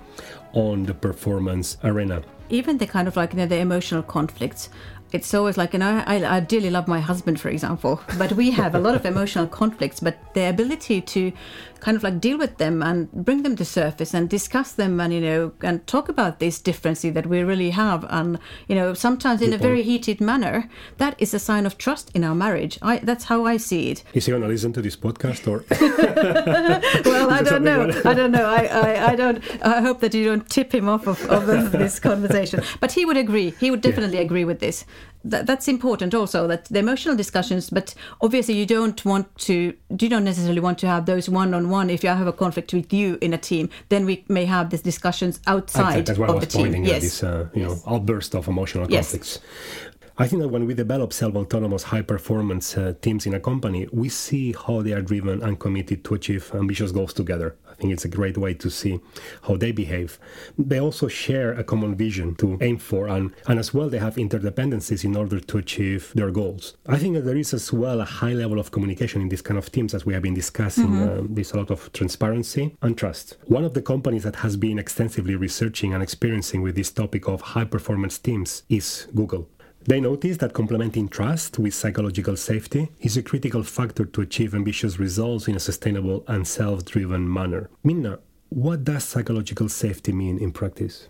on 0.53 0.85
the 0.85 0.95
performance 0.95 1.77
arena. 1.85 2.23
Even 2.49 2.79
the 2.79 2.87
kind 2.87 3.09
of 3.09 3.17
like 3.17 3.33
you 3.33 3.39
know, 3.39 3.47
the 3.47 3.59
emotional 3.59 4.03
conflicts 4.03 4.69
it's 5.12 5.33
always 5.35 5.57
like, 5.57 5.75
and 5.75 5.85
I, 5.85 6.02
I, 6.07 6.37
I 6.37 6.40
dearly 6.40 6.71
love 6.71 6.88
my 6.88 7.00
husband, 7.00 7.40
for 7.40 7.49
example, 7.49 8.00
but 8.19 8.33
we 8.33 8.50
have 8.52 8.75
a 8.75 8.78
lot 8.78 8.95
of 8.95 9.04
emotional 9.12 9.47
conflicts. 9.47 10.00
But 10.00 10.35
the 10.35 10.49
ability 10.49 11.00
to 11.02 11.33
kind 11.81 11.97
of 11.97 12.02
like 12.04 12.21
deal 12.21 12.38
with 12.38 12.59
them 12.59 12.81
and 12.83 13.11
bring 13.12 13.42
them 13.42 13.57
to 13.57 13.64
surface 13.64 14.14
and 14.14 14.31
discuss 14.31 14.73
them 14.73 15.00
and, 15.00 15.12
you 15.12 15.21
know, 15.21 15.52
and 15.62 15.85
talk 15.87 16.09
about 16.09 16.38
this 16.38 16.61
differences 16.61 17.12
that 17.14 17.26
we 17.26 17.42
really 17.42 17.71
have. 17.71 18.07
And, 18.09 18.38
you 18.69 18.76
know, 18.76 18.95
sometimes 18.95 19.42
in 19.42 19.52
a 19.52 19.59
very 19.59 19.83
heated 19.83 20.21
manner, 20.21 20.71
that 20.99 21.16
is 21.19 21.35
a 21.35 21.40
sign 21.40 21.66
of 21.66 21.76
trust 21.78 22.11
in 22.14 22.23
our 22.23 22.35
marriage. 22.35 22.78
I, 22.81 22.99
that's 22.99 23.25
how 23.25 23.45
I 23.45 23.57
see 23.57 23.90
it. 23.90 24.04
Is 24.14 24.26
he 24.26 24.31
going 24.31 24.42
to 24.42 24.49
listen 24.49 24.73
to 24.75 24.83
this 24.83 24.97
podcast 24.97 25.49
or? 25.49 25.64
well, 27.05 27.31
I 27.31 27.42
don't 27.42 27.64
know. 27.64 27.90
I 28.05 28.14
don't 28.14 28.31
know. 28.31 28.44
I, 28.44 28.64
I, 28.66 29.12
I, 29.12 29.16
don't, 29.16 29.42
I 29.64 29.81
hope 29.81 30.01
that 30.01 30.14
you 30.14 30.25
don't 30.25 30.48
tip 30.48 30.72
him 30.72 30.88
off 30.88 31.09
of, 31.09 31.20
of 31.29 31.72
this 31.72 31.98
conversation. 32.11 32.62
But 32.79 32.92
he 32.92 33.05
would 33.05 33.16
agree. 33.16 33.55
He 33.59 33.70
would 33.72 33.81
definitely 33.81 34.18
yeah. 34.18 34.25
agree 34.25 34.44
with 34.44 34.61
this 34.61 34.85
that, 35.24 35.46
that's 35.46 35.68
important 35.68 36.14
also 36.14 36.46
that 36.46 36.64
the 36.66 36.78
emotional 36.78 37.16
discussions 37.16 37.70
but 37.70 37.94
obviously 38.20 38.54
you 38.54 38.66
don't 38.66 39.04
want 39.04 39.35
to 39.38 39.74
you 39.98 40.08
don't 40.08 40.24
necessarily 40.24 40.61
want 40.61 40.78
to 40.78 40.87
have 40.87 41.06
those 41.06 41.28
one-on-one 41.28 41.90
if 41.90 42.02
you 42.02 42.08
have 42.11 42.26
a 42.26 42.32
conflict 42.32 42.72
with 42.72 42.92
you 42.92 43.18
in 43.20 43.32
a 43.32 43.38
team 43.38 43.68
then 43.88 44.04
we 44.04 44.24
may 44.28 44.44
have 44.44 44.70
these 44.70 44.82
discussions 44.82 45.40
outside 45.46 46.06
that's 46.06 46.18
what 46.18 46.28
of 46.28 46.37
I 46.37 46.38
was 46.38 46.48
the 46.48 46.58
pointing 46.58 46.85
team 46.85 46.94
at, 46.94 47.02
yes. 47.02 47.02
this 47.02 47.22
uh, 47.22 47.48
you 47.54 47.62
yes. 47.62 47.85
know 47.87 47.94
outburst 47.94 48.35
of 48.35 48.48
emotional 48.48 48.87
conflicts 48.87 49.40
yes. 49.42 50.00
I 50.18 50.29
think 50.29 50.42
that 50.42 50.48
when 50.48 50.66
we 50.66 50.75
develop 50.75 51.12
self 51.12 51.35
autonomous, 51.35 51.85
high 51.85 52.03
performance 52.03 52.77
uh, 52.77 52.94
teams 53.01 53.25
in 53.25 53.33
a 53.33 53.40
company, 53.40 53.88
we 53.92 54.11
see 54.11 54.53
how 54.53 54.83
they 54.83 54.92
are 54.92 55.01
driven 55.01 55.42
and 55.42 55.59
committed 55.59 56.05
to 56.05 56.14
achieve 56.14 56.51
ambitious 56.55 56.92
goals 56.92 57.14
together. 57.14 57.57
I 57.70 57.75
think 57.77 57.94
it's 57.94 58.05
a 58.05 58.09
great 58.09 58.37
way 58.37 58.53
to 58.55 58.70
see 58.70 59.01
how 59.42 59.57
they 59.57 59.72
behave. 59.72 60.18
They 60.59 60.79
also 60.79 61.09
share 61.09 61.55
a 61.55 61.64
common 61.64 61.94
vision 61.94 62.35
to 62.37 62.59
aim 62.61 62.77
for, 62.77 63.09
and, 63.09 63.33
and 63.46 63.59
as 63.59 63.72
well, 63.72 63.88
they 63.88 63.98
have 63.98 64.16
interdependencies 64.16 65.03
in 65.03 65.16
order 65.16 65.40
to 65.40 65.59
achieve 65.59 66.12
their 66.14 66.31
goals. 66.31 66.77
I 66.87 66.98
think 66.98 67.14
that 67.14 67.22
there 67.22 67.37
is 67.37 67.55
as 67.55 67.72
well 67.72 68.01
a 68.03 68.05
high 68.05 68.35
level 68.35 68.59
of 68.61 68.70
communication 68.70 69.22
in 69.22 69.31
these 69.31 69.42
kind 69.42 69.57
of 69.57 69.72
teams, 69.72 69.94
as 69.94 70.05
we 70.05 70.12
have 70.12 70.22
been 70.22 70.35
discussing. 70.35 70.88
Mm-hmm. 70.88 71.25
Uh, 71.25 71.27
there's 71.31 71.53
a 71.53 71.57
lot 71.57 71.70
of 71.70 71.90
transparency 71.94 72.77
and 72.83 72.98
trust. 72.98 73.38
One 73.46 73.64
of 73.64 73.72
the 73.72 73.83
companies 73.83 74.25
that 74.25 74.37
has 74.37 74.59
been 74.59 74.79
extensively 74.79 75.37
researching 75.37 75.94
and 75.94 76.03
experiencing 76.03 76.61
with 76.61 76.77
this 76.77 76.90
topic 76.90 77.29
of 77.29 77.40
high 77.40 77.64
performance 77.64 78.18
teams 78.18 78.62
is 78.68 79.09
Google. 79.14 79.48
They 79.85 80.01
notice 80.01 80.37
that 80.37 80.53
complementing 80.53 81.09
trust 81.09 81.59
with 81.59 81.75
psychological 81.75 82.37
safety 82.37 82.88
is 83.01 83.16
a 83.16 83.23
critical 83.23 83.64
factor 83.64 84.05
to 84.05 84.21
achieve 84.21 84.55
ambitious 84.55 84.99
results 85.01 85.49
in 85.49 85.57
a 85.57 85.61
sustainable 85.61 86.25
and 86.29 86.47
self 86.47 86.85
driven 86.85 87.31
manner. 87.31 87.68
Minna, 87.83 88.21
what 88.49 88.85
does 88.85 89.05
psychological 89.05 89.68
safety 89.68 90.12
mean 90.12 90.38
in 90.38 90.53
practice? 90.53 91.09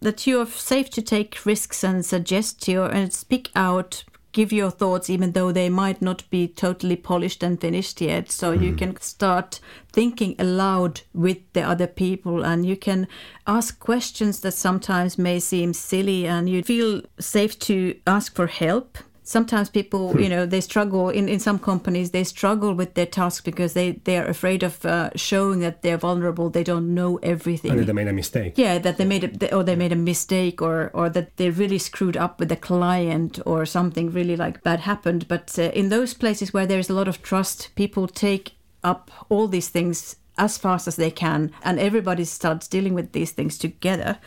That 0.00 0.26
you 0.26 0.40
are 0.40 0.46
safe 0.46 0.90
to 0.90 1.02
take 1.02 1.46
risks 1.46 1.82
and 1.82 2.04
suggest 2.04 2.66
your 2.68 2.88
and 2.88 3.12
speak 3.12 3.50
out 3.54 4.04
give 4.32 4.52
your 4.52 4.70
thoughts 4.70 5.10
even 5.10 5.32
though 5.32 5.52
they 5.52 5.68
might 5.68 6.00
not 6.00 6.28
be 6.30 6.46
totally 6.46 6.96
polished 6.96 7.42
and 7.42 7.60
finished 7.60 8.00
yet 8.00 8.30
so 8.30 8.56
mm. 8.56 8.62
you 8.62 8.74
can 8.74 8.98
start 9.00 9.60
thinking 9.92 10.34
aloud 10.38 11.00
with 11.12 11.38
the 11.52 11.62
other 11.62 11.86
people 11.86 12.44
and 12.44 12.64
you 12.64 12.76
can 12.76 13.08
ask 13.46 13.78
questions 13.80 14.40
that 14.40 14.52
sometimes 14.52 15.18
may 15.18 15.38
seem 15.38 15.72
silly 15.72 16.26
and 16.26 16.48
you 16.48 16.62
feel 16.62 17.02
safe 17.18 17.58
to 17.58 17.98
ask 18.06 18.34
for 18.34 18.46
help 18.46 18.98
sometimes 19.30 19.70
people 19.70 20.12
hmm. 20.12 20.18
you 20.18 20.28
know 20.28 20.44
they 20.44 20.60
struggle 20.60 21.08
in, 21.08 21.28
in 21.28 21.38
some 21.38 21.58
companies 21.58 22.10
they 22.10 22.24
struggle 22.24 22.74
with 22.74 22.94
their 22.94 23.06
task 23.06 23.44
because 23.44 23.72
they 23.74 23.92
they 24.06 24.18
are 24.18 24.26
afraid 24.26 24.62
of 24.64 24.84
uh, 24.84 25.10
showing 25.14 25.60
that 25.60 25.82
they're 25.82 26.02
vulnerable. 26.08 26.50
They 26.50 26.64
don't 26.64 26.94
know 26.94 27.18
everything. 27.22 27.78
Or 27.78 27.84
they 27.84 27.92
made 27.92 28.08
a 28.08 28.12
mistake. 28.12 28.54
Yeah 28.56 28.78
that 28.78 28.96
they 28.98 29.04
made 29.04 29.24
a 29.24 29.54
or 29.54 29.62
they 29.62 29.76
made 29.76 29.92
a 29.92 30.02
mistake 30.12 30.60
or 30.60 30.90
or 30.92 31.08
that 31.10 31.36
they 31.36 31.50
really 31.50 31.78
screwed 31.78 32.16
up 32.16 32.40
with 32.40 32.50
a 32.52 32.56
client 32.56 33.38
or 33.46 33.64
something 33.66 34.10
really 34.10 34.36
like 34.36 34.62
bad 34.62 34.80
happened. 34.80 35.28
But 35.28 35.58
uh, 35.58 35.70
in 35.80 35.88
those 35.88 36.12
places 36.14 36.52
where 36.52 36.66
there's 36.66 36.90
a 36.90 36.94
lot 36.94 37.08
of 37.08 37.22
trust 37.22 37.70
people 37.76 38.08
take 38.08 38.52
up 38.82 39.10
all 39.28 39.46
these 39.46 39.68
things 39.68 40.16
as 40.38 40.58
fast 40.58 40.88
as 40.88 40.96
they 40.96 41.10
can 41.10 41.52
and 41.62 41.78
everybody 41.78 42.24
starts 42.24 42.66
dealing 42.66 42.94
with 42.94 43.12
these 43.12 43.30
things 43.30 43.58
together. 43.58 44.18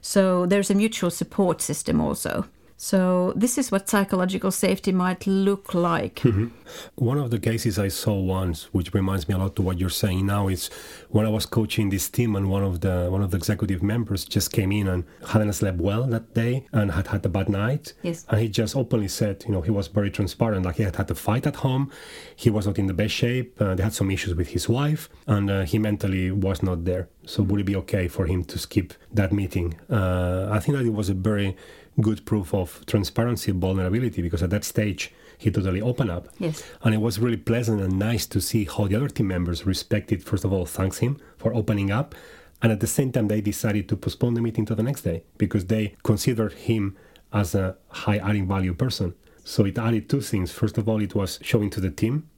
So 0.00 0.46
there's 0.46 0.70
a 0.70 0.74
mutual 0.74 1.10
support 1.10 1.62
system 1.62 2.00
also 2.00 2.44
so, 2.84 3.32
this 3.36 3.58
is 3.58 3.70
what 3.70 3.88
psychological 3.88 4.50
safety 4.50 4.90
might 4.90 5.24
look 5.24 5.72
like. 5.72 6.20
Mm-hmm. 6.32 6.46
One 6.94 7.18
of 7.18 7.30
the 7.30 7.38
cases 7.38 7.78
I 7.78 7.88
saw 7.88 8.18
once, 8.18 8.72
which 8.72 8.94
reminds 8.94 9.28
me 9.28 9.34
a 9.34 9.38
lot 9.38 9.54
to 9.56 9.62
what 9.62 9.78
you're 9.78 9.90
saying 9.90 10.24
now, 10.24 10.48
is 10.48 10.70
when 11.10 11.26
I 11.26 11.28
was 11.28 11.44
coaching 11.44 11.90
this 11.90 12.08
team, 12.08 12.34
and 12.36 12.48
one 12.48 12.62
of 12.62 12.80
the 12.80 13.08
one 13.10 13.22
of 13.22 13.30
the 13.30 13.36
executive 13.36 13.82
members 13.82 14.24
just 14.24 14.50
came 14.50 14.72
in 14.72 14.88
and 14.88 15.04
hadn't 15.28 15.52
slept 15.52 15.78
well 15.78 16.04
that 16.04 16.32
day 16.32 16.66
and 16.72 16.90
had 16.92 17.08
had 17.08 17.26
a 17.26 17.28
bad 17.28 17.50
night. 17.50 17.92
Yes. 18.02 18.24
And 18.30 18.40
he 18.40 18.48
just 18.48 18.74
openly 18.74 19.08
said, 19.08 19.44
you 19.46 19.52
know, 19.52 19.60
he 19.60 19.70
was 19.70 19.88
very 19.88 20.10
transparent. 20.10 20.64
Like 20.64 20.76
he 20.76 20.84
had 20.84 20.96
had 20.96 21.10
a 21.10 21.14
fight 21.14 21.46
at 21.46 21.56
home, 21.56 21.92
he 22.34 22.48
was 22.48 22.66
not 22.66 22.78
in 22.78 22.86
the 22.86 22.94
best 22.94 23.12
shape. 23.12 23.60
Uh, 23.60 23.74
they 23.74 23.82
had 23.82 23.92
some 23.92 24.10
issues 24.10 24.34
with 24.34 24.48
his 24.48 24.70
wife, 24.70 25.10
and 25.26 25.50
uh, 25.50 25.62
he 25.64 25.78
mentally 25.78 26.30
was 26.30 26.62
not 26.62 26.86
there. 26.86 27.10
So 27.26 27.42
would 27.42 27.60
it 27.60 27.64
be 27.64 27.76
okay 27.76 28.08
for 28.08 28.24
him 28.26 28.44
to 28.44 28.58
skip 28.58 28.94
that 29.12 29.32
meeting? 29.32 29.74
Uh, 29.90 30.48
I 30.50 30.58
think 30.58 30.78
that 30.78 30.86
it 30.86 30.94
was 30.94 31.10
a 31.10 31.14
very 31.14 31.56
good 32.00 32.24
proof 32.24 32.54
of 32.54 32.84
transparency, 32.86 33.52
vulnerability, 33.52 34.22
because 34.22 34.42
at 34.42 34.50
that 34.50 34.64
stage 34.64 35.12
he 35.38 35.50
totally 35.50 35.80
opened 35.80 36.10
up. 36.10 36.28
Yes. 36.38 36.62
And 36.82 36.94
it 36.94 36.98
was 36.98 37.18
really 37.18 37.36
pleasant 37.36 37.80
and 37.80 37.98
nice 37.98 38.26
to 38.26 38.40
see 38.40 38.64
how 38.64 38.86
the 38.86 38.96
other 38.96 39.08
team 39.08 39.28
members 39.28 39.66
respected, 39.66 40.22
first 40.22 40.44
of 40.44 40.52
all, 40.52 40.66
thanks 40.66 40.98
him 40.98 41.20
for 41.36 41.54
opening 41.54 41.90
up. 41.90 42.14
And 42.62 42.70
at 42.70 42.80
the 42.80 42.86
same 42.86 43.10
time, 43.10 43.28
they 43.28 43.40
decided 43.40 43.88
to 43.88 43.96
postpone 43.96 44.34
the 44.34 44.40
meeting 44.40 44.64
to 44.66 44.74
the 44.74 44.84
next 44.84 45.02
day 45.02 45.24
because 45.36 45.66
they 45.66 45.96
considered 46.04 46.52
him 46.52 46.96
as 47.32 47.54
a 47.54 47.76
high 47.88 48.18
adding 48.18 48.46
value 48.46 48.74
person. 48.74 49.14
So 49.44 49.64
it 49.64 49.76
added 49.78 50.08
two 50.08 50.20
things. 50.20 50.52
First 50.52 50.78
of 50.78 50.88
all, 50.88 51.02
it 51.02 51.14
was 51.14 51.40
showing 51.42 51.70
to 51.70 51.80
the 51.80 51.90
team 51.90 52.28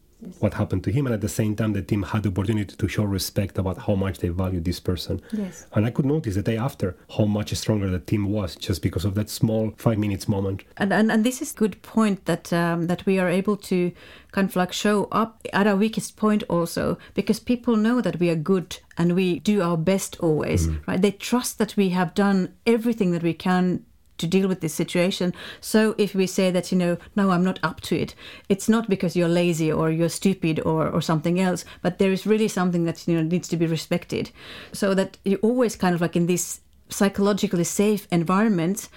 what 0.41 0.55
happened 0.55 0.85
to 0.85 0.91
him, 0.91 1.07
and 1.07 1.15
at 1.15 1.21
the 1.21 1.29
same 1.29 1.55
time, 1.57 1.73
the 1.73 1.83
team 1.83 2.03
had 2.03 2.23
the 2.23 2.29
opportunity 2.29 2.75
to 2.77 2.89
show 2.89 3.05
respect 3.05 3.59
about 3.59 3.79
how 3.79 3.95
much 3.95 4.19
they 4.19 4.29
valued 4.29 4.65
this 4.65 4.81
person. 4.81 5.21
Yes. 5.33 5.67
And 5.73 5.87
I 5.87 5.91
could 5.91 6.07
notice 6.07 6.35
the 6.35 6.43
day 6.43 6.57
after 6.57 6.97
how 7.17 7.25
much 7.25 7.55
stronger 7.55 7.89
the 7.91 7.99
team 7.99 8.31
was 8.31 8.57
just 8.57 8.83
because 8.83 9.05
of 9.05 9.15
that 9.15 9.31
small 9.31 9.73
five 9.77 9.99
minutes 9.99 10.29
moment. 10.29 10.65
And, 10.77 10.93
and, 10.93 11.11
and 11.11 11.25
this 11.25 11.41
is 11.43 11.53
good 11.53 11.81
point 11.83 12.25
that 12.27 12.53
um, 12.53 12.87
that 12.87 13.07
we 13.07 13.19
are 13.19 13.29
able 13.29 13.57
to 13.57 13.93
kind 14.33 14.49
of 14.49 14.57
like 14.57 14.73
show 14.73 15.05
up 15.13 15.41
at 15.53 15.67
our 15.67 15.77
weakest 15.77 16.17
point 16.17 16.43
also 16.49 16.99
because 17.15 17.39
people 17.39 17.77
know 17.77 18.01
that 18.01 18.19
we 18.19 18.31
are 18.31 18.37
good 18.37 18.79
and 18.99 19.15
we 19.15 19.39
do 19.39 19.63
our 19.63 19.77
best 19.77 20.17
always 20.19 20.69
right 20.89 21.03
they 21.03 21.13
trust 21.13 21.59
that 21.59 21.77
we 21.77 21.91
have 21.91 22.15
done 22.15 22.53
everything 22.67 23.13
that 23.13 23.23
we 23.23 23.33
can 23.33 23.85
to 24.19 24.27
deal 24.27 24.49
with 24.49 24.61
this 24.61 24.75
situation. 24.75 25.35
So 25.61 25.95
if 25.99 26.15
we 26.15 26.27
say 26.27 26.51
that, 26.51 26.71
you 26.71 26.79
know, 26.79 26.99
no, 27.17 27.31
I'm 27.31 27.45
not 27.45 27.59
up 27.63 27.81
to 27.83 27.97
it, 27.97 28.15
it's 28.49 28.69
not 28.69 28.89
because 28.89 29.17
you're 29.17 29.29
lazy 29.29 29.73
or 29.73 29.91
you're 29.91 30.09
stupid 30.09 30.61
or, 30.61 30.89
or 30.89 31.01
something 31.01 31.41
else, 31.41 31.65
but 31.83 31.99
there 31.99 32.13
is 32.13 32.27
really 32.27 32.49
something 32.49 32.85
that, 32.85 33.07
you 33.09 33.17
know, 33.17 33.23
needs 33.23 33.49
to 33.49 33.57
be 33.57 33.67
respected. 33.67 34.31
So 34.73 34.95
that 34.95 35.19
you 35.25 35.39
always 35.43 35.77
kind 35.77 35.95
of 35.95 36.01
like 36.01 36.17
in 36.17 36.27
this 36.27 36.61
psychologically 36.89 37.65
safe 37.65 38.07
environment, 38.11 38.89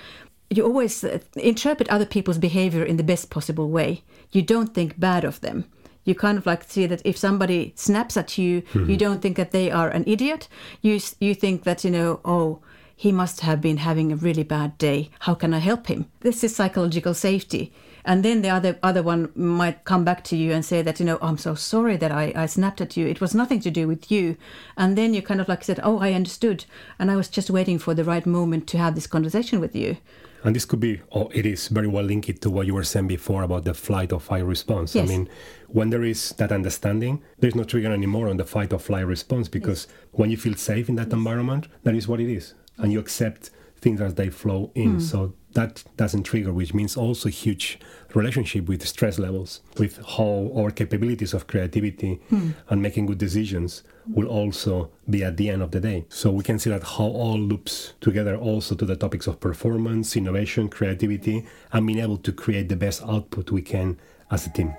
you 0.50 0.64
always 0.64 1.04
uh, 1.04 1.20
interpret 1.36 1.90
other 1.90 2.06
people's 2.06 2.38
behavior 2.38 2.84
in 2.84 2.98
the 2.98 3.04
best 3.04 3.30
possible 3.30 3.70
way. 3.70 4.04
You 4.32 4.42
don't 4.42 4.74
think 4.74 5.00
bad 5.00 5.24
of 5.24 5.42
them. 5.42 5.66
You 6.04 6.16
kind 6.16 6.38
of 6.38 6.46
like 6.46 6.64
see 6.64 6.86
that 6.86 7.02
if 7.04 7.18
somebody 7.18 7.74
snaps 7.76 8.16
at 8.16 8.38
you, 8.38 8.64
you 8.88 8.96
don't 8.96 9.22
think 9.22 9.36
that 9.36 9.52
they 9.52 9.70
are 9.70 9.90
an 9.90 10.06
idiot. 10.08 10.48
You 10.82 11.02
you 11.20 11.36
think 11.36 11.64
that 11.64 11.84
you 11.84 11.92
know, 11.92 12.22
oh, 12.24 12.62
he 13.00 13.12
must 13.12 13.42
have 13.42 13.62
been 13.62 13.78
having 13.78 14.12
a 14.12 14.16
really 14.16 14.42
bad 14.42 14.76
day. 14.80 15.12
How 15.20 15.36
can 15.36 15.54
I 15.54 15.60
help 15.60 15.86
him? 15.86 16.10
This 16.22 16.44
is 16.44 16.56
psychological 16.56 17.14
safety. 17.14 17.72
And 18.04 18.26
then 18.26 18.42
the 18.42 18.50
other 18.50 18.80
other 18.82 19.04
one 19.04 19.32
might 19.36 19.86
come 19.86 20.04
back 20.04 20.24
to 20.26 20.36
you 20.36 20.52
and 20.52 20.66
say 20.66 20.82
that, 20.82 21.00
you 21.00 21.06
know, 21.06 21.20
I'm 21.22 21.38
so 21.38 21.54
sorry 21.54 21.96
that 21.98 22.12
I, 22.12 22.34
I 22.36 22.48
snapped 22.48 22.82
at 22.82 22.98
you. 22.98 23.06
It 23.06 23.22
was 23.22 23.36
nothing 23.36 23.60
to 23.60 23.70
do 23.70 23.88
with 23.88 24.10
you. 24.10 24.36
And 24.78 24.98
then 24.98 25.14
you 25.14 25.22
kind 25.22 25.40
of 25.40 25.48
like 25.48 25.64
said, 25.64 25.80
Oh, 25.84 26.00
I 26.00 26.14
understood. 26.14 26.66
And 26.98 27.12
I 27.12 27.16
was 27.16 27.30
just 27.30 27.52
waiting 27.52 27.78
for 27.78 27.94
the 27.94 28.04
right 28.04 28.26
moment 28.26 28.66
to 28.70 28.80
have 28.80 28.96
this 28.96 29.06
conversation 29.06 29.60
with 29.60 29.76
you. 29.76 29.98
And 30.44 30.56
this 30.56 30.66
could 30.66 30.80
be, 30.80 31.02
or 31.12 31.30
it 31.34 31.46
is 31.46 31.68
very 31.68 31.88
well 31.88 32.06
linked 32.06 32.42
to 32.42 32.50
what 32.50 32.66
you 32.66 32.74
were 32.74 32.84
saying 32.84 33.08
before 33.08 33.44
about 33.44 33.66
the 33.66 33.76
flight 33.76 34.12
or 34.12 34.20
fight 34.20 34.46
response. 34.46 34.96
Yes. 34.96 35.08
I 35.08 35.12
mean, 35.12 35.30
when 35.68 35.92
there 35.92 36.04
is 36.04 36.30
that 36.38 36.52
understanding, 36.52 37.22
there's 37.38 37.56
no 37.56 37.64
trigger 37.64 37.92
anymore 37.92 38.28
on 38.28 38.38
the 38.38 38.46
fight 38.46 38.74
or 38.74 38.80
flight 38.80 39.06
response 39.06 39.50
because 39.50 39.88
when 40.14 40.32
you 40.32 40.38
feel 40.38 40.56
safe 40.56 40.90
in 40.90 40.96
that 40.96 41.12
environment, 41.14 41.68
that 41.84 41.94
is 41.94 42.08
what 42.08 42.20
it 42.20 42.32
is. 42.32 42.56
And 42.78 42.92
you 42.92 43.00
accept 43.00 43.50
things 43.80 44.02
as 44.02 44.16
they 44.16 44.30
flow 44.30 44.72
in. 44.76 44.94
Hmm. 44.94 45.00
So 45.00 45.34
that 45.54 45.84
doesn't 45.98 46.24
trigger, 46.24 46.54
which 46.54 46.74
means 46.74 46.96
also 46.98 47.30
huge 47.30 47.80
relationship 48.14 48.68
with 48.68 48.88
stress 48.88 49.20
levels, 49.20 49.62
with 49.78 49.98
how 50.06 50.52
our 50.56 50.72
capabilities 50.72 51.34
of 51.34 51.48
creativity 51.48 52.16
hmm. 52.30 52.52
and 52.70 52.82
making 52.82 53.08
good 53.08 53.18
decisions 53.18 53.84
will 54.08 54.28
also 54.28 54.90
be 55.10 55.24
at 55.24 55.38
the 55.38 55.50
end 55.50 55.62
of 55.62 55.72
the 55.72 55.80
day. 55.80 56.06
So 56.10 56.32
we 56.32 56.44
can 56.44 56.60
see 56.60 56.70
that 56.70 56.84
how 56.84 57.06
all 57.06 57.40
loops 57.40 57.94
together 58.02 58.38
also 58.38 58.76
to 58.76 58.86
the 58.86 58.96
topics 58.96 59.28
of 59.28 59.40
performance, 59.40 60.16
innovation, 60.16 60.70
creativity, 60.70 61.46
and 61.72 61.86
being 61.86 62.00
able 62.00 62.18
to 62.18 62.32
create 62.32 62.70
the 62.70 62.76
best 62.76 63.04
output 63.04 63.52
we 63.52 63.62
can 63.62 64.00
as 64.32 64.48
a 64.48 64.52
team. 64.52 64.74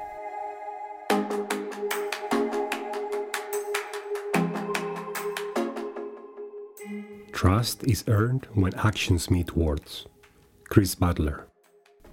Trust 7.38 7.84
is 7.84 8.02
earned 8.08 8.48
when 8.54 8.74
actions 8.74 9.30
meet 9.30 9.54
words. 9.54 10.06
Chris 10.68 10.96
Butler. 10.96 11.46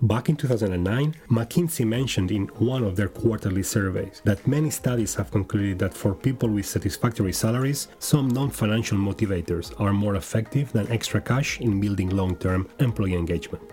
Back 0.04 0.30
in 0.30 0.36
2009, 0.36 1.16
McKinsey 1.32 1.84
mentioned 1.84 2.30
in 2.30 2.46
one 2.60 2.84
of 2.84 2.96
their 2.96 3.08
quarterly 3.08 3.64
surveys 3.64 4.22
that 4.24 4.46
many 4.46 4.70
studies 4.70 5.16
have 5.16 5.32
concluded 5.32 5.80
that 5.80 5.96
for 5.96 6.14
people 6.14 6.48
with 6.48 6.68
satisfactory 6.68 7.34
salaries, 7.34 7.88
some 7.98 8.28
non 8.28 8.52
financial 8.52 9.00
motivators 9.00 9.74
are 9.82 9.94
more 9.94 10.16
effective 10.16 10.72
than 10.72 10.92
extra 10.92 11.20
cash 11.20 11.60
in 11.60 11.82
building 11.82 12.12
long 12.12 12.36
term 12.36 12.70
employee 12.78 13.16
engagement. 13.16 13.64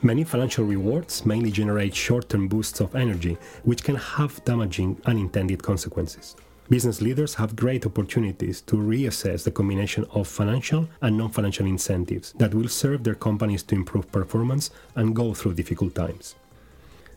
Many 0.00 0.24
financial 0.24 0.64
rewards 0.64 1.26
mainly 1.26 1.50
generate 1.50 1.94
short 1.94 2.30
term 2.30 2.48
boosts 2.48 2.80
of 2.80 2.96
energy, 2.96 3.36
which 3.64 3.84
can 3.84 3.96
have 3.96 4.42
damaging 4.46 4.98
unintended 5.04 5.62
consequences. 5.62 6.34
Business 6.70 7.02
leaders 7.02 7.34
have 7.34 7.56
great 7.56 7.84
opportunities 7.84 8.62
to 8.62 8.76
reassess 8.76 9.44
the 9.44 9.50
combination 9.50 10.06
of 10.12 10.26
financial 10.26 10.88
and 11.02 11.18
non 11.18 11.28
financial 11.28 11.66
incentives 11.66 12.32
that 12.38 12.54
will 12.54 12.68
serve 12.68 13.04
their 13.04 13.14
companies 13.14 13.62
to 13.64 13.74
improve 13.74 14.10
performance 14.10 14.70
and 14.94 15.14
go 15.14 15.34
through 15.34 15.52
difficult 15.54 15.94
times. 15.94 16.34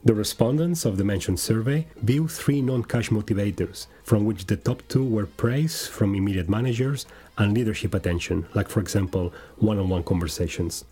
The 0.04 0.14
respondents 0.14 0.84
of 0.84 0.98
the 0.98 1.06
mentioned 1.06 1.40
survey 1.40 1.88
view 1.96 2.28
three 2.28 2.62
non 2.62 2.84
cash 2.84 3.10
motivators, 3.10 3.88
from 4.04 4.26
which 4.26 4.48
the 4.48 4.58
top 4.58 4.84
two 4.90 5.06
were 5.06 5.26
praise 5.26 5.88
from 5.88 6.14
immediate 6.14 6.50
managers 6.50 7.06
and 7.38 7.54
leadership 7.54 7.94
attention, 7.94 8.46
like, 8.54 8.68
for 8.68 8.82
example, 8.82 9.34
one 9.60 9.80
on 9.80 9.88
one 9.88 10.04
conversations. 10.04 10.84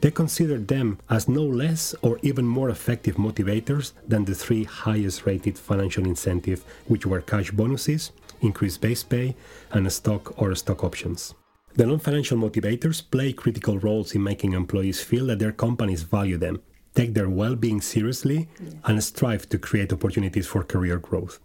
They 0.00 0.12
considered 0.12 0.68
them 0.68 0.98
as 1.10 1.28
no 1.28 1.42
less 1.44 1.94
or 2.02 2.18
even 2.22 2.46
more 2.46 2.70
effective 2.70 3.16
motivators 3.16 3.92
than 4.06 4.24
the 4.24 4.34
three 4.34 4.64
highest 4.64 5.26
rated 5.26 5.58
financial 5.58 6.04
incentives, 6.06 6.62
which 6.86 7.04
were 7.04 7.20
cash 7.20 7.50
bonuses, 7.50 8.12
increased 8.40 8.80
base 8.80 9.02
pay, 9.02 9.34
and 9.72 9.92
stock 9.92 10.40
or 10.40 10.54
stock 10.54 10.84
options. 10.84 11.34
The 11.74 11.86
non 11.86 11.98
financial 11.98 12.38
motivators 12.38 13.02
play 13.10 13.32
critical 13.32 13.78
roles 13.78 14.14
in 14.14 14.22
making 14.22 14.52
employees 14.52 15.02
feel 15.02 15.26
that 15.26 15.40
their 15.40 15.52
companies 15.52 16.02
value 16.02 16.38
them, 16.38 16.62
take 16.94 17.14
their 17.14 17.28
well 17.28 17.56
being 17.56 17.80
seriously, 17.80 18.48
and 18.84 19.02
strive 19.02 19.48
to 19.48 19.58
create 19.58 19.92
opportunities 19.92 20.46
for 20.46 20.62
career 20.62 20.98
growth. 20.98 21.40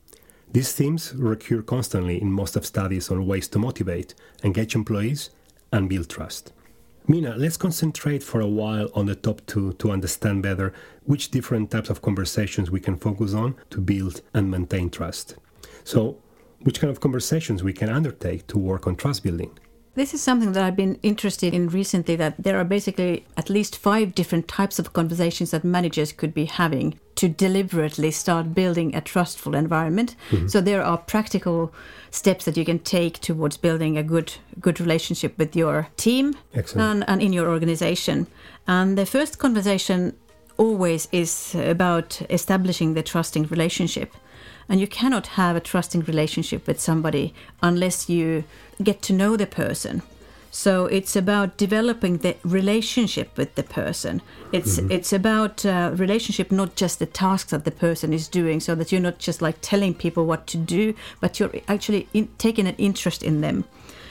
These 0.51 0.73
themes 0.73 1.15
recur 1.15 1.63
constantly 1.63 2.21
in 2.21 2.31
most 2.31 2.55
of 2.55 2.65
studies 2.65 3.09
on 3.09 3.25
ways 3.25 3.47
to 3.49 3.59
motivate, 3.59 4.13
engage 4.43 4.75
employees, 4.75 5.31
and 5.71 5.89
build 5.89 6.09
trust. 6.09 6.53
Minna, 7.05 7.35
let's 7.35 7.57
concentrate 7.57 8.23
for 8.23 8.39
a 8.39 8.47
while 8.47 8.89
on 8.93 9.07
the 9.07 9.15
top 9.15 9.41
two 9.45 9.73
to 9.73 9.91
understand 9.91 10.41
better 10.41 10.71
which 11.03 11.31
different 11.31 11.69
types 11.69 11.89
of 11.89 12.01
conversations 12.01 12.71
we 12.71 12.79
can 12.79 12.95
focus 12.95 13.33
on 13.33 13.55
to 13.71 13.81
build 13.81 14.21
and 14.33 14.49
maintain 14.49 14.89
trust. 14.89 15.35
So, 15.83 16.17
which 16.61 16.79
kind 16.79 16.89
of 16.89 17.01
conversations 17.01 17.61
we 17.61 17.73
can 17.73 17.89
undertake 17.89 18.47
to 18.47 18.57
work 18.57 18.87
on 18.87 18.95
trust 18.95 19.21
building? 19.21 19.51
This 19.95 20.13
is 20.13 20.23
something 20.23 20.53
that 20.53 20.63
I've 20.63 20.75
been 20.75 20.97
interested 21.03 21.53
in 21.53 21.69
recently 21.69 22.15
that 22.15 22.35
there 22.41 22.57
are 22.57 22.63
basically 22.63 23.25
at 23.37 23.49
least 23.49 23.77
five 23.77 24.15
different 24.15 24.47
types 24.47 24.79
of 24.79 24.93
conversations 24.93 25.51
that 25.51 25.63
managers 25.63 26.11
could 26.11 26.33
be 26.33 26.45
having 26.45 26.99
to 27.15 27.27
deliberately 27.29 28.09
start 28.09 28.55
building 28.55 28.95
a 28.95 29.01
trustful 29.01 29.53
environment. 29.53 30.15
Mm-hmm. 30.31 30.47
So 30.47 30.61
there 30.61 30.83
are 30.83 30.97
practical 30.97 31.71
steps 32.09 32.45
that 32.45 32.57
you 32.57 32.65
can 32.65 32.79
take 32.79 33.19
towards 33.19 33.57
building 33.57 33.97
a 33.97 34.03
good 34.03 34.33
good 34.59 34.79
relationship 34.79 35.37
with 35.37 35.55
your 35.55 35.89
team 35.95 36.35
and, 36.81 37.05
and 37.07 37.21
in 37.21 37.31
your 37.31 37.47
organization. 37.49 38.25
And 38.67 38.97
the 38.97 39.05
first 39.05 39.37
conversation 39.37 40.15
always 40.57 41.07
is 41.11 41.55
about 41.55 42.21
establishing 42.29 42.95
the 42.95 43.03
trusting 43.03 43.43
relationship. 43.47 44.13
And 44.69 44.79
you 44.79 44.87
cannot 44.87 45.27
have 45.27 45.55
a 45.55 45.59
trusting 45.59 46.01
relationship 46.01 46.67
with 46.67 46.79
somebody 46.79 47.33
unless 47.61 48.09
you 48.09 48.43
get 48.81 49.01
to 49.03 49.13
know 49.13 49.35
the 49.37 49.45
person. 49.45 50.01
So 50.55 50.85
it's 50.85 51.15
about 51.15 51.57
developing 51.57 52.19
the 52.19 52.35
relationship 52.43 53.35
with 53.37 53.55
the 53.55 53.63
person. 53.63 54.21
It's 54.51 54.77
it's 54.77 55.11
about 55.11 55.65
uh, 55.65 55.91
relationship, 55.95 56.51
not 56.51 56.75
just 56.75 56.99
the 56.99 57.07
tasks 57.07 57.49
that 57.49 57.65
the 57.65 57.71
person 57.71 58.13
is 58.13 58.27
doing. 58.27 58.59
So 58.59 58.75
that 58.75 58.91
you're 58.91 59.01
not 59.01 59.17
just 59.17 59.41
like 59.41 59.57
telling 59.61 59.95
people 59.95 60.27
what 60.27 60.45
to 60.47 60.57
do, 60.57 60.93
but 61.19 61.39
you're 61.39 61.49
actually 61.67 62.07
in, 62.13 62.29
taking 62.37 62.67
an 62.67 62.75
interest 62.77 63.23
in 63.23 63.41
them. 63.41 63.63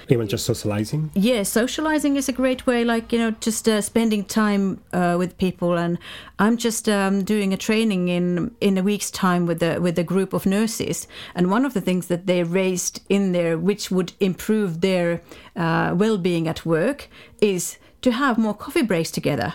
Even 0.09 0.29
just 0.29 0.45
socializing? 0.45 1.11
Yeah, 1.15 1.43
socializing 1.43 2.17
is 2.17 2.29
a 2.29 2.33
great 2.33 2.67
way, 2.67 2.85
like, 2.85 3.13
you 3.13 3.19
know, 3.19 3.31
just 3.41 3.69
uh, 3.69 3.81
spending 3.81 4.25
time 4.25 4.81
uh, 4.93 5.17
with 5.19 5.39
people. 5.39 5.79
And 5.79 5.99
I'm 6.39 6.57
just 6.57 6.89
um, 6.89 7.25
doing 7.25 7.53
a 7.53 7.57
training 7.57 8.09
in 8.09 8.55
in 8.61 8.79
a 8.79 8.83
week's 8.83 9.11
time 9.11 9.47
with 9.47 9.63
a, 9.63 9.79
with 9.79 9.99
a 9.99 10.05
group 10.05 10.33
of 10.33 10.47
nurses. 10.47 11.07
And 11.35 11.51
one 11.51 11.65
of 11.65 11.73
the 11.75 11.81
things 11.81 12.07
that 12.07 12.27
they 12.27 12.43
raised 12.43 13.01
in 13.09 13.33
there, 13.33 13.57
which 13.59 13.91
would 13.91 14.13
improve 14.21 14.81
their 14.81 15.21
uh, 15.57 15.95
well 15.97 16.19
being 16.19 16.49
at 16.49 16.67
work, 16.67 17.09
is 17.41 17.79
to 18.01 18.11
have 18.11 18.39
more 18.39 18.55
coffee 18.55 18.83
breaks 18.83 19.11
together. 19.11 19.55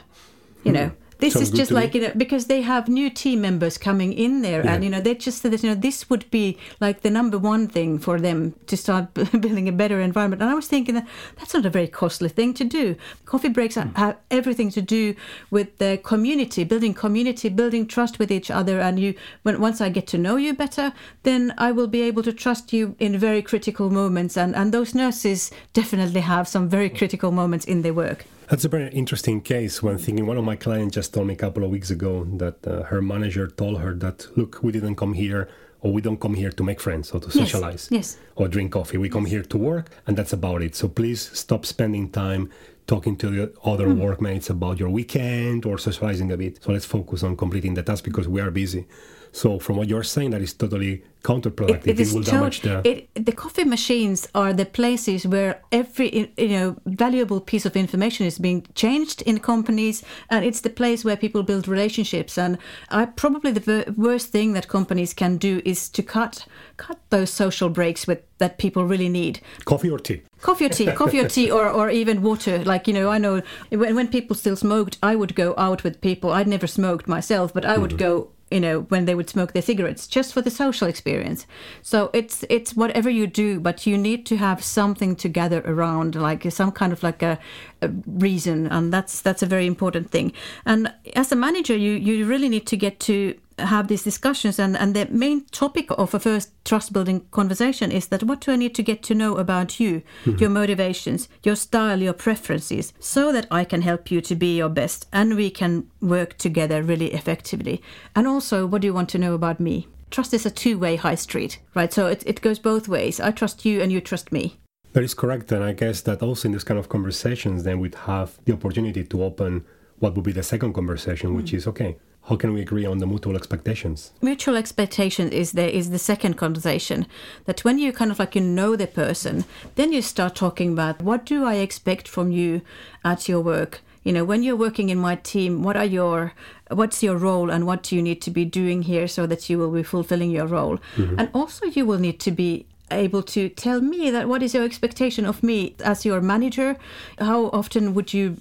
You 0.63 0.73
know, 0.73 0.91
this 1.19 1.33
Sounds 1.33 1.49
is 1.49 1.57
just 1.59 1.69
to 1.69 1.75
me. 1.75 1.81
like 1.81 1.93
you 1.95 2.01
know 2.01 2.11
because 2.15 2.45
they 2.47 2.61
have 2.61 2.87
new 2.87 3.09
team 3.09 3.41
members 3.41 3.77
coming 3.77 4.13
in 4.13 4.41
there 4.41 4.63
Yeah. 4.63 4.73
and 4.73 4.83
you 4.83 4.89
know 4.89 5.01
they 5.01 5.15
just 5.15 5.41
said 5.41 5.51
that 5.51 5.63
you 5.63 5.69
know 5.69 5.75
this 5.87 6.09
would 6.09 6.29
be 6.31 6.57
like 6.79 7.01
the 7.01 7.09
number 7.09 7.37
one 7.37 7.67
thing 7.67 7.97
for 7.99 8.19
them 8.19 8.53
to 8.67 8.75
start 8.77 9.13
building 9.43 9.67
a 9.67 9.71
better 9.71 9.99
environment 9.99 10.41
and 10.41 10.51
i 10.51 10.53
was 10.53 10.67
thinking 10.67 10.95
that 10.95 11.07
that's 11.37 11.53
not 11.53 11.65
a 11.65 11.69
very 11.69 11.87
costly 11.87 12.29
thing 12.29 12.53
to 12.53 12.63
do 12.63 12.95
coffee 13.25 13.49
breaks 13.49 13.75
Hmm. 13.75 13.89
ha- 13.89 13.93
have 14.05 14.17
everything 14.31 14.69
to 14.71 14.81
do 14.81 15.15
with 15.49 15.69
the 15.77 15.99
community 16.03 16.63
building 16.63 16.93
community 16.93 17.49
building 17.49 17.87
trust 17.87 18.19
with 18.19 18.31
each 18.31 18.49
other 18.51 18.79
and 18.79 18.99
you 18.99 19.13
when 19.43 19.59
once 19.59 19.81
i 19.81 19.89
get 19.89 20.07
to 20.07 20.17
know 20.17 20.35
you 20.37 20.53
better 20.53 20.93
then 21.23 21.53
i 21.57 21.71
will 21.71 21.87
be 21.87 22.01
able 22.01 22.23
to 22.23 22.33
trust 22.33 22.73
you 22.73 22.95
in 22.99 23.17
very 23.17 23.41
critical 23.41 23.89
moments 23.89 24.37
and 24.37 24.55
and 24.55 24.71
those 24.73 24.93
nurses 25.03 25.51
definitely 25.73 26.21
have 26.21 26.47
some 26.47 26.69
very 26.69 26.89
critical 26.89 27.31
moments 27.31 27.65
in 27.65 27.81
their 27.81 27.93
work 27.93 28.25
That's 28.49 28.63
a 28.63 28.69
very 28.69 28.89
interesting 28.91 29.41
case 29.41 29.83
when 29.83 29.97
thinking 29.97 30.25
one 30.25 30.37
of 30.37 30.45
my 30.45 30.55
clients 30.55 30.95
just 30.95 31.13
told 31.13 31.27
me 31.27 31.33
a 31.33 31.37
couple 31.37 31.63
of 31.65 31.69
weeks 31.69 31.89
ago 31.91 32.23
that 32.37 32.65
uh, 32.65 32.83
her 32.83 33.01
manager 33.01 33.47
told 33.47 33.81
her 33.81 33.93
that, 33.95 34.25
look, 34.37 34.63
we 34.63 34.71
didn't 34.71 34.95
come 34.95 35.13
here 35.13 35.49
or 35.81 35.91
we 35.91 36.01
don't 36.01 36.19
come 36.19 36.33
here 36.35 36.49
to 36.51 36.63
make 36.63 36.79
friends 36.79 37.11
or 37.11 37.19
to 37.19 37.27
Yes, 37.27 37.33
socialize 37.35 37.87
yes. 37.91 38.17
or 38.35 38.47
drink 38.47 38.71
coffee. 38.71 38.97
We 38.97 39.09
come 39.09 39.25
here 39.25 39.43
to 39.43 39.57
work 39.57 39.89
and 40.07 40.17
that's 40.17 40.31
about 40.31 40.61
it. 40.63 40.75
So 40.75 40.87
please 40.87 41.29
stop 41.37 41.65
spending 41.65 42.09
time 42.09 42.49
talking 42.87 43.15
to 43.17 43.29
the 43.29 43.51
other 43.63 43.87
Hmm. 43.89 43.99
workmates 43.99 44.49
about 44.49 44.79
your 44.79 44.89
weekend 44.89 45.65
or 45.65 45.77
socializing 45.77 46.31
a 46.31 46.37
bit. 46.37 46.59
So 46.63 46.71
let's 46.71 46.85
focus 46.85 47.23
on 47.23 47.35
completing 47.35 47.73
the 47.75 47.83
task 47.83 48.03
because 48.03 48.27
we 48.27 48.41
are 48.41 48.51
busy. 48.51 48.85
So 49.33 49.59
from 49.59 49.75
what 49.77 49.87
you're 49.89 50.03
saying, 50.03 50.31
that 50.31 50.41
is 50.41 50.53
totally 50.53 51.03
counterproductive. 51.23 51.87
It, 51.87 51.99
it 51.99 51.99
is 51.99 52.13
will 52.13 52.23
tot- 52.23 52.33
damage 52.33 52.61
the... 52.61 52.81
it, 52.87 53.25
the 53.25 53.33
coffee 53.33 53.65
machines 53.65 54.27
are 54.33 54.53
the 54.53 54.65
places 54.65 55.27
where 55.27 55.61
every 55.71 56.31
you 56.37 56.47
know 56.47 56.75
valuable 56.85 57.41
piece 57.41 57.65
of 57.65 57.75
information 57.75 58.25
is 58.25 58.39
being 58.39 58.65
changed 58.73 59.21
in 59.23 59.39
companies, 59.39 60.03
and 60.29 60.45
it's 60.45 60.61
the 60.61 60.69
place 60.69 61.03
where 61.03 61.17
people 61.17 61.43
build 61.43 61.67
relationships. 61.67 62.37
And 62.37 62.57
I 62.89 63.05
probably 63.05 63.51
the 63.51 63.93
worst 63.97 64.31
thing 64.31 64.53
that 64.53 64.67
companies 64.67 65.13
can 65.13 65.37
do 65.37 65.61
is 65.65 65.89
to 65.89 66.01
cut 66.03 66.45
cut 66.77 66.99
those 67.09 67.29
social 67.31 67.69
breaks 67.69 68.07
with 68.07 68.19
that 68.37 68.57
people 68.57 68.85
really 68.85 69.09
need. 69.09 69.39
Coffee 69.65 69.89
or 69.89 69.99
tea? 69.99 70.21
Coffee 70.41 70.65
or 70.65 70.69
tea, 70.69 70.91
coffee 70.91 71.19
or 71.19 71.27
tea, 71.27 71.49
or, 71.49 71.67
or 71.67 71.89
even 71.89 72.21
water. 72.21 72.63
Like, 72.63 72.87
you 72.87 72.93
know, 72.93 73.09
I 73.09 73.17
know 73.17 73.41
when, 73.69 73.95
when 73.95 74.07
people 74.07 74.35
still 74.35 74.55
smoked, 74.55 74.97
I 75.01 75.15
would 75.15 75.35
go 75.35 75.55
out 75.57 75.83
with 75.83 75.99
people. 76.01 76.31
I'd 76.31 76.47
never 76.47 76.67
smoked 76.67 77.07
myself, 77.07 77.53
but 77.53 77.65
I 77.65 77.77
would 77.77 77.91
mm-hmm. 77.91 77.97
go, 77.97 78.29
you 78.51 78.59
know, 78.59 78.81
when 78.81 79.05
they 79.05 79.15
would 79.15 79.29
smoke 79.29 79.53
their 79.53 79.63
cigarettes 79.63 80.07
just 80.07 80.33
for 80.33 80.41
the 80.41 80.51
social 80.51 80.87
experience. 80.87 81.47
So 81.81 82.11
it's 82.13 82.45
it's 82.49 82.75
whatever 82.75 83.09
you 83.09 83.25
do, 83.25 83.59
but 83.59 83.87
you 83.87 83.97
need 83.97 84.25
to 84.27 84.37
have 84.37 84.63
something 84.63 85.15
to 85.17 85.27
gather 85.27 85.61
around, 85.65 86.15
like 86.15 86.49
some 86.51 86.71
kind 86.71 86.93
of 86.93 87.01
like 87.01 87.23
a, 87.23 87.39
a 87.81 87.89
reason, 88.05 88.67
and 88.67 88.93
that's 88.93 89.21
that's 89.21 89.41
a 89.41 89.47
very 89.47 89.65
important 89.65 90.11
thing. 90.11 90.33
And 90.65 90.93
as 91.15 91.31
a 91.31 91.35
manager, 91.35 91.75
you 91.75 91.93
you 91.93 92.27
really 92.27 92.47
need 92.47 92.67
to 92.67 92.77
get 92.77 92.99
to 93.01 93.33
have 93.59 93.87
these 93.87 94.03
discussions 94.03 94.59
and, 94.59 94.77
and 94.77 94.95
the 94.95 95.07
main 95.09 95.45
topic 95.45 95.89
of 95.91 96.13
a 96.13 96.19
first 96.19 96.51
trust 96.65 96.93
building 96.93 97.25
conversation 97.31 97.91
is 97.91 98.07
that 98.07 98.23
what 98.23 98.41
do 98.41 98.51
I 98.51 98.55
need 98.55 98.75
to 98.75 98.83
get 98.83 99.03
to 99.03 99.15
know 99.15 99.37
about 99.37 99.79
you, 99.79 100.03
mm-hmm. 100.25 100.37
your 100.37 100.49
motivations, 100.49 101.27
your 101.43 101.55
style, 101.55 102.01
your 102.01 102.13
preferences, 102.13 102.93
so 102.99 103.31
that 103.31 103.47
I 103.49 103.63
can 103.63 103.81
help 103.81 104.11
you 104.11 104.21
to 104.21 104.35
be 104.35 104.57
your 104.57 104.69
best 104.69 105.07
and 105.11 105.35
we 105.35 105.49
can 105.49 105.89
work 106.01 106.37
together 106.37 106.83
really 106.83 107.13
effectively. 107.13 107.81
And 108.15 108.27
also, 108.27 108.65
what 108.65 108.81
do 108.81 108.87
you 108.87 108.93
want 108.93 109.09
to 109.09 109.17
know 109.17 109.33
about 109.33 109.59
me? 109.59 109.87
Trust 110.11 110.33
is 110.33 110.45
a 110.45 110.51
two 110.51 110.77
way 110.77 110.95
high 110.95 111.15
street, 111.15 111.59
right? 111.73 111.91
So 111.91 112.07
it, 112.07 112.23
it 112.25 112.41
goes 112.41 112.59
both 112.59 112.87
ways. 112.87 113.19
I 113.19 113.31
trust 113.31 113.65
you 113.65 113.81
and 113.81 113.91
you 113.91 114.01
trust 114.01 114.31
me. 114.31 114.57
That 114.93 115.03
is 115.03 115.13
correct. 115.13 115.51
And 115.51 115.63
I 115.63 115.73
guess 115.73 116.01
that 116.01 116.21
also 116.21 116.47
in 116.47 116.53
this 116.53 116.63
kind 116.63 116.79
of 116.79 116.89
conversations, 116.89 117.63
then 117.63 117.79
we'd 117.79 117.95
have 117.95 118.39
the 118.45 118.53
opportunity 118.53 119.03
to 119.03 119.23
open 119.23 119.65
what 119.99 120.15
would 120.15 120.23
be 120.23 120.31
the 120.31 120.43
second 120.43 120.73
conversation, 120.73 121.33
which 121.33 121.51
mm. 121.51 121.55
is 121.55 121.67
okay, 121.67 121.97
how 122.27 122.35
can 122.35 122.53
we 122.53 122.61
agree 122.61 122.85
on 122.85 122.97
the 122.97 123.07
mutual 123.07 123.35
expectations? 123.35 124.11
mutual 124.21 124.55
expectation 124.55 125.31
is 125.31 125.53
the 125.53 125.75
is 125.75 125.89
the 125.89 125.99
second 125.99 126.35
conversation 126.35 127.05
that 127.45 127.63
when 127.63 127.79
you 127.79 127.91
kind 127.91 128.11
of 128.11 128.19
like 128.19 128.35
you 128.35 128.41
know 128.41 128.75
the 128.75 128.87
person 128.87 129.45
then 129.75 129.91
you 129.93 130.01
start 130.01 130.35
talking 130.35 130.73
about 130.73 131.01
what 131.01 131.25
do 131.25 131.45
i 131.45 131.55
expect 131.55 132.07
from 132.07 132.31
you 132.31 132.61
at 133.03 133.29
your 133.29 133.41
work? 133.41 133.81
You 134.03 134.13
know 134.13 134.23
when 134.23 134.43
you're 134.43 134.55
working 134.67 134.89
in 134.89 134.97
my 134.97 135.15
team 135.15 135.63
what 135.63 135.75
are 135.75 135.85
your 135.85 136.33
what's 136.71 137.03
your 137.03 137.17
role 137.17 137.49
and 137.49 137.65
what 137.65 137.83
do 137.83 137.95
you 137.95 138.01
need 138.01 138.21
to 138.21 138.31
be 138.31 138.45
doing 138.45 138.83
here 138.83 139.07
so 139.07 139.25
that 139.27 139.49
you 139.49 139.57
will 139.57 139.71
be 139.71 139.83
fulfilling 139.83 140.31
your 140.31 140.47
role? 140.47 140.77
Mm-hmm. 140.95 141.19
And 141.19 141.29
also 141.33 141.65
you 141.65 141.85
will 141.85 141.99
need 141.99 142.19
to 142.21 142.31
be 142.31 142.65
able 142.91 143.21
to 143.21 143.49
tell 143.49 143.81
me 143.81 144.09
that 144.11 144.27
what 144.27 144.41
is 144.41 144.53
your 144.53 144.63
expectation 144.63 145.25
of 145.25 145.43
me 145.43 145.75
as 145.83 146.05
your 146.05 146.21
manager? 146.21 146.77
How 147.19 147.47
often 147.47 147.93
would 147.93 148.13
you 148.13 148.37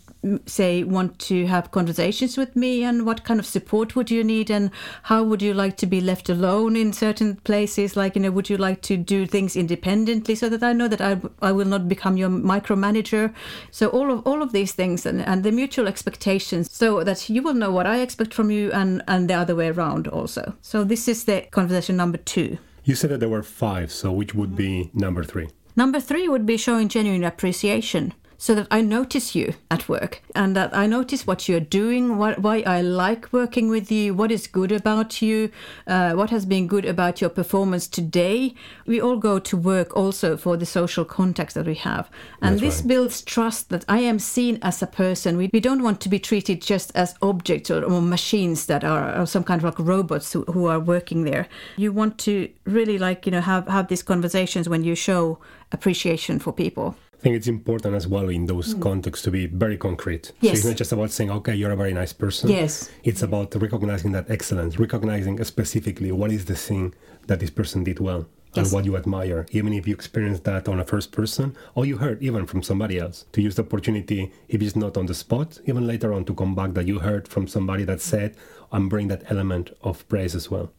say 0.47 0.83
want 0.83 1.19
to 1.19 1.47
have 1.47 1.71
conversations 1.71 2.37
with 2.37 2.57
me 2.57 2.83
and 2.83 3.07
what 3.07 3.25
kind 3.25 3.39
of 3.39 3.47
support 3.47 3.95
would 3.95 4.11
you 4.11 4.25
need 4.25 4.51
and 4.51 4.71
how 5.05 5.23
would 5.23 5.41
you 5.41 5.55
like 5.55 5.77
to 5.77 5.87
be 5.87 6.01
left 6.01 6.29
alone 6.29 6.75
in 6.77 6.93
certain 6.93 7.37
places 7.37 7.97
like 7.97 8.17
you 8.17 8.23
know 8.23 8.31
would 8.31 8.51
you 8.51 8.57
like 8.57 8.83
to 8.83 8.97
do 8.97 9.27
things 9.27 9.55
independently 9.57 10.35
so 10.35 10.49
that 10.49 10.63
i 10.63 10.73
know 10.73 10.89
that 10.89 11.01
i, 11.01 11.17
I 11.41 11.53
will 11.53 11.67
not 11.67 11.89
become 11.89 12.17
your 12.17 12.29
micromanager 12.29 13.33
so 13.71 13.89
all 13.89 14.11
of 14.11 14.27
all 14.27 14.43
of 14.43 14.53
these 14.53 14.73
things 14.73 15.07
and, 15.07 15.21
and 15.23 15.45
the 15.45 15.53
mutual 15.53 15.87
expectations 15.87 16.73
so 16.73 17.05
that 17.05 17.29
you 17.31 17.43
will 17.43 17.55
know 17.55 17.71
what 17.71 17.87
i 17.87 18.01
expect 18.01 18.35
from 18.35 18.51
you 18.51 18.73
and 18.73 19.03
and 19.07 19.31
the 19.31 19.35
other 19.35 19.55
way 19.55 19.69
around 19.69 20.09
also 20.09 20.55
so 20.61 20.83
this 20.83 21.07
is 21.07 21.25
the 21.25 21.43
conversation 21.51 21.97
number 21.97 22.19
two 22.19 22.59
You 22.87 22.95
said 22.95 23.11
that 23.11 23.19
there 23.19 23.29
were 23.29 23.43
five, 23.43 23.91
so 23.91 24.13
which 24.13 24.33
would 24.33 24.55
be 24.55 24.91
number 24.95 25.25
three? 25.25 25.49
Number 25.75 25.99
three 25.99 26.29
would 26.29 26.47
be 26.47 26.57
showing 26.57 26.89
genuine 26.89 27.25
appreciation. 27.25 28.15
So 28.39 28.55
that 28.55 28.67
I 28.71 28.83
notice 28.83 29.35
you 29.35 29.55
at 29.71 29.89
work 29.89 30.23
and 30.35 30.55
that 30.57 30.77
I 30.77 30.87
notice 30.87 31.27
what 31.27 31.49
you're 31.49 31.59
doing, 31.61 32.19
what, 32.19 32.39
why 32.39 32.63
I 32.67 32.83
like 32.83 33.33
working 33.33 33.69
with 33.69 33.91
you, 33.91 34.15
what 34.15 34.31
is 34.31 34.47
good 34.47 34.73
about 34.73 35.23
you, 35.23 35.51
uh, 35.87 36.13
what 36.13 36.31
has 36.31 36.45
been 36.45 36.67
good 36.67 36.85
about 36.85 37.21
your 37.21 37.31
performance 37.31 37.89
today. 37.89 38.55
We 38.87 39.01
all 39.01 39.17
go 39.17 39.39
to 39.39 39.57
work 39.57 39.97
also 39.97 40.37
for 40.37 40.57
the 40.57 40.67
social 40.67 41.05
context 41.05 41.55
that 41.55 41.67
we 41.67 41.77
have. 41.77 42.11
And 42.43 42.55
That's 42.55 42.61
this 42.61 42.81
right. 42.81 42.89
builds 42.89 43.23
trust 43.23 43.71
that 43.71 43.85
I 43.89 44.01
am 44.01 44.19
seen 44.19 44.59
as 44.63 44.83
a 44.83 44.87
person. 44.87 45.37
We, 45.37 45.49
we 45.53 45.61
don't 45.61 45.83
want 45.83 46.01
to 46.03 46.09
be 46.09 46.19
treated 46.19 46.61
just 46.61 46.93
as 46.95 47.15
objects 47.23 47.71
or, 47.71 47.85
or 47.85 48.03
machines 48.03 48.67
that 48.67 48.85
are 48.85 49.19
or 49.19 49.27
some 49.27 49.45
kind 49.45 49.61
of 49.61 49.65
like 49.65 49.79
robots 49.79 50.33
who, 50.33 50.43
who 50.45 50.67
are 50.67 50.81
working 50.81 51.25
there. 51.25 51.49
You 51.77 51.93
want 51.93 52.19
to 52.19 52.51
really 52.65 52.99
like, 52.99 53.25
you 53.25 53.33
know, 53.33 53.41
have, 53.41 53.67
have 53.69 53.89
these 53.89 54.03
conversations 54.03 54.69
when 54.69 54.85
you 54.85 54.95
show 54.95 55.39
appreciation 55.73 56.39
for 56.39 56.53
people. 56.53 56.97
I 57.19 57.23
think 57.23 57.37
it's 57.37 57.49
important 57.49 57.95
as 57.95 58.07
well 58.07 58.29
in 58.29 58.47
those 58.47 58.75
mm. 58.75 58.83
contexts 58.83 59.25
to 59.25 59.31
be 59.31 59.47
very 59.47 59.79
concrete. 59.79 60.33
Yes. 60.41 60.53
So 60.53 60.57
it's 60.59 60.67
not 60.67 60.77
just 60.77 60.93
about 60.93 61.11
saying, 61.11 61.31
okay, 61.31 61.55
you're 61.55 61.73
a 61.73 61.77
very 61.77 61.93
nice 61.93 62.13
person. 62.13 62.51
Yes. 62.51 62.91
It's 63.05 63.23
about 63.23 63.55
recognizing 63.55 64.13
that 64.13 64.31
excellence, 64.31 64.79
recognizing 64.79 65.43
specifically 65.45 66.13
what 66.13 66.31
is 66.31 66.45
the 66.45 66.55
thing 66.55 66.95
that 67.27 67.41
this 67.41 67.51
person 67.51 67.85
did 67.85 68.01
well 68.01 68.27
and 68.55 68.71
what 68.73 68.85
you 68.85 68.97
admire, 68.97 69.47
even 69.51 69.73
if 69.73 69.87
you 69.87 69.95
experience 69.95 70.41
that 70.41 70.69
on 70.69 70.81
a 70.81 70.85
first 70.85 71.13
person 71.13 71.55
or 71.75 71.85
you 71.85 71.99
heard 71.99 72.23
even 72.23 72.47
from 72.47 72.63
somebody 72.63 72.99
else. 72.99 73.27
To 73.33 73.43
use 73.43 73.55
the 73.55 73.63
opportunity, 73.63 74.33
if 74.49 74.63
it's 74.63 74.77
not 74.77 74.97
on 74.97 75.07
the 75.07 75.15
spot, 75.15 75.59
even 75.67 75.87
later 75.87 76.13
on 76.13 76.25
to 76.27 76.35
come 76.35 76.55
back 76.55 76.73
that 76.75 76.87
you 76.87 77.01
heard 77.01 77.29
from 77.29 77.47
somebody 77.47 77.85
that 77.85 78.01
said, 78.01 78.37
and 78.73 78.91
bring 78.91 79.09
that 79.09 79.31
element 79.31 79.71
of 79.83 80.07
praise 80.09 80.35
as 80.35 80.51
well. 80.51 80.73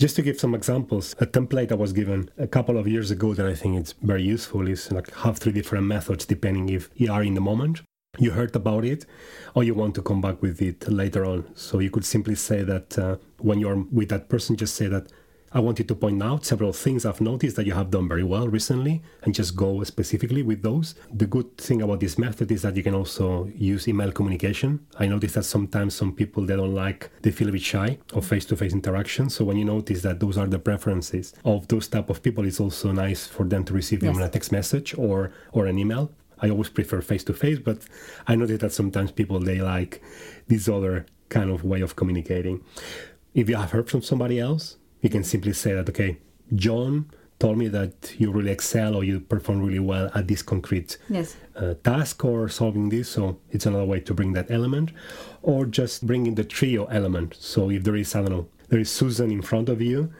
Just 0.00 0.16
to 0.16 0.22
give 0.22 0.40
some 0.40 0.54
examples, 0.54 1.14
a 1.20 1.26
template 1.26 1.70
I 1.70 1.74
was 1.74 1.92
given 1.92 2.30
a 2.38 2.46
couple 2.46 2.78
of 2.78 2.88
years 2.88 3.10
ago 3.10 3.34
that 3.34 3.44
I 3.44 3.54
think 3.54 3.78
it's 3.78 3.92
very 4.00 4.22
useful 4.22 4.66
is 4.66 4.90
like 4.90 5.14
have 5.16 5.36
three 5.36 5.52
different 5.52 5.88
methods 5.88 6.24
depending 6.24 6.70
if 6.70 6.88
you 6.94 7.12
are 7.12 7.22
in 7.22 7.34
the 7.34 7.42
moment, 7.42 7.82
you 8.18 8.30
heard 8.30 8.56
about 8.56 8.86
it, 8.86 9.04
or 9.54 9.62
you 9.62 9.74
want 9.74 9.94
to 9.96 10.02
come 10.02 10.22
back 10.22 10.40
with 10.40 10.62
it 10.62 10.88
later 10.88 11.26
on. 11.26 11.44
So 11.54 11.80
you 11.80 11.90
could 11.90 12.06
simply 12.06 12.34
say 12.34 12.62
that 12.62 12.98
uh, 12.98 13.16
when 13.40 13.58
you're 13.58 13.84
with 13.92 14.08
that 14.08 14.30
person, 14.30 14.56
just 14.56 14.74
say 14.74 14.86
that 14.86 15.12
I 15.52 15.58
wanted 15.58 15.88
to 15.88 15.96
point 15.96 16.22
out 16.22 16.44
several 16.44 16.72
things 16.72 17.04
I've 17.04 17.20
noticed 17.20 17.56
that 17.56 17.66
you 17.66 17.72
have 17.72 17.90
done 17.90 18.06
very 18.08 18.22
well 18.22 18.46
recently 18.46 19.02
and 19.24 19.34
just 19.34 19.56
go 19.56 19.82
specifically 19.82 20.42
with 20.44 20.62
those. 20.62 20.94
The 21.12 21.26
good 21.26 21.58
thing 21.58 21.82
about 21.82 21.98
this 21.98 22.18
method 22.18 22.52
is 22.52 22.62
that 22.62 22.76
you 22.76 22.84
can 22.84 22.94
also 22.94 23.50
use 23.56 23.88
email 23.88 24.12
communication. 24.12 24.86
I 24.96 25.06
noticed 25.06 25.34
that 25.34 25.42
sometimes 25.44 25.94
some 25.94 26.12
people 26.14 26.44
they 26.46 26.54
don't 26.54 26.74
like 26.74 27.10
they 27.22 27.32
feel 27.32 27.48
a 27.48 27.52
bit 27.52 27.62
shy 27.62 27.98
of 28.12 28.24
face-to-face 28.26 28.72
interaction. 28.72 29.28
So 29.28 29.44
when 29.44 29.56
you 29.56 29.64
notice 29.64 30.02
that 30.02 30.20
those 30.20 30.38
are 30.38 30.46
the 30.46 30.60
preferences 30.60 31.34
of 31.44 31.66
those 31.66 31.88
type 31.88 32.10
of 32.10 32.22
people, 32.22 32.46
it's 32.46 32.60
also 32.60 32.92
nice 32.92 33.26
for 33.26 33.44
them 33.44 33.64
to 33.64 33.72
receive 33.74 34.00
them 34.00 34.10
Yes. 34.14 34.18
in 34.18 34.22
a 34.22 34.28
text 34.30 34.52
message 34.52 34.94
or 34.96 35.32
or 35.52 35.66
an 35.66 35.78
email. 35.78 36.12
I 36.40 36.48
always 36.50 36.68
prefer 36.70 37.00
face 37.00 37.24
to 37.24 37.34
face, 37.34 37.58
but 37.58 37.78
I 38.28 38.36
noticed 38.36 38.60
that 38.60 38.72
sometimes 38.72 39.10
people 39.10 39.40
they 39.40 39.60
like 39.60 40.00
this 40.46 40.68
other 40.68 41.06
kind 41.28 41.50
of 41.50 41.64
way 41.64 41.80
of 41.80 41.96
communicating. 41.96 42.60
If 43.34 43.48
you 43.48 43.56
have 43.56 43.72
heard 43.72 43.90
from 43.90 44.02
somebody 44.02 44.38
else, 44.40 44.76
you 45.00 45.10
can 45.10 45.24
simply 45.24 45.52
say 45.52 45.72
that, 45.74 45.88
okay, 45.88 46.18
John 46.54 47.10
told 47.38 47.56
me 47.56 47.68
that 47.68 48.14
you 48.18 48.30
really 48.30 48.50
excel 48.50 48.94
or 48.94 49.02
you 49.02 49.18
perform 49.20 49.62
really 49.62 49.78
well 49.78 50.10
at 50.14 50.28
this 50.28 50.42
concrete 50.42 50.98
Yes. 51.08 51.36
uh, 51.56 51.74
task 51.82 52.22
or 52.24 52.48
solving 52.50 52.90
this. 52.90 53.08
So 53.08 53.38
it's 53.50 53.64
another 53.66 53.86
way 53.86 54.00
to 54.00 54.12
bring 54.12 54.34
that 54.34 54.50
element, 54.50 54.90
or 55.42 55.64
just 55.64 56.06
bringing 56.06 56.34
the 56.34 56.44
trio 56.44 56.84
element. 56.86 57.34
So 57.38 57.70
if 57.70 57.82
there 57.84 57.96
is, 57.96 58.14
I 58.14 58.20
don't 58.22 58.30
know, 58.30 58.48
there 58.68 58.78
is 58.80 58.90
Susan 58.90 59.30
in 59.30 59.42
front 59.42 59.68
of 59.70 59.80
you, 59.80 60.12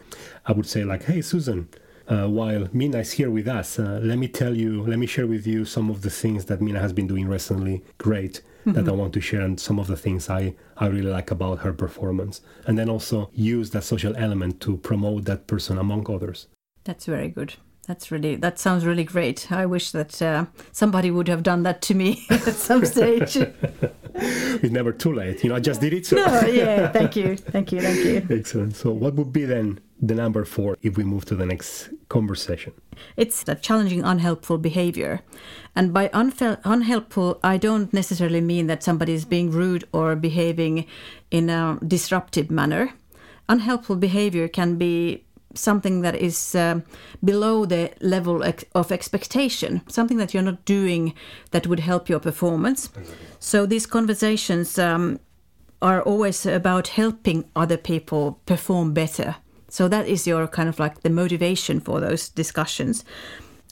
I 0.47 0.53
would 0.53 0.67
say 0.67 0.83
like, 0.85 1.05
hey 1.05 1.21
Susan, 1.21 1.69
uh, 2.09 2.27
while 2.27 2.69
Minna 2.73 2.99
is 2.99 3.13
here 3.13 3.31
with 3.31 3.47
us, 3.47 3.79
uh, 3.79 4.01
let 4.03 4.19
me 4.19 4.27
tell 4.27 4.57
you, 4.57 4.83
let 4.83 4.99
me 4.99 5.07
share 5.07 5.27
with 5.27 5.47
you 5.47 5.65
some 5.65 5.91
of 5.91 6.01
the 6.03 6.11
things 6.11 6.47
that 6.47 6.61
Minna 6.63 6.81
has 6.81 6.93
been 6.93 7.07
doing 7.07 7.29
recently. 7.29 7.85
Great. 7.99 8.41
That 8.67 8.89
I 8.89 8.93
want 8.93 9.13
to 9.15 9.21
share 9.21 9.41
and 9.41 9.59
some 9.59 9.79
of 9.79 9.87
the 9.87 9.97
things 9.97 10.29
I, 10.29 10.55
I 10.77 10.87
really 10.87 11.11
like 11.11 11.31
about 11.31 11.61
her 11.61 11.73
performance. 11.73 12.41
And 12.67 12.79
then 12.79 12.89
also 12.89 13.31
use 13.33 13.71
that 13.71 13.85
social 13.85 14.17
element 14.17 14.61
to 14.61 14.77
promote 14.79 15.25
that 15.25 15.47
person 15.47 15.79
among 15.79 16.11
others. 16.11 16.47
That's 16.85 17.07
very 17.07 17.29
good. 17.29 17.55
That's 17.87 18.13
really 18.13 18.37
that 18.37 18.59
sounds 18.59 18.87
really 18.87 19.05
great. 19.05 19.51
I 19.51 19.67
wish 19.67 19.91
that 19.91 20.23
uh, 20.23 20.47
somebody 20.71 21.11
would 21.11 21.27
have 21.29 21.43
done 21.43 21.65
that 21.65 21.83
to 21.83 21.95
me 21.95 22.25
at 22.31 22.55
some 22.55 22.85
stage. 22.85 23.37
it's 24.15 24.71
never 24.71 24.93
too 24.93 25.13
late. 25.13 25.43
You 25.43 25.51
know, 25.51 25.57
I 25.57 25.61
just 25.61 25.81
did 25.81 25.95
it. 25.95 26.07
So. 26.07 26.17
No, 26.17 26.43
yeah, 26.43 26.93
thank 26.93 27.17
you, 27.17 27.37
thank 27.37 27.73
you, 27.73 27.81
thank 27.81 28.05
you. 28.05 28.27
Excellent. 28.39 28.77
So, 28.77 28.93
what 28.93 29.15
would 29.15 29.33
be 29.33 29.45
then 29.45 29.81
the 30.01 30.15
number 30.15 30.45
four 30.45 30.77
if 30.83 30.97
we 30.97 31.05
move 31.05 31.25
to 31.27 31.35
the 31.35 31.47
next 31.47 31.91
conversation? 32.11 32.75
It's 33.17 33.45
a 33.49 33.55
challenging 33.55 34.05
unhelpful 34.05 34.59
behavior. 34.59 35.21
And 35.75 35.95
by 35.95 36.09
unfel- 36.09 36.61
unhelpful, 36.65 37.41
I 37.43 37.57
don't 37.57 37.91
necessarily 37.95 38.43
mean 38.43 38.67
that 38.67 38.83
somebody 38.83 39.15
is 39.15 39.25
being 39.25 39.51
rude 39.51 39.85
or 39.93 40.15
behaving 40.17 40.85
in 41.31 41.49
a 41.49 41.79
disruptive 41.87 42.51
manner. 42.51 42.93
Unhelpful 43.49 43.97
behavior 43.97 44.49
can 44.49 44.77
be 44.77 45.25
something 45.55 46.03
that 46.03 46.15
is 46.15 46.55
uh, 46.55 46.81
below 47.25 47.65
the 47.65 47.91
level 48.01 48.45
ex- 48.45 48.65
of 48.75 48.93
expectation, 48.93 49.81
something 49.89 50.19
that 50.19 50.33
you're 50.33 50.43
not 50.43 50.65
doing 50.65 51.15
that 51.51 51.67
would 51.67 51.81
help 51.81 52.09
your 52.09 52.21
performance. 52.21 52.91
So 53.39 53.67
these 53.67 53.87
conversations 53.87 54.79
um, 54.79 55.19
are 55.83 56.03
always 56.03 56.47
about 56.47 56.89
helping 56.89 57.45
other 57.57 57.77
people 57.77 58.41
perform 58.47 58.93
better. 58.93 59.37
So 59.71 59.89
that 59.89 60.07
is 60.07 60.27
your 60.27 60.47
kind 60.47 60.69
of 60.69 60.79
like 60.79 61.01
the 61.01 61.11
motivation 61.11 61.81
for 61.81 62.01
those 62.01 62.29
discussions. 62.29 63.05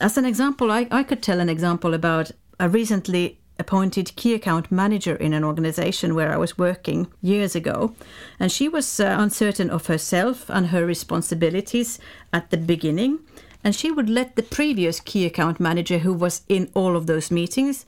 As 0.00 0.16
an 0.16 0.24
example, 0.24 0.70
I, 0.70 0.86
I 0.90 1.02
could 1.02 1.22
tell 1.22 1.40
an 1.40 1.48
example 1.48 1.92
about 1.92 2.30
a 2.58 2.68
recently 2.68 3.38
appointed 3.58 4.14
key 4.16 4.34
account 4.34 4.70
manager 4.70 5.16
in 5.16 5.32
an 5.32 5.44
organization 5.44 6.14
where 6.14 6.32
I 6.32 6.36
was 6.36 6.56
working 6.56 7.08
years 7.20 7.56
ago. 7.56 7.94
And 8.38 8.52
she 8.52 8.68
was 8.68 9.00
uh, 9.00 9.16
uncertain 9.18 9.70
of 9.70 9.86
herself 9.86 10.48
and 10.48 10.68
her 10.68 10.86
responsibilities 10.86 11.98
at 12.32 12.50
the 12.50 12.56
beginning. 12.56 13.18
And 13.64 13.74
she 13.74 13.90
would 13.90 14.08
let 14.08 14.36
the 14.36 14.44
previous 14.44 15.00
key 15.00 15.26
account 15.26 15.58
manager, 15.58 15.98
who 15.98 16.14
was 16.14 16.42
in 16.48 16.70
all 16.74 16.96
of 16.96 17.08
those 17.08 17.32
meetings, 17.32 17.84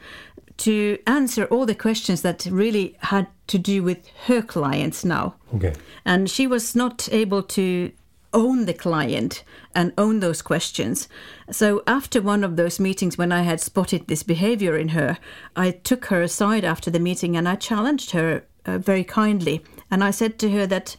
to 0.56 0.98
answer 1.06 1.44
all 1.46 1.64
the 1.64 1.74
questions 1.74 2.22
that 2.22 2.46
really 2.50 2.96
had 2.98 3.28
to 3.46 3.58
do 3.58 3.82
with 3.82 4.08
her 4.26 4.42
clients 4.42 5.04
now. 5.04 5.36
Okay. 5.54 5.72
And 6.04 6.28
she 6.28 6.46
was 6.46 6.74
not 6.74 7.08
able 7.12 7.42
to 7.44 7.92
own 8.32 8.66
the 8.66 8.74
client 8.74 9.44
and 9.74 9.92
own 9.98 10.20
those 10.20 10.42
questions. 10.42 11.08
So, 11.50 11.82
after 11.86 12.20
one 12.20 12.44
of 12.44 12.56
those 12.56 12.80
meetings, 12.80 13.18
when 13.18 13.32
I 13.32 13.42
had 13.42 13.60
spotted 13.60 14.06
this 14.06 14.22
behavior 14.22 14.76
in 14.76 14.88
her, 14.88 15.18
I 15.56 15.70
took 15.70 16.06
her 16.06 16.22
aside 16.22 16.64
after 16.64 16.90
the 16.90 17.00
meeting 17.00 17.36
and 17.36 17.48
I 17.48 17.56
challenged 17.56 18.12
her 18.12 18.44
uh, 18.66 18.78
very 18.78 19.04
kindly. 19.04 19.62
And 19.90 20.04
I 20.04 20.10
said 20.10 20.38
to 20.40 20.50
her 20.50 20.66
that 20.66 20.96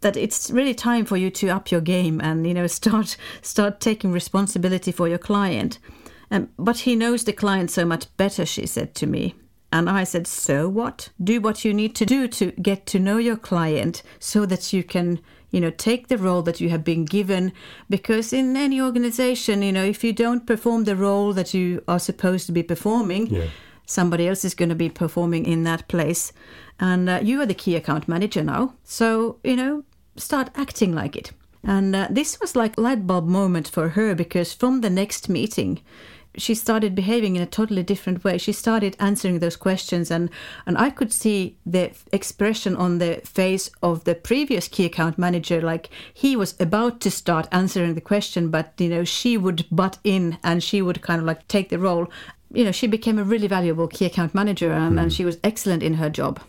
that 0.00 0.16
it's 0.16 0.50
really 0.50 0.74
time 0.74 1.04
for 1.04 1.18
you 1.18 1.30
to 1.30 1.48
up 1.48 1.70
your 1.70 1.82
game 1.82 2.22
and 2.22 2.46
you 2.46 2.54
know 2.54 2.66
start 2.80 3.16
start 3.42 3.80
taking 3.80 4.12
responsibility 4.12 4.92
for 4.92 5.08
your 5.08 5.18
client. 5.18 5.78
Um, 6.30 6.48
but 6.58 6.78
he 6.78 6.94
knows 6.94 7.24
the 7.24 7.32
client 7.32 7.70
so 7.70 7.84
much 7.84 8.06
better, 8.16 8.46
she 8.46 8.66
said 8.66 8.94
to 8.96 9.06
me. 9.06 9.34
And 9.72 9.88
I 9.88 10.04
said, 10.04 10.26
So 10.26 10.68
what? 10.68 11.10
Do 11.22 11.40
what 11.40 11.64
you 11.64 11.72
need 11.72 11.94
to 11.96 12.06
do 12.06 12.28
to 12.28 12.50
get 12.52 12.86
to 12.86 12.98
know 12.98 13.18
your 13.18 13.36
client 13.36 14.02
so 14.18 14.46
that 14.46 14.72
you 14.72 14.82
can 14.82 15.20
you 15.50 15.60
know 15.60 15.70
take 15.70 16.08
the 16.08 16.18
role 16.18 16.42
that 16.42 16.60
you 16.60 16.68
have 16.68 16.84
been 16.84 17.04
given 17.04 17.52
because 17.88 18.32
in 18.32 18.56
any 18.56 18.80
organization 18.80 19.62
you 19.62 19.72
know 19.72 19.84
if 19.84 20.04
you 20.04 20.12
don't 20.12 20.46
perform 20.46 20.84
the 20.84 20.96
role 20.96 21.32
that 21.32 21.54
you 21.54 21.82
are 21.88 21.98
supposed 21.98 22.46
to 22.46 22.52
be 22.52 22.62
performing 22.62 23.26
yeah. 23.26 23.46
somebody 23.86 24.28
else 24.28 24.44
is 24.44 24.54
going 24.54 24.68
to 24.68 24.74
be 24.74 24.88
performing 24.88 25.44
in 25.46 25.64
that 25.64 25.88
place. 25.88 26.32
And 26.78 27.10
uh, 27.10 27.20
you 27.22 27.40
are 27.42 27.46
the 27.46 27.54
key 27.54 27.76
account 27.76 28.08
manager 28.08 28.42
now. 28.42 28.74
So 28.84 29.38
you 29.44 29.56
know 29.56 29.84
start 30.16 30.50
acting 30.54 30.94
like 30.94 31.16
it. 31.16 31.32
And 31.62 31.94
uh, 31.94 32.08
this 32.10 32.40
was 32.40 32.56
like 32.56 32.78
light 32.78 33.06
bulb 33.06 33.26
moment 33.26 33.68
for 33.68 33.90
her 33.90 34.14
because 34.14 34.54
from 34.54 34.80
the 34.80 34.90
next 34.90 35.28
meeting 35.28 35.80
she 36.40 36.54
started 36.54 36.94
behaving 36.94 37.36
in 37.36 37.42
a 37.42 37.46
totally 37.46 37.82
different 37.82 38.24
way. 38.24 38.38
She 38.38 38.52
started 38.52 38.96
answering 38.98 39.38
those 39.38 39.56
questions, 39.56 40.10
and, 40.10 40.30
and 40.66 40.76
I 40.78 40.90
could 40.90 41.12
see 41.12 41.56
the 41.66 41.92
expression 42.12 42.76
on 42.76 42.98
the 42.98 43.20
face 43.24 43.70
of 43.82 44.04
the 44.04 44.14
previous 44.14 44.68
key 44.68 44.84
account 44.84 45.18
manager, 45.18 45.60
like 45.60 45.90
he 46.12 46.36
was 46.36 46.54
about 46.60 47.00
to 47.00 47.10
start 47.10 47.48
answering 47.52 47.94
the 47.94 48.00
question, 48.00 48.50
but 48.50 48.72
you 48.78 48.88
know 48.88 49.04
she 49.04 49.36
would 49.36 49.66
butt 49.70 49.98
in 50.04 50.38
and 50.42 50.62
she 50.62 50.82
would 50.82 51.02
kind 51.02 51.20
of 51.20 51.26
like 51.26 51.46
take 51.48 51.68
the 51.68 51.78
role. 51.78 52.10
You 52.52 52.64
know, 52.64 52.72
she 52.72 52.88
became 52.88 53.18
a 53.18 53.24
really 53.24 53.46
valuable 53.46 53.86
key 53.86 54.06
account 54.06 54.34
manager, 54.34 54.72
and, 54.72 54.96
mm. 54.96 55.02
and 55.02 55.12
she 55.12 55.24
was 55.24 55.38
excellent 55.44 55.82
in 55.82 55.94
her 55.94 56.10
job. 56.10 56.40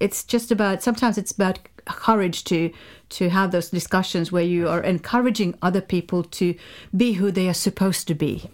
It's 0.00 0.24
just 0.24 0.50
about 0.50 0.82
sometimes 0.82 1.16
it's 1.16 1.32
about 1.32 1.58
courage 1.86 2.44
to 2.44 2.70
to 3.08 3.30
have 3.30 3.52
those 3.52 3.70
discussions 3.70 4.32
where 4.32 4.42
you 4.42 4.68
are 4.68 4.82
encouraging 4.82 5.56
other 5.62 5.80
people 5.80 6.24
to 6.24 6.54
be 6.94 7.14
who 7.14 7.30
they 7.30 7.48
are 7.48 7.54
supposed 7.54 8.08
to 8.08 8.14
be. 8.14 8.50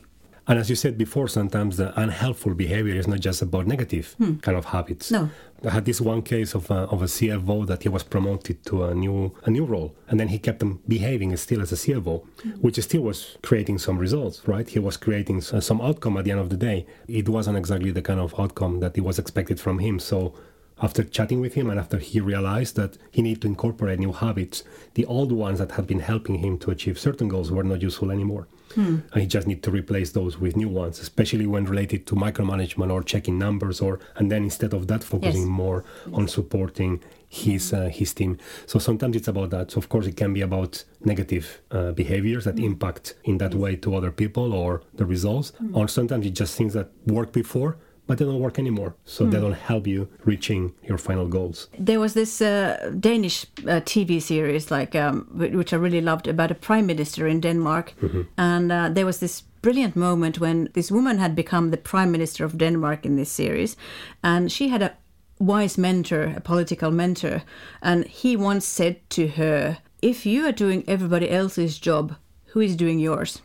And 0.48 0.59
as 0.59 0.68
you 0.68 0.74
said 0.76 0.98
before, 0.98 1.28
sometimes 1.28 1.76
the 1.76 1.98
unhelpful 1.98 2.55
behavior 2.55 2.96
is 2.96 3.07
not 3.07 3.20
just 3.20 3.42
about 3.42 3.66
negative 3.66 4.14
hmm. 4.18 4.37
kind 4.37 4.59
of 4.59 4.66
habits. 4.66 5.11
No. 5.11 5.31
I 5.64 5.70
had 5.70 5.85
this 5.85 6.00
one 6.00 6.22
case 6.22 6.55
of 6.55 6.68
a, 6.72 6.81
of 6.94 7.02
a 7.02 7.05
CFO 7.05 7.64
that 7.68 7.85
he 7.85 7.88
was 7.88 8.02
promoted 8.02 8.64
to 8.66 8.85
a 8.85 8.94
new 8.94 9.33
a 9.44 9.50
new 9.50 9.64
role, 9.64 9.94
and 10.09 10.18
then 10.18 10.28
he 10.28 10.38
kept 10.40 10.61
on 10.64 10.81
behaving 10.88 11.37
still 11.37 11.62
as 11.62 11.70
a 11.70 11.76
CFO, 11.76 12.02
mm-hmm. 12.02 12.50
which 12.61 12.81
still 12.81 13.02
was 13.02 13.38
creating 13.42 13.78
some 13.78 13.98
results, 13.98 14.42
right? 14.48 14.68
He 14.68 14.81
was 14.81 14.96
creating 14.96 15.40
some 15.42 15.81
outcome 15.81 16.16
at 16.16 16.24
the 16.24 16.33
end 16.33 16.40
of 16.40 16.50
the 16.50 16.57
day. 16.57 16.87
It 17.07 17.28
wasn't 17.28 17.57
exactly 17.57 17.92
the 17.92 18.02
kind 18.02 18.18
of 18.18 18.35
outcome 18.38 18.81
that 18.81 18.98
it 18.98 19.02
was 19.02 19.20
expected 19.20 19.61
from 19.61 19.78
him. 19.78 20.00
So 20.00 20.35
after 20.83 21.05
chatting 21.05 21.40
with 21.40 21.55
him 21.55 21.70
and 21.70 21.78
after 21.78 21.98
he 21.98 22.20
realized 22.20 22.74
that 22.74 22.98
he 23.12 23.22
needed 23.22 23.42
to 23.42 23.48
incorporate 23.48 24.00
new 24.00 24.12
habits, 24.12 24.64
the 24.94 25.05
old 25.07 25.31
ones 25.31 25.61
that 25.61 25.72
had 25.72 25.87
been 25.87 26.00
helping 26.00 26.38
him 26.38 26.59
to 26.59 26.72
achieve 26.72 26.98
certain 26.98 27.28
goals 27.28 27.52
were 27.52 27.62
not 27.62 27.83
useful 27.83 28.11
anymore. 28.11 28.48
Hmm. 28.74 28.98
And 29.12 29.22
he 29.22 29.26
just 29.26 29.46
need 29.46 29.62
to 29.62 29.70
replace 29.70 30.12
those 30.12 30.38
with 30.38 30.56
new 30.56 30.68
ones, 30.68 31.00
especially 31.00 31.46
when 31.46 31.64
related 31.64 32.06
to 32.08 32.14
micromanagement 32.14 32.92
or 32.92 33.02
checking 33.02 33.38
numbers, 33.38 33.80
or 33.80 34.00
and 34.16 34.30
then 34.30 34.44
instead 34.44 34.72
of 34.74 34.87
that, 34.88 35.04
focusing 35.04 35.42
yes. 35.42 35.61
more 35.62 35.85
on 36.12 36.28
supporting 36.28 37.02
his 37.28 37.72
uh, 37.72 37.88
his 37.92 38.12
team. 38.14 38.38
So 38.66 38.78
sometimes 38.78 39.16
it's 39.16 39.28
about 39.28 39.50
that. 39.50 39.70
So 39.70 39.78
of 39.78 39.88
course, 39.88 40.06
it 40.06 40.16
can 40.16 40.32
be 40.35 40.42
about 40.42 40.85
negative 41.04 41.62
uh, 41.70 41.92
behaviors 41.92 42.44
that 42.44 42.56
mm. 42.56 42.64
impact 42.64 43.14
in 43.24 43.38
that 43.38 43.54
way 43.54 43.76
to 43.76 43.94
other 43.94 44.11
people 44.11 44.52
or 44.52 44.82
the 44.94 45.06
results, 45.06 45.52
mm. 45.52 45.76
or 45.76 45.88
sometimes 45.88 46.26
it's 46.26 46.38
just 46.38 46.56
things 46.56 46.74
that 46.74 46.88
worked 47.06 47.32
before 47.32 47.76
but 48.06 48.18
they 48.18 48.24
don't 48.24 48.40
work 48.40 48.58
anymore. 48.58 48.94
So 49.04 49.24
mm. 49.24 49.30
they 49.30 49.38
hmm. 49.38 49.44
don't 49.44 49.54
help 49.54 49.86
you 49.86 50.08
reaching 50.24 50.74
your 50.84 50.98
final 50.98 51.28
goals. 51.28 51.68
There 51.78 52.00
was 52.00 52.14
this 52.14 52.40
uh, 52.40 52.92
Danish 52.98 53.46
uh, 53.60 53.80
TV 53.80 54.20
series, 54.20 54.70
like 54.70 54.94
um, 54.94 55.28
which 55.34 55.72
I 55.72 55.76
really 55.76 56.00
loved, 56.00 56.26
about 56.26 56.50
a 56.50 56.54
prime 56.54 56.86
minister 56.86 57.26
in 57.26 57.40
Denmark, 57.40 57.94
mm-hmm. 58.00 58.22
and 58.36 58.72
uh, 58.72 58.88
there 58.88 59.06
was 59.06 59.20
this 59.20 59.42
brilliant 59.62 59.94
moment 59.94 60.40
when 60.40 60.68
this 60.74 60.90
woman 60.90 61.18
had 61.18 61.36
become 61.36 61.70
the 61.70 61.76
prime 61.76 62.10
minister 62.10 62.44
of 62.44 62.58
Denmark 62.58 63.06
in 63.06 63.16
this 63.16 63.30
series, 63.30 63.76
and 64.22 64.50
she 64.50 64.68
had 64.68 64.82
a 64.82 64.96
wise 65.38 65.78
mentor, 65.78 66.34
a 66.36 66.40
political 66.40 66.90
mentor, 66.90 67.42
and 67.80 68.06
he 68.06 68.36
once 68.36 68.66
said 68.66 68.96
to 69.10 69.28
her, 69.28 69.78
"If 70.00 70.26
you 70.26 70.44
are 70.46 70.52
doing 70.52 70.84
everybody 70.88 71.30
else's 71.30 71.78
job, 71.78 72.16
who 72.46 72.60
is 72.60 72.76
doing 72.76 72.98
yours?" 72.98 73.42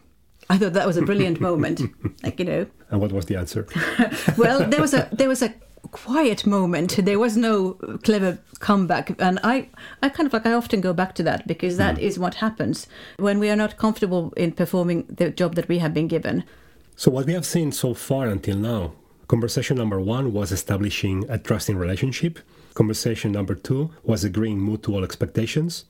I 0.50 0.58
thought 0.58 0.74
that 0.74 0.88
was 0.88 0.98
a 0.98 1.02
brilliant 1.02 1.40
moment. 1.42 1.82
Like 2.24 2.40
you 2.40 2.46
know. 2.46 2.66
And 2.90 3.00
what 3.00 3.12
was 3.12 3.26
the 3.26 3.36
answer? 3.36 3.68
well, 4.38 4.68
there 4.68 4.82
was 4.82 4.94
a 4.94 5.08
there 5.12 5.30
was 5.30 5.42
a 5.42 5.54
quiet 5.92 6.46
moment. 6.46 6.98
There 6.98 7.20
was 7.20 7.38
no 7.38 7.74
clever 8.04 8.40
comeback, 8.60 9.20
and 9.22 9.40
I 9.44 9.70
I 10.02 10.10
kind 10.10 10.28
of 10.28 10.34
like 10.34 10.46
I 10.46 10.54
often 10.54 10.82
go 10.82 10.94
back 10.94 11.14
to 11.16 11.24
that 11.24 11.48
because 11.48 11.78
that 11.78 11.96
mm. 11.98 12.02
is 12.02 12.18
what 12.18 12.36
happens 12.36 12.88
when 13.18 13.40
we 13.40 13.50
are 13.50 13.56
not 13.56 13.78
comfortable 13.78 14.34
in 14.36 14.52
performing 14.52 15.06
the 15.10 15.30
job 15.30 15.56
that 15.56 15.68
we 15.68 15.78
have 15.80 15.94
been 15.94 16.08
given. 16.08 16.44
So 16.96 17.12
what 17.12 17.28
we 17.28 17.34
have 17.34 17.46
seen 17.46 17.72
so 17.72 17.94
far 17.94 18.28
until 18.28 18.58
now, 18.58 18.94
conversation 19.28 19.78
number 19.78 20.00
one 20.00 20.34
was 20.34 20.52
establishing 20.52 21.26
a 21.30 21.38
trusting 21.38 21.78
relationship. 21.78 22.40
Conversation 22.74 23.32
number 23.32 23.56
two 23.56 23.92
was 24.04 24.24
agreeing 24.24 24.64
mutual 24.64 25.04
expectations. 25.04 25.86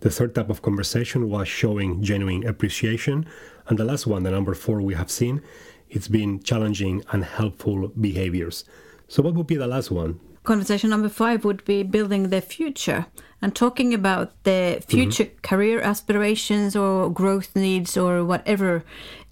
The 0.00 0.10
third 0.10 0.34
type 0.34 0.50
of 0.50 0.62
conversation 0.62 1.30
was 1.30 1.46
showing 1.46 2.02
genuine 2.02 2.46
appreciation. 2.46 3.26
And 3.68 3.78
the 3.78 3.84
last 3.84 4.06
one, 4.06 4.22
the 4.22 4.30
number 4.30 4.54
four 4.54 4.80
we 4.80 4.94
have 4.94 5.10
seen, 5.10 5.42
it's 5.88 6.08
been 6.08 6.42
challenging 6.42 7.04
and 7.12 7.24
helpful 7.24 7.88
behaviors. 7.88 8.64
So, 9.08 9.22
what 9.22 9.34
would 9.34 9.46
be 9.46 9.56
the 9.56 9.66
last 9.66 9.90
one? 9.90 10.20
Conversation 10.44 10.90
number 10.90 11.08
five 11.08 11.44
would 11.44 11.64
be 11.64 11.82
building 11.82 12.30
the 12.30 12.40
future 12.40 13.06
and 13.40 13.54
talking 13.54 13.94
about 13.94 14.42
the 14.44 14.82
future 14.86 15.26
mm-hmm. 15.26 15.40
career 15.42 15.80
aspirations 15.80 16.74
or 16.74 17.10
growth 17.10 17.54
needs 17.54 17.96
or 17.96 18.24
whatever 18.24 18.84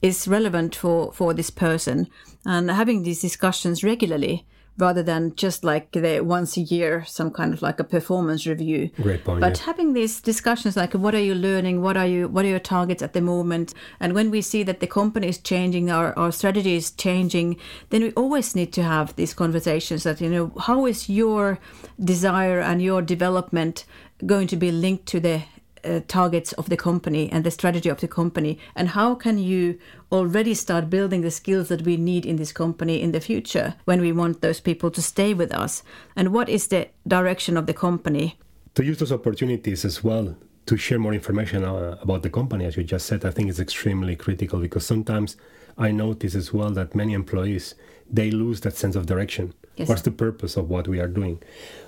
is 0.02 0.28
relevant 0.28 0.76
for, 0.76 1.12
for 1.12 1.34
this 1.34 1.50
person 1.50 2.08
and 2.44 2.70
having 2.70 3.02
these 3.02 3.20
discussions 3.20 3.82
regularly 3.82 4.46
rather 4.78 5.02
than 5.02 5.34
just 5.36 5.62
like 5.64 5.92
the 5.92 6.20
once 6.20 6.56
a 6.56 6.60
year, 6.60 7.04
some 7.04 7.30
kind 7.30 7.52
of 7.52 7.62
like 7.62 7.78
a 7.78 7.84
performance 7.84 8.46
review. 8.46 8.90
Great 8.96 9.24
point. 9.24 9.40
But 9.40 9.58
yeah. 9.58 9.66
having 9.66 9.92
these 9.92 10.20
discussions 10.20 10.76
like 10.76 10.94
what 10.94 11.14
are 11.14 11.20
you 11.20 11.34
learning, 11.34 11.82
what 11.82 11.96
are 11.96 12.06
you 12.06 12.28
what 12.28 12.44
are 12.44 12.48
your 12.48 12.58
targets 12.58 13.02
at 13.02 13.12
the 13.12 13.20
moment? 13.20 13.74
And 13.98 14.14
when 14.14 14.30
we 14.30 14.42
see 14.42 14.62
that 14.64 14.80
the 14.80 14.86
company 14.86 15.28
is 15.28 15.38
changing, 15.38 15.90
our, 15.90 16.18
our 16.18 16.32
strategy 16.32 16.76
is 16.76 16.90
changing, 16.90 17.56
then 17.90 18.02
we 18.02 18.12
always 18.12 18.54
need 18.54 18.72
to 18.74 18.82
have 18.82 19.14
these 19.16 19.34
conversations 19.34 20.04
that, 20.04 20.20
you 20.20 20.28
know, 20.28 20.52
how 20.58 20.86
is 20.86 21.08
your 21.08 21.58
desire 22.02 22.60
and 22.60 22.82
your 22.82 23.02
development 23.02 23.84
going 24.26 24.46
to 24.46 24.56
be 24.56 24.70
linked 24.70 25.06
to 25.06 25.20
the 25.20 25.42
uh, 25.84 26.00
targets 26.08 26.52
of 26.54 26.68
the 26.68 26.76
company 26.76 27.30
and 27.32 27.44
the 27.44 27.50
strategy 27.50 27.88
of 27.88 28.00
the 28.00 28.08
company 28.08 28.58
and 28.74 28.88
how 28.88 29.14
can 29.14 29.38
you 29.38 29.78
already 30.12 30.54
start 30.54 30.90
building 30.90 31.22
the 31.22 31.30
skills 31.30 31.68
that 31.68 31.82
we 31.82 31.96
need 31.96 32.26
in 32.26 32.36
this 32.36 32.52
company 32.52 33.00
in 33.00 33.12
the 33.12 33.20
future 33.20 33.74
when 33.84 34.00
we 34.00 34.12
want 34.12 34.40
those 34.40 34.60
people 34.60 34.90
to 34.90 35.02
stay 35.02 35.34
with 35.34 35.52
us? 35.52 35.82
And 36.16 36.32
what 36.32 36.48
is 36.48 36.68
the 36.68 36.88
direction 37.06 37.56
of 37.56 37.66
the 37.66 37.74
company? 37.74 38.38
To 38.74 38.84
use 38.84 38.98
those 38.98 39.12
opportunities 39.12 39.84
as 39.84 40.04
well 40.04 40.36
to 40.66 40.76
share 40.76 40.98
more 40.98 41.14
information 41.14 41.64
uh, 41.64 41.96
about 42.00 42.22
the 42.22 42.30
company 42.30 42.64
as 42.64 42.76
you 42.76 42.84
just 42.84 43.06
said 43.06 43.24
i 43.24 43.30
think 43.30 43.48
is 43.48 43.58
extremely 43.58 44.14
critical 44.14 44.60
because 44.60 44.86
sometimes 44.86 45.36
i 45.78 45.90
notice 45.90 46.34
as 46.34 46.52
well 46.52 46.70
that 46.70 46.94
many 46.94 47.12
employees 47.12 47.74
they 48.10 48.30
lose 48.30 48.60
that 48.62 48.76
sense 48.76 48.96
of 48.96 49.06
direction. 49.06 49.54
Yes. 49.76 49.88
what's 49.88 50.02
the 50.02 50.10
purpose 50.10 50.56
of 50.56 50.68
what 50.68 50.88
we 50.88 51.00
are 51.00 51.06
doing? 51.06 51.42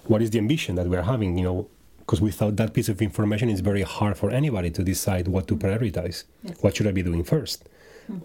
What 0.04 0.22
is 0.22 0.30
the 0.30 0.38
ambition 0.38 0.76
that 0.76 0.86
we 0.86 0.96
are 0.96 1.02
having? 1.02 1.36
You 1.36 1.44
know 1.44 1.68
because 2.12 2.20
without 2.20 2.56
that 2.56 2.74
piece 2.74 2.90
of 2.90 3.00
information 3.00 3.48
it's 3.48 3.62
very 3.62 3.80
hard 3.80 4.18
for 4.18 4.30
anybody 4.30 4.70
to 4.70 4.84
decide 4.84 5.26
what 5.26 5.48
to 5.48 5.56
prioritize. 5.56 6.24
What 6.60 6.76
should 6.76 6.86
i 6.86 6.92
be 6.92 7.02
doing 7.02 7.24
1st 7.24 7.60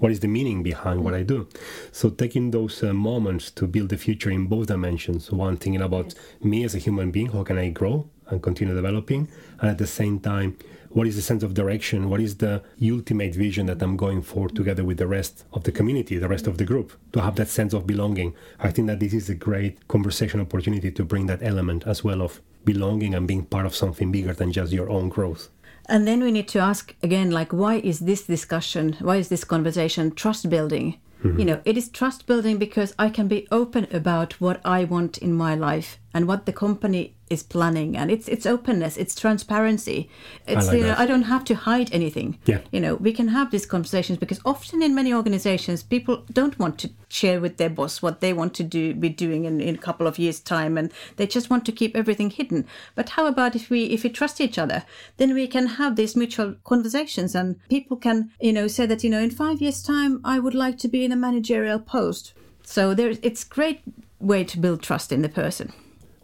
What 0.01 0.11
is 0.11 0.19
the 0.19 0.27
meaning 0.27 0.61
behind 0.61 1.05
what 1.05 1.13
i 1.13 1.23
do? 1.23 1.47
So 1.93 2.09
taking 2.09 2.51
those 2.51 2.83
uh, 2.83 2.91
moments 2.91 3.49
to 3.51 3.65
build 3.65 3.87
the 3.87 3.97
future 3.97 4.29
in 4.29 4.47
both 4.47 4.67
dimensions 4.67 5.31
one 5.31 5.55
thinking 5.55 5.81
about 5.81 6.13
me 6.41 6.65
as 6.65 6.75
a 6.75 6.79
human 6.79 7.11
being 7.11 7.27
how 7.27 7.43
can 7.45 7.57
i 7.57 7.69
grow 7.69 8.09
and 8.29 8.43
continue 8.43 8.75
developing 8.75 9.29
and 9.61 9.69
at 9.69 9.77
the 9.77 9.87
same 9.87 10.19
time 10.19 10.57
what 10.89 11.07
is 11.07 11.15
the 11.15 11.21
sense 11.21 11.43
of 11.43 11.53
direction? 11.53 12.09
What 12.09 12.21
is 12.21 12.37
the 12.37 12.63
ultimate 12.81 13.35
vision 13.35 13.67
that 13.67 13.81
i'm 13.83 13.95
going 13.95 14.21
for 14.21 14.49
together 14.49 14.83
with 14.83 14.97
the 14.97 15.07
rest 15.17 15.45
of 15.53 15.63
the 15.63 15.71
community 15.71 16.17
the 16.17 16.33
rest 16.35 16.47
of 16.47 16.57
the 16.57 16.65
group 16.65 16.91
to 17.13 17.21
have 17.21 17.35
that 17.35 17.47
sense 17.47 17.71
of 17.73 17.87
belonging? 17.87 18.33
I 18.59 18.71
think 18.71 18.87
that 18.87 18.99
this 18.99 19.13
is 19.13 19.29
a 19.29 19.35
great 19.35 19.87
conversation 19.87 20.41
opportunity 20.41 20.91
to 20.91 21.03
bring 21.05 21.27
that 21.27 21.41
element 21.41 21.87
as 21.87 22.03
well 22.03 22.21
of 22.21 22.41
belonging 22.71 23.15
and 23.15 23.27
being 23.27 23.45
part 23.45 23.65
of 23.65 23.75
something 23.75 24.11
bigger 24.11 24.33
than 24.33 24.51
just 24.51 24.71
your 24.71 24.89
own 24.89 25.09
growth. 25.09 25.49
And 25.89 26.05
then 26.07 26.21
we 26.21 26.31
need 26.31 26.49
to 26.49 26.59
ask 26.59 26.95
again 27.01 27.31
like 27.31 27.51
why 27.53 27.75
is 27.91 27.99
this 27.99 28.23
discussion 28.35 28.95
why 28.99 29.15
is 29.23 29.29
this 29.29 29.45
conversation 29.45 30.11
trust 30.11 30.49
building? 30.49 30.99
Mm-hmm. 31.23 31.39
You 31.39 31.45
know 31.45 31.61
it 31.65 31.77
is 31.77 31.89
trust 31.89 32.27
building 32.27 32.57
because 32.59 32.93
i 33.05 33.09
can 33.09 33.27
be 33.27 33.47
open 33.51 33.87
about 33.91 34.39
what 34.43 34.61
i 34.77 34.83
want 34.83 35.17
in 35.17 35.33
my 35.33 35.55
life 35.55 35.97
and 36.13 36.27
what 36.27 36.45
the 36.45 36.53
company 36.53 37.16
is 37.29 37.43
planning 37.43 37.97
and 37.97 38.09
it's 38.09 38.27
it's 38.27 38.45
openness 38.45 38.97
it's 38.97 39.15
transparency. 39.15 40.09
It's 40.47 40.67
like 40.67 40.77
you 40.77 40.81
know 40.83 40.89
that. 40.89 40.99
i 40.99 41.05
don't 41.05 41.23
have 41.23 41.43
to 41.45 41.55
hide 41.55 41.89
anything. 41.93 42.37
Yeah. 42.45 42.59
you 42.71 42.79
know 42.79 42.95
we 42.95 43.13
can 43.13 43.29
have 43.29 43.51
these 43.51 43.65
conversations 43.65 44.17
because 44.17 44.39
often 44.45 44.81
in 44.81 44.95
many 44.95 45.13
organizations 45.13 45.83
people 45.83 46.23
don't 46.31 46.57
want 46.59 46.77
to 46.79 46.89
share 47.09 47.39
with 47.41 47.57
their 47.57 47.69
boss 47.69 48.01
what 48.01 48.21
they 48.21 48.33
want 48.33 48.53
to 48.55 48.63
do 48.63 48.93
be 48.93 49.09
doing 49.09 49.45
in, 49.45 49.59
in 49.61 49.75
a 49.75 49.77
couple 49.77 50.07
of 50.07 50.19
years 50.19 50.39
time 50.39 50.77
and 50.77 50.91
they 51.17 51.27
just 51.27 51.49
want 51.49 51.65
to 51.65 51.71
keep 51.71 51.95
everything 51.95 52.29
hidden. 52.29 52.65
But 52.95 53.09
how 53.09 53.27
about 53.27 53.55
if 53.55 53.69
we 53.69 53.85
if 53.85 54.03
we 54.03 54.09
trust 54.09 54.39
each 54.41 54.57
other? 54.57 54.83
Then 55.17 55.33
we 55.33 55.47
can 55.47 55.67
have 55.67 55.95
these 55.95 56.15
mutual 56.15 56.55
conversations 56.63 57.35
and 57.35 57.59
people 57.69 57.97
can 57.97 58.31
you 58.39 58.53
know 58.53 58.67
say 58.67 58.85
that 58.85 59.03
you 59.03 59.09
know 59.09 59.19
in 59.19 59.31
five 59.31 59.61
years 59.61 59.81
time 59.83 60.21
i 60.23 60.39
would 60.39 60.55
like 60.55 60.77
to 60.79 60.87
be 60.87 61.03
in 61.03 61.11
a 61.11 61.15
managerial 61.15 61.79
post. 61.79 62.33
So 62.63 62.93
there 62.93 63.13
it's 63.21 63.43
great 63.43 63.81
way 64.19 64.43
to 64.43 64.59
build 64.59 64.81
trust 64.81 65.11
in 65.11 65.21
the 65.21 65.29
person 65.29 65.73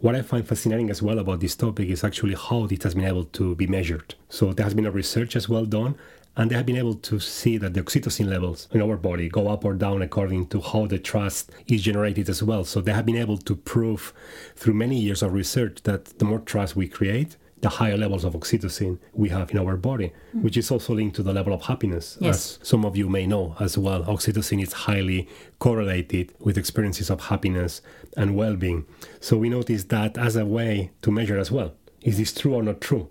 What 0.04 0.14
I 0.14 0.20
find 0.20 0.46
fascinating 0.46 0.90
as 0.90 1.00
well 1.00 1.18
about 1.18 1.40
this 1.40 1.56
topic 1.56 1.88
is 1.88 2.04
actually 2.04 2.34
how 2.34 2.64
it 2.64 2.82
has 2.82 2.94
been 2.94 3.06
able 3.06 3.24
to 3.24 3.54
be 3.54 3.66
measured. 3.66 4.14
So 4.28 4.52
there 4.52 4.64
has 4.64 4.74
been 4.74 4.84
a 4.84 4.90
research 4.90 5.34
as 5.34 5.48
well 5.48 5.64
done, 5.64 5.94
and 6.36 6.50
they 6.50 6.56
have 6.56 6.66
been 6.66 6.76
able 6.76 6.96
to 6.96 7.18
see 7.18 7.56
that 7.56 7.72
the 7.72 7.80
oxytocin 7.80 8.28
levels 8.28 8.68
in 8.72 8.82
our 8.82 8.98
body 8.98 9.30
go 9.30 9.48
up 9.48 9.64
or 9.64 9.72
down 9.72 10.02
according 10.02 10.48
to 10.48 10.60
how 10.60 10.84
the 10.84 10.98
trust 10.98 11.52
is 11.68 11.80
generated 11.80 12.28
as 12.28 12.42
well. 12.42 12.64
So 12.64 12.82
they 12.82 12.92
have 12.92 13.06
been 13.06 13.16
able 13.16 13.38
to 13.38 13.56
prove 13.56 14.12
through 14.56 14.74
many 14.74 15.00
years 15.00 15.22
of 15.22 15.32
research 15.32 15.84
that 15.84 16.04
the 16.18 16.26
more 16.26 16.40
trust 16.40 16.76
we 16.76 16.86
create, 16.86 17.38
the 17.64 17.70
higher 17.70 17.96
levels 17.96 18.24
of 18.24 18.34
oxytocin 18.34 18.98
we 19.14 19.30
have 19.30 19.50
in 19.50 19.58
our 19.58 19.76
body, 19.76 20.12
hmm. 20.32 20.42
which 20.42 20.56
is 20.56 20.70
also 20.70 20.94
linked 20.94 21.16
to 21.16 21.22
the 21.22 21.32
level 21.32 21.52
of 21.52 21.62
happiness. 21.62 22.18
Yes. 22.20 22.58
As 22.60 22.68
some 22.68 22.84
of 22.84 22.94
you 22.94 23.08
may 23.08 23.26
know 23.26 23.56
as 23.58 23.78
well, 23.78 24.04
oxytocin 24.04 24.62
is 24.62 24.72
highly 24.72 25.28
correlated 25.58 26.34
with 26.38 26.58
experiences 26.58 27.08
of 27.10 27.18
happiness 27.32 27.80
and 28.18 28.36
well 28.36 28.54
being. 28.54 28.84
So 29.20 29.38
we 29.38 29.48
notice 29.48 29.84
that 29.84 30.18
as 30.18 30.36
a 30.36 30.44
way 30.44 30.90
to 31.02 31.10
measure 31.10 31.38
as 31.38 31.50
well. 31.50 31.72
Is 32.02 32.18
this 32.18 32.34
true 32.34 32.54
or 32.54 32.62
not 32.62 32.82
true? 32.82 33.08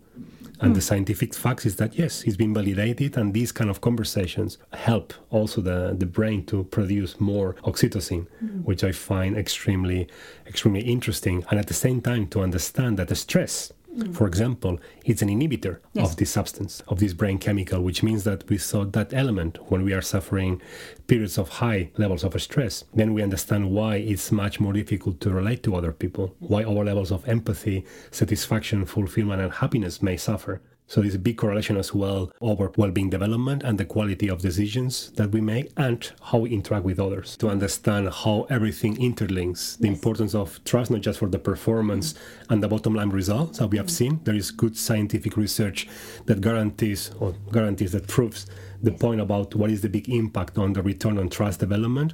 And 0.59 0.69
hmm. 0.69 0.73
the 0.75 0.81
scientific 0.81 1.33
facts 1.33 1.65
is 1.65 1.77
that 1.77 1.97
yes, 1.97 2.21
it's 2.23 2.37
been 2.37 2.53
validated, 2.53 3.17
and 3.17 3.33
these 3.33 3.51
kind 3.51 3.71
of 3.71 3.81
conversations 3.81 4.59
help 4.71 5.15
also 5.31 5.61
the, 5.61 5.95
the 5.97 6.05
brain 6.05 6.45
to 6.45 6.63
produce 6.65 7.19
more 7.19 7.55
oxytocin, 7.63 8.27
hmm. 8.27 8.59
which 8.69 8.83
I 8.83 8.91
find 8.91 9.35
extremely, 9.35 10.07
extremely 10.45 10.81
interesting. 10.81 11.43
And 11.49 11.59
at 11.59 11.65
the 11.65 11.73
same 11.73 12.01
time, 12.01 12.27
to 12.27 12.41
understand 12.41 12.97
that 12.99 13.07
the 13.07 13.15
stress, 13.15 13.73
for 14.11 14.27
example, 14.27 14.79
it's 15.05 15.21
an 15.21 15.29
inhibitor 15.29 15.77
Yes. 15.93 16.11
of 16.11 16.17
this 16.17 16.31
substance, 16.31 16.81
of 16.87 16.99
this 16.99 17.13
brain 17.13 17.37
chemical, 17.37 17.81
which 17.81 18.01
means 18.03 18.23
that 18.23 18.47
we 18.49 18.57
saw 18.57 18.85
that 18.85 19.13
element 19.13 19.57
when 19.69 19.83
we 19.83 19.93
are 19.93 20.01
suffering 20.01 20.61
periods 21.07 21.37
of 21.37 21.49
high 21.49 21.89
levels 21.97 22.23
of 22.23 22.39
stress. 22.41 22.83
Then 22.93 23.13
we 23.13 23.21
understand 23.21 23.71
why 23.71 23.97
it's 23.97 24.31
much 24.31 24.59
more 24.59 24.73
difficult 24.73 25.19
to 25.21 25.29
relate 25.29 25.61
to 25.63 25.75
other 25.75 25.91
people, 25.91 26.35
why 26.39 26.63
our 26.63 26.83
levels 26.83 27.11
of 27.11 27.27
empathy, 27.27 27.85
satisfaction, 28.11 28.85
fulfillment, 28.85 29.41
and 29.41 29.51
happiness 29.51 30.01
may 30.01 30.17
suffer. 30.17 30.61
So 30.87 31.01
there's 31.01 31.15
a 31.15 31.19
big 31.19 31.37
correlation 31.37 31.77
as 31.77 31.93
well 31.93 32.31
over 32.41 32.71
well-being 32.77 33.09
development 33.09 33.63
and 33.63 33.77
the 33.77 33.85
quality 33.85 34.29
of 34.29 34.41
decisions 34.41 35.11
that 35.11 35.31
we 35.31 35.41
make 35.41 35.71
and 35.77 36.11
how 36.21 36.39
we 36.39 36.51
interact 36.51 36.85
with 36.85 36.99
others 36.99 37.35
to 37.37 37.49
understand 37.49 38.09
how 38.09 38.45
everything 38.49 38.97
interlinks. 38.97 39.77
The 39.77 39.87
importance 39.87 40.35
of 40.35 40.63
trust 40.65 40.91
not 40.91 41.01
just 41.01 41.19
for 41.19 41.29
the 41.29 41.39
performance 41.39 42.15
and 42.49 42.61
the 42.61 42.67
bottom 42.67 42.93
line 42.93 43.09
results 43.09 43.59
that 43.59 43.67
we 43.67 43.77
have 43.77 43.87
mm. 43.87 43.91
seen. 43.91 44.19
There 44.23 44.35
is 44.35 44.51
good 44.51 44.77
scientific 44.77 45.37
research 45.37 45.87
that 46.25 46.41
guarantees 46.41 47.11
or 47.19 47.33
guarantees 47.51 47.93
that 47.93 48.07
proves 48.07 48.45
the 48.81 48.91
point 48.91 49.21
about 49.21 49.55
what 49.55 49.71
is 49.71 49.81
the 49.81 49.89
big 49.89 50.09
impact 50.09 50.57
on 50.57 50.73
the 50.73 50.83
return 50.83 51.17
on 51.17 51.29
trust 51.29 51.61
development, 51.61 52.13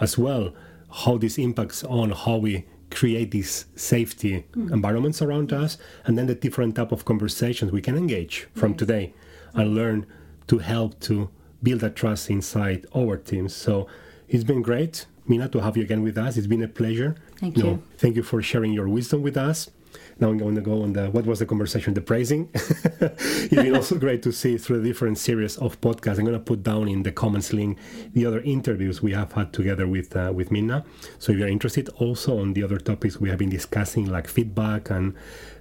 as 0.00 0.18
well 0.18 0.52
how 0.92 1.16
this 1.16 1.38
impacts 1.38 1.82
on 1.84 2.10
how 2.10 2.36
we 2.36 2.66
create 2.94 3.30
these 3.30 3.66
safety 3.74 4.44
mm-hmm. 4.52 4.72
environments 4.72 5.20
around 5.22 5.48
mm-hmm. 5.48 5.64
us 5.64 5.78
and 6.04 6.16
then 6.16 6.26
the 6.26 6.34
different 6.34 6.76
type 6.76 6.92
of 6.92 7.04
conversations 7.04 7.72
we 7.72 7.82
can 7.82 7.96
engage 7.96 8.48
from 8.54 8.74
today 8.74 9.12
and 9.54 9.74
learn 9.74 10.06
to 10.46 10.58
help 10.58 10.98
to 11.00 11.30
build 11.62 11.80
that 11.80 11.96
trust 11.96 12.30
inside 12.30 12.86
our 12.94 13.16
teams 13.16 13.54
so 13.54 13.86
it's 14.28 14.44
been 14.44 14.62
great 14.62 15.06
Minna 15.26 15.48
to 15.50 15.60
have 15.60 15.76
you 15.76 15.84
again 15.84 16.02
with 16.02 16.18
us. 16.18 16.36
It's 16.36 16.48
been 16.48 16.64
a 16.64 16.68
pleasure. 16.68 17.14
Thank 17.36 17.56
know, 17.56 17.64
you. 17.64 17.82
thank 17.96 18.16
you 18.16 18.24
for 18.24 18.42
sharing 18.42 18.72
your 18.72 18.88
wisdom 18.88 19.22
with 19.22 19.36
us 19.36 19.70
now 20.18 20.28
I'm 20.28 20.38
going 20.38 20.54
to 20.54 20.60
go 20.60 20.82
on 20.82 20.92
the 20.92 21.10
what 21.10 21.26
was 21.26 21.38
the 21.38 21.46
conversation, 21.46 21.94
the 21.94 22.00
praising. 22.00 22.48
it's 22.54 23.48
been 23.54 23.74
also 23.74 23.96
great 23.98 24.22
to 24.22 24.32
see 24.32 24.58
through 24.58 24.80
the 24.80 24.88
different 24.88 25.18
series 25.18 25.56
of 25.58 25.80
podcasts. 25.80 26.18
I'm 26.18 26.24
going 26.24 26.38
to 26.38 26.40
put 26.40 26.62
down 26.62 26.88
in 26.88 27.02
the 27.02 27.12
comments 27.12 27.52
link 27.52 27.78
the 28.12 28.26
other 28.26 28.40
interviews 28.40 29.02
we 29.02 29.12
have 29.12 29.32
had 29.32 29.52
together 29.52 29.86
with 29.86 30.14
uh, 30.16 30.32
with 30.34 30.50
Minna. 30.50 30.84
So 31.18 31.32
if 31.32 31.38
you're 31.38 31.48
interested 31.48 31.88
also 31.96 32.38
on 32.38 32.52
the 32.52 32.62
other 32.62 32.78
topics 32.78 33.18
we 33.18 33.28
have 33.30 33.38
been 33.38 33.50
discussing, 33.50 34.06
like 34.06 34.28
feedback 34.28 34.90
and 34.90 35.14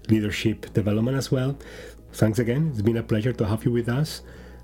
leadership 0.10 0.74
development 0.74 1.18
as 1.18 1.32
well. 1.32 1.58
Thanks 2.14 2.40
again. 2.40 2.70
It's 2.74 2.82
been 2.82 2.98
a 2.98 3.04
pleasure 3.04 3.34
to 3.34 3.46
have 3.46 3.64
you 3.66 3.72
with 3.72 3.90
us. 3.90 4.22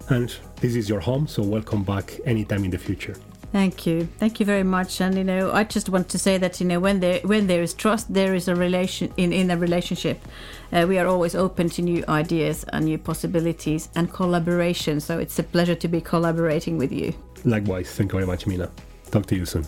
And 0.10 0.34
this 0.62 0.76
is 0.76 0.88
your 0.88 1.00
home, 1.00 1.28
so 1.28 1.44
welcome 1.44 1.84
back 1.84 2.20
anytime 2.26 2.64
in 2.64 2.72
the 2.72 2.78
future. 2.78 3.16
Thank 3.52 3.86
you, 3.88 4.08
thank 4.20 4.40
you 4.40 4.46
very 4.46 4.64
much. 4.64 5.00
And 5.02 5.18
you 5.18 5.24
know, 5.24 5.52
I 5.52 5.64
just 5.64 5.90
want 5.90 6.10
to 6.10 6.20
say 6.20 6.38
that 6.38 6.60
you 6.60 6.68
know, 6.68 6.80
when 6.80 7.00
there 7.00 7.20
when 7.24 7.48
there 7.48 7.62
is 7.62 7.74
trust, 7.74 8.14
there 8.14 8.36
is 8.36 8.48
a 8.48 8.56
relation 8.56 9.12
in 9.18 9.32
in 9.32 9.50
a 9.52 9.58
relationship. 9.58 10.20
Uh, 10.72 10.86
we 10.88 11.00
are 11.00 11.08
always 11.08 11.34
open 11.34 11.70
to 11.70 11.82
new 11.82 12.04
ideas 12.10 12.66
and 12.74 12.86
new 12.86 12.98
possibilities 12.98 13.90
and 13.96 14.12
collaboration. 14.12 15.00
So 15.00 15.18
it's 15.18 15.40
a 15.40 15.44
pleasure 15.44 15.76
to 15.76 15.88
be 15.88 16.02
collaborating 16.02 16.78
with 16.78 16.92
you. 16.92 17.14
Likewise, 17.46 17.90
thank 17.92 18.12
you 18.12 18.20
very 18.20 18.28
much, 18.28 18.46
Minna. 18.46 18.70
Talk 19.12 19.26
to 19.28 19.36
you 19.36 19.46
soon. 19.46 19.66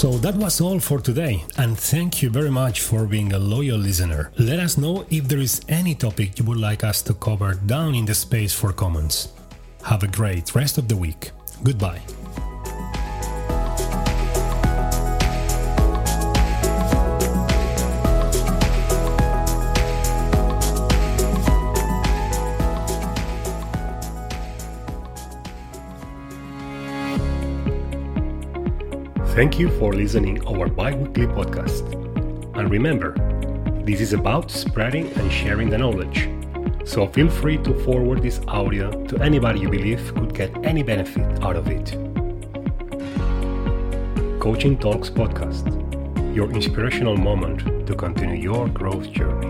So 0.00 0.12
that 0.24 0.34
was 0.34 0.62
all 0.62 0.80
for 0.80 0.98
today, 0.98 1.44
and 1.58 1.78
thank 1.78 2.22
you 2.22 2.30
very 2.30 2.50
much 2.50 2.80
for 2.80 3.04
being 3.04 3.34
a 3.34 3.38
loyal 3.38 3.76
listener. 3.76 4.32
Let 4.38 4.58
us 4.58 4.78
know 4.78 5.04
if 5.10 5.28
there 5.28 5.40
is 5.40 5.60
any 5.68 5.94
topic 5.94 6.38
you 6.38 6.46
would 6.46 6.56
like 6.56 6.84
us 6.84 7.02
to 7.02 7.12
cover 7.12 7.52
down 7.66 7.94
in 7.94 8.06
the 8.06 8.14
space 8.14 8.54
for 8.54 8.72
comments. 8.72 9.28
Have 9.84 10.02
a 10.02 10.08
great 10.08 10.54
rest 10.54 10.78
of 10.78 10.88
the 10.88 10.96
week. 10.96 11.32
Goodbye. 11.62 12.00
Thank 29.40 29.58
you 29.58 29.70
for 29.78 29.94
listening 29.94 30.46
our 30.46 30.68
bi-weekly 30.68 31.26
podcast. 31.26 31.94
And 32.58 32.70
remember, 32.70 33.14
this 33.86 34.02
is 34.02 34.12
about 34.12 34.50
spreading 34.50 35.10
and 35.14 35.32
sharing 35.32 35.70
the 35.70 35.78
knowledge. 35.78 36.28
So 36.84 37.06
feel 37.06 37.30
free 37.30 37.56
to 37.56 37.72
forward 37.82 38.22
this 38.22 38.42
audio 38.48 38.90
to 39.06 39.16
anybody 39.22 39.60
you 39.60 39.70
believe 39.70 40.14
could 40.14 40.34
get 40.34 40.54
any 40.62 40.82
benefit 40.82 41.42
out 41.42 41.56
of 41.56 41.68
it. 41.68 41.92
Coaching 44.38 44.76
Talks 44.76 45.08
Podcast, 45.08 45.64
your 46.36 46.52
inspirational 46.52 47.16
moment 47.16 47.86
to 47.86 47.94
continue 47.94 48.42
your 48.42 48.68
growth 48.68 49.10
journey. 49.10 49.49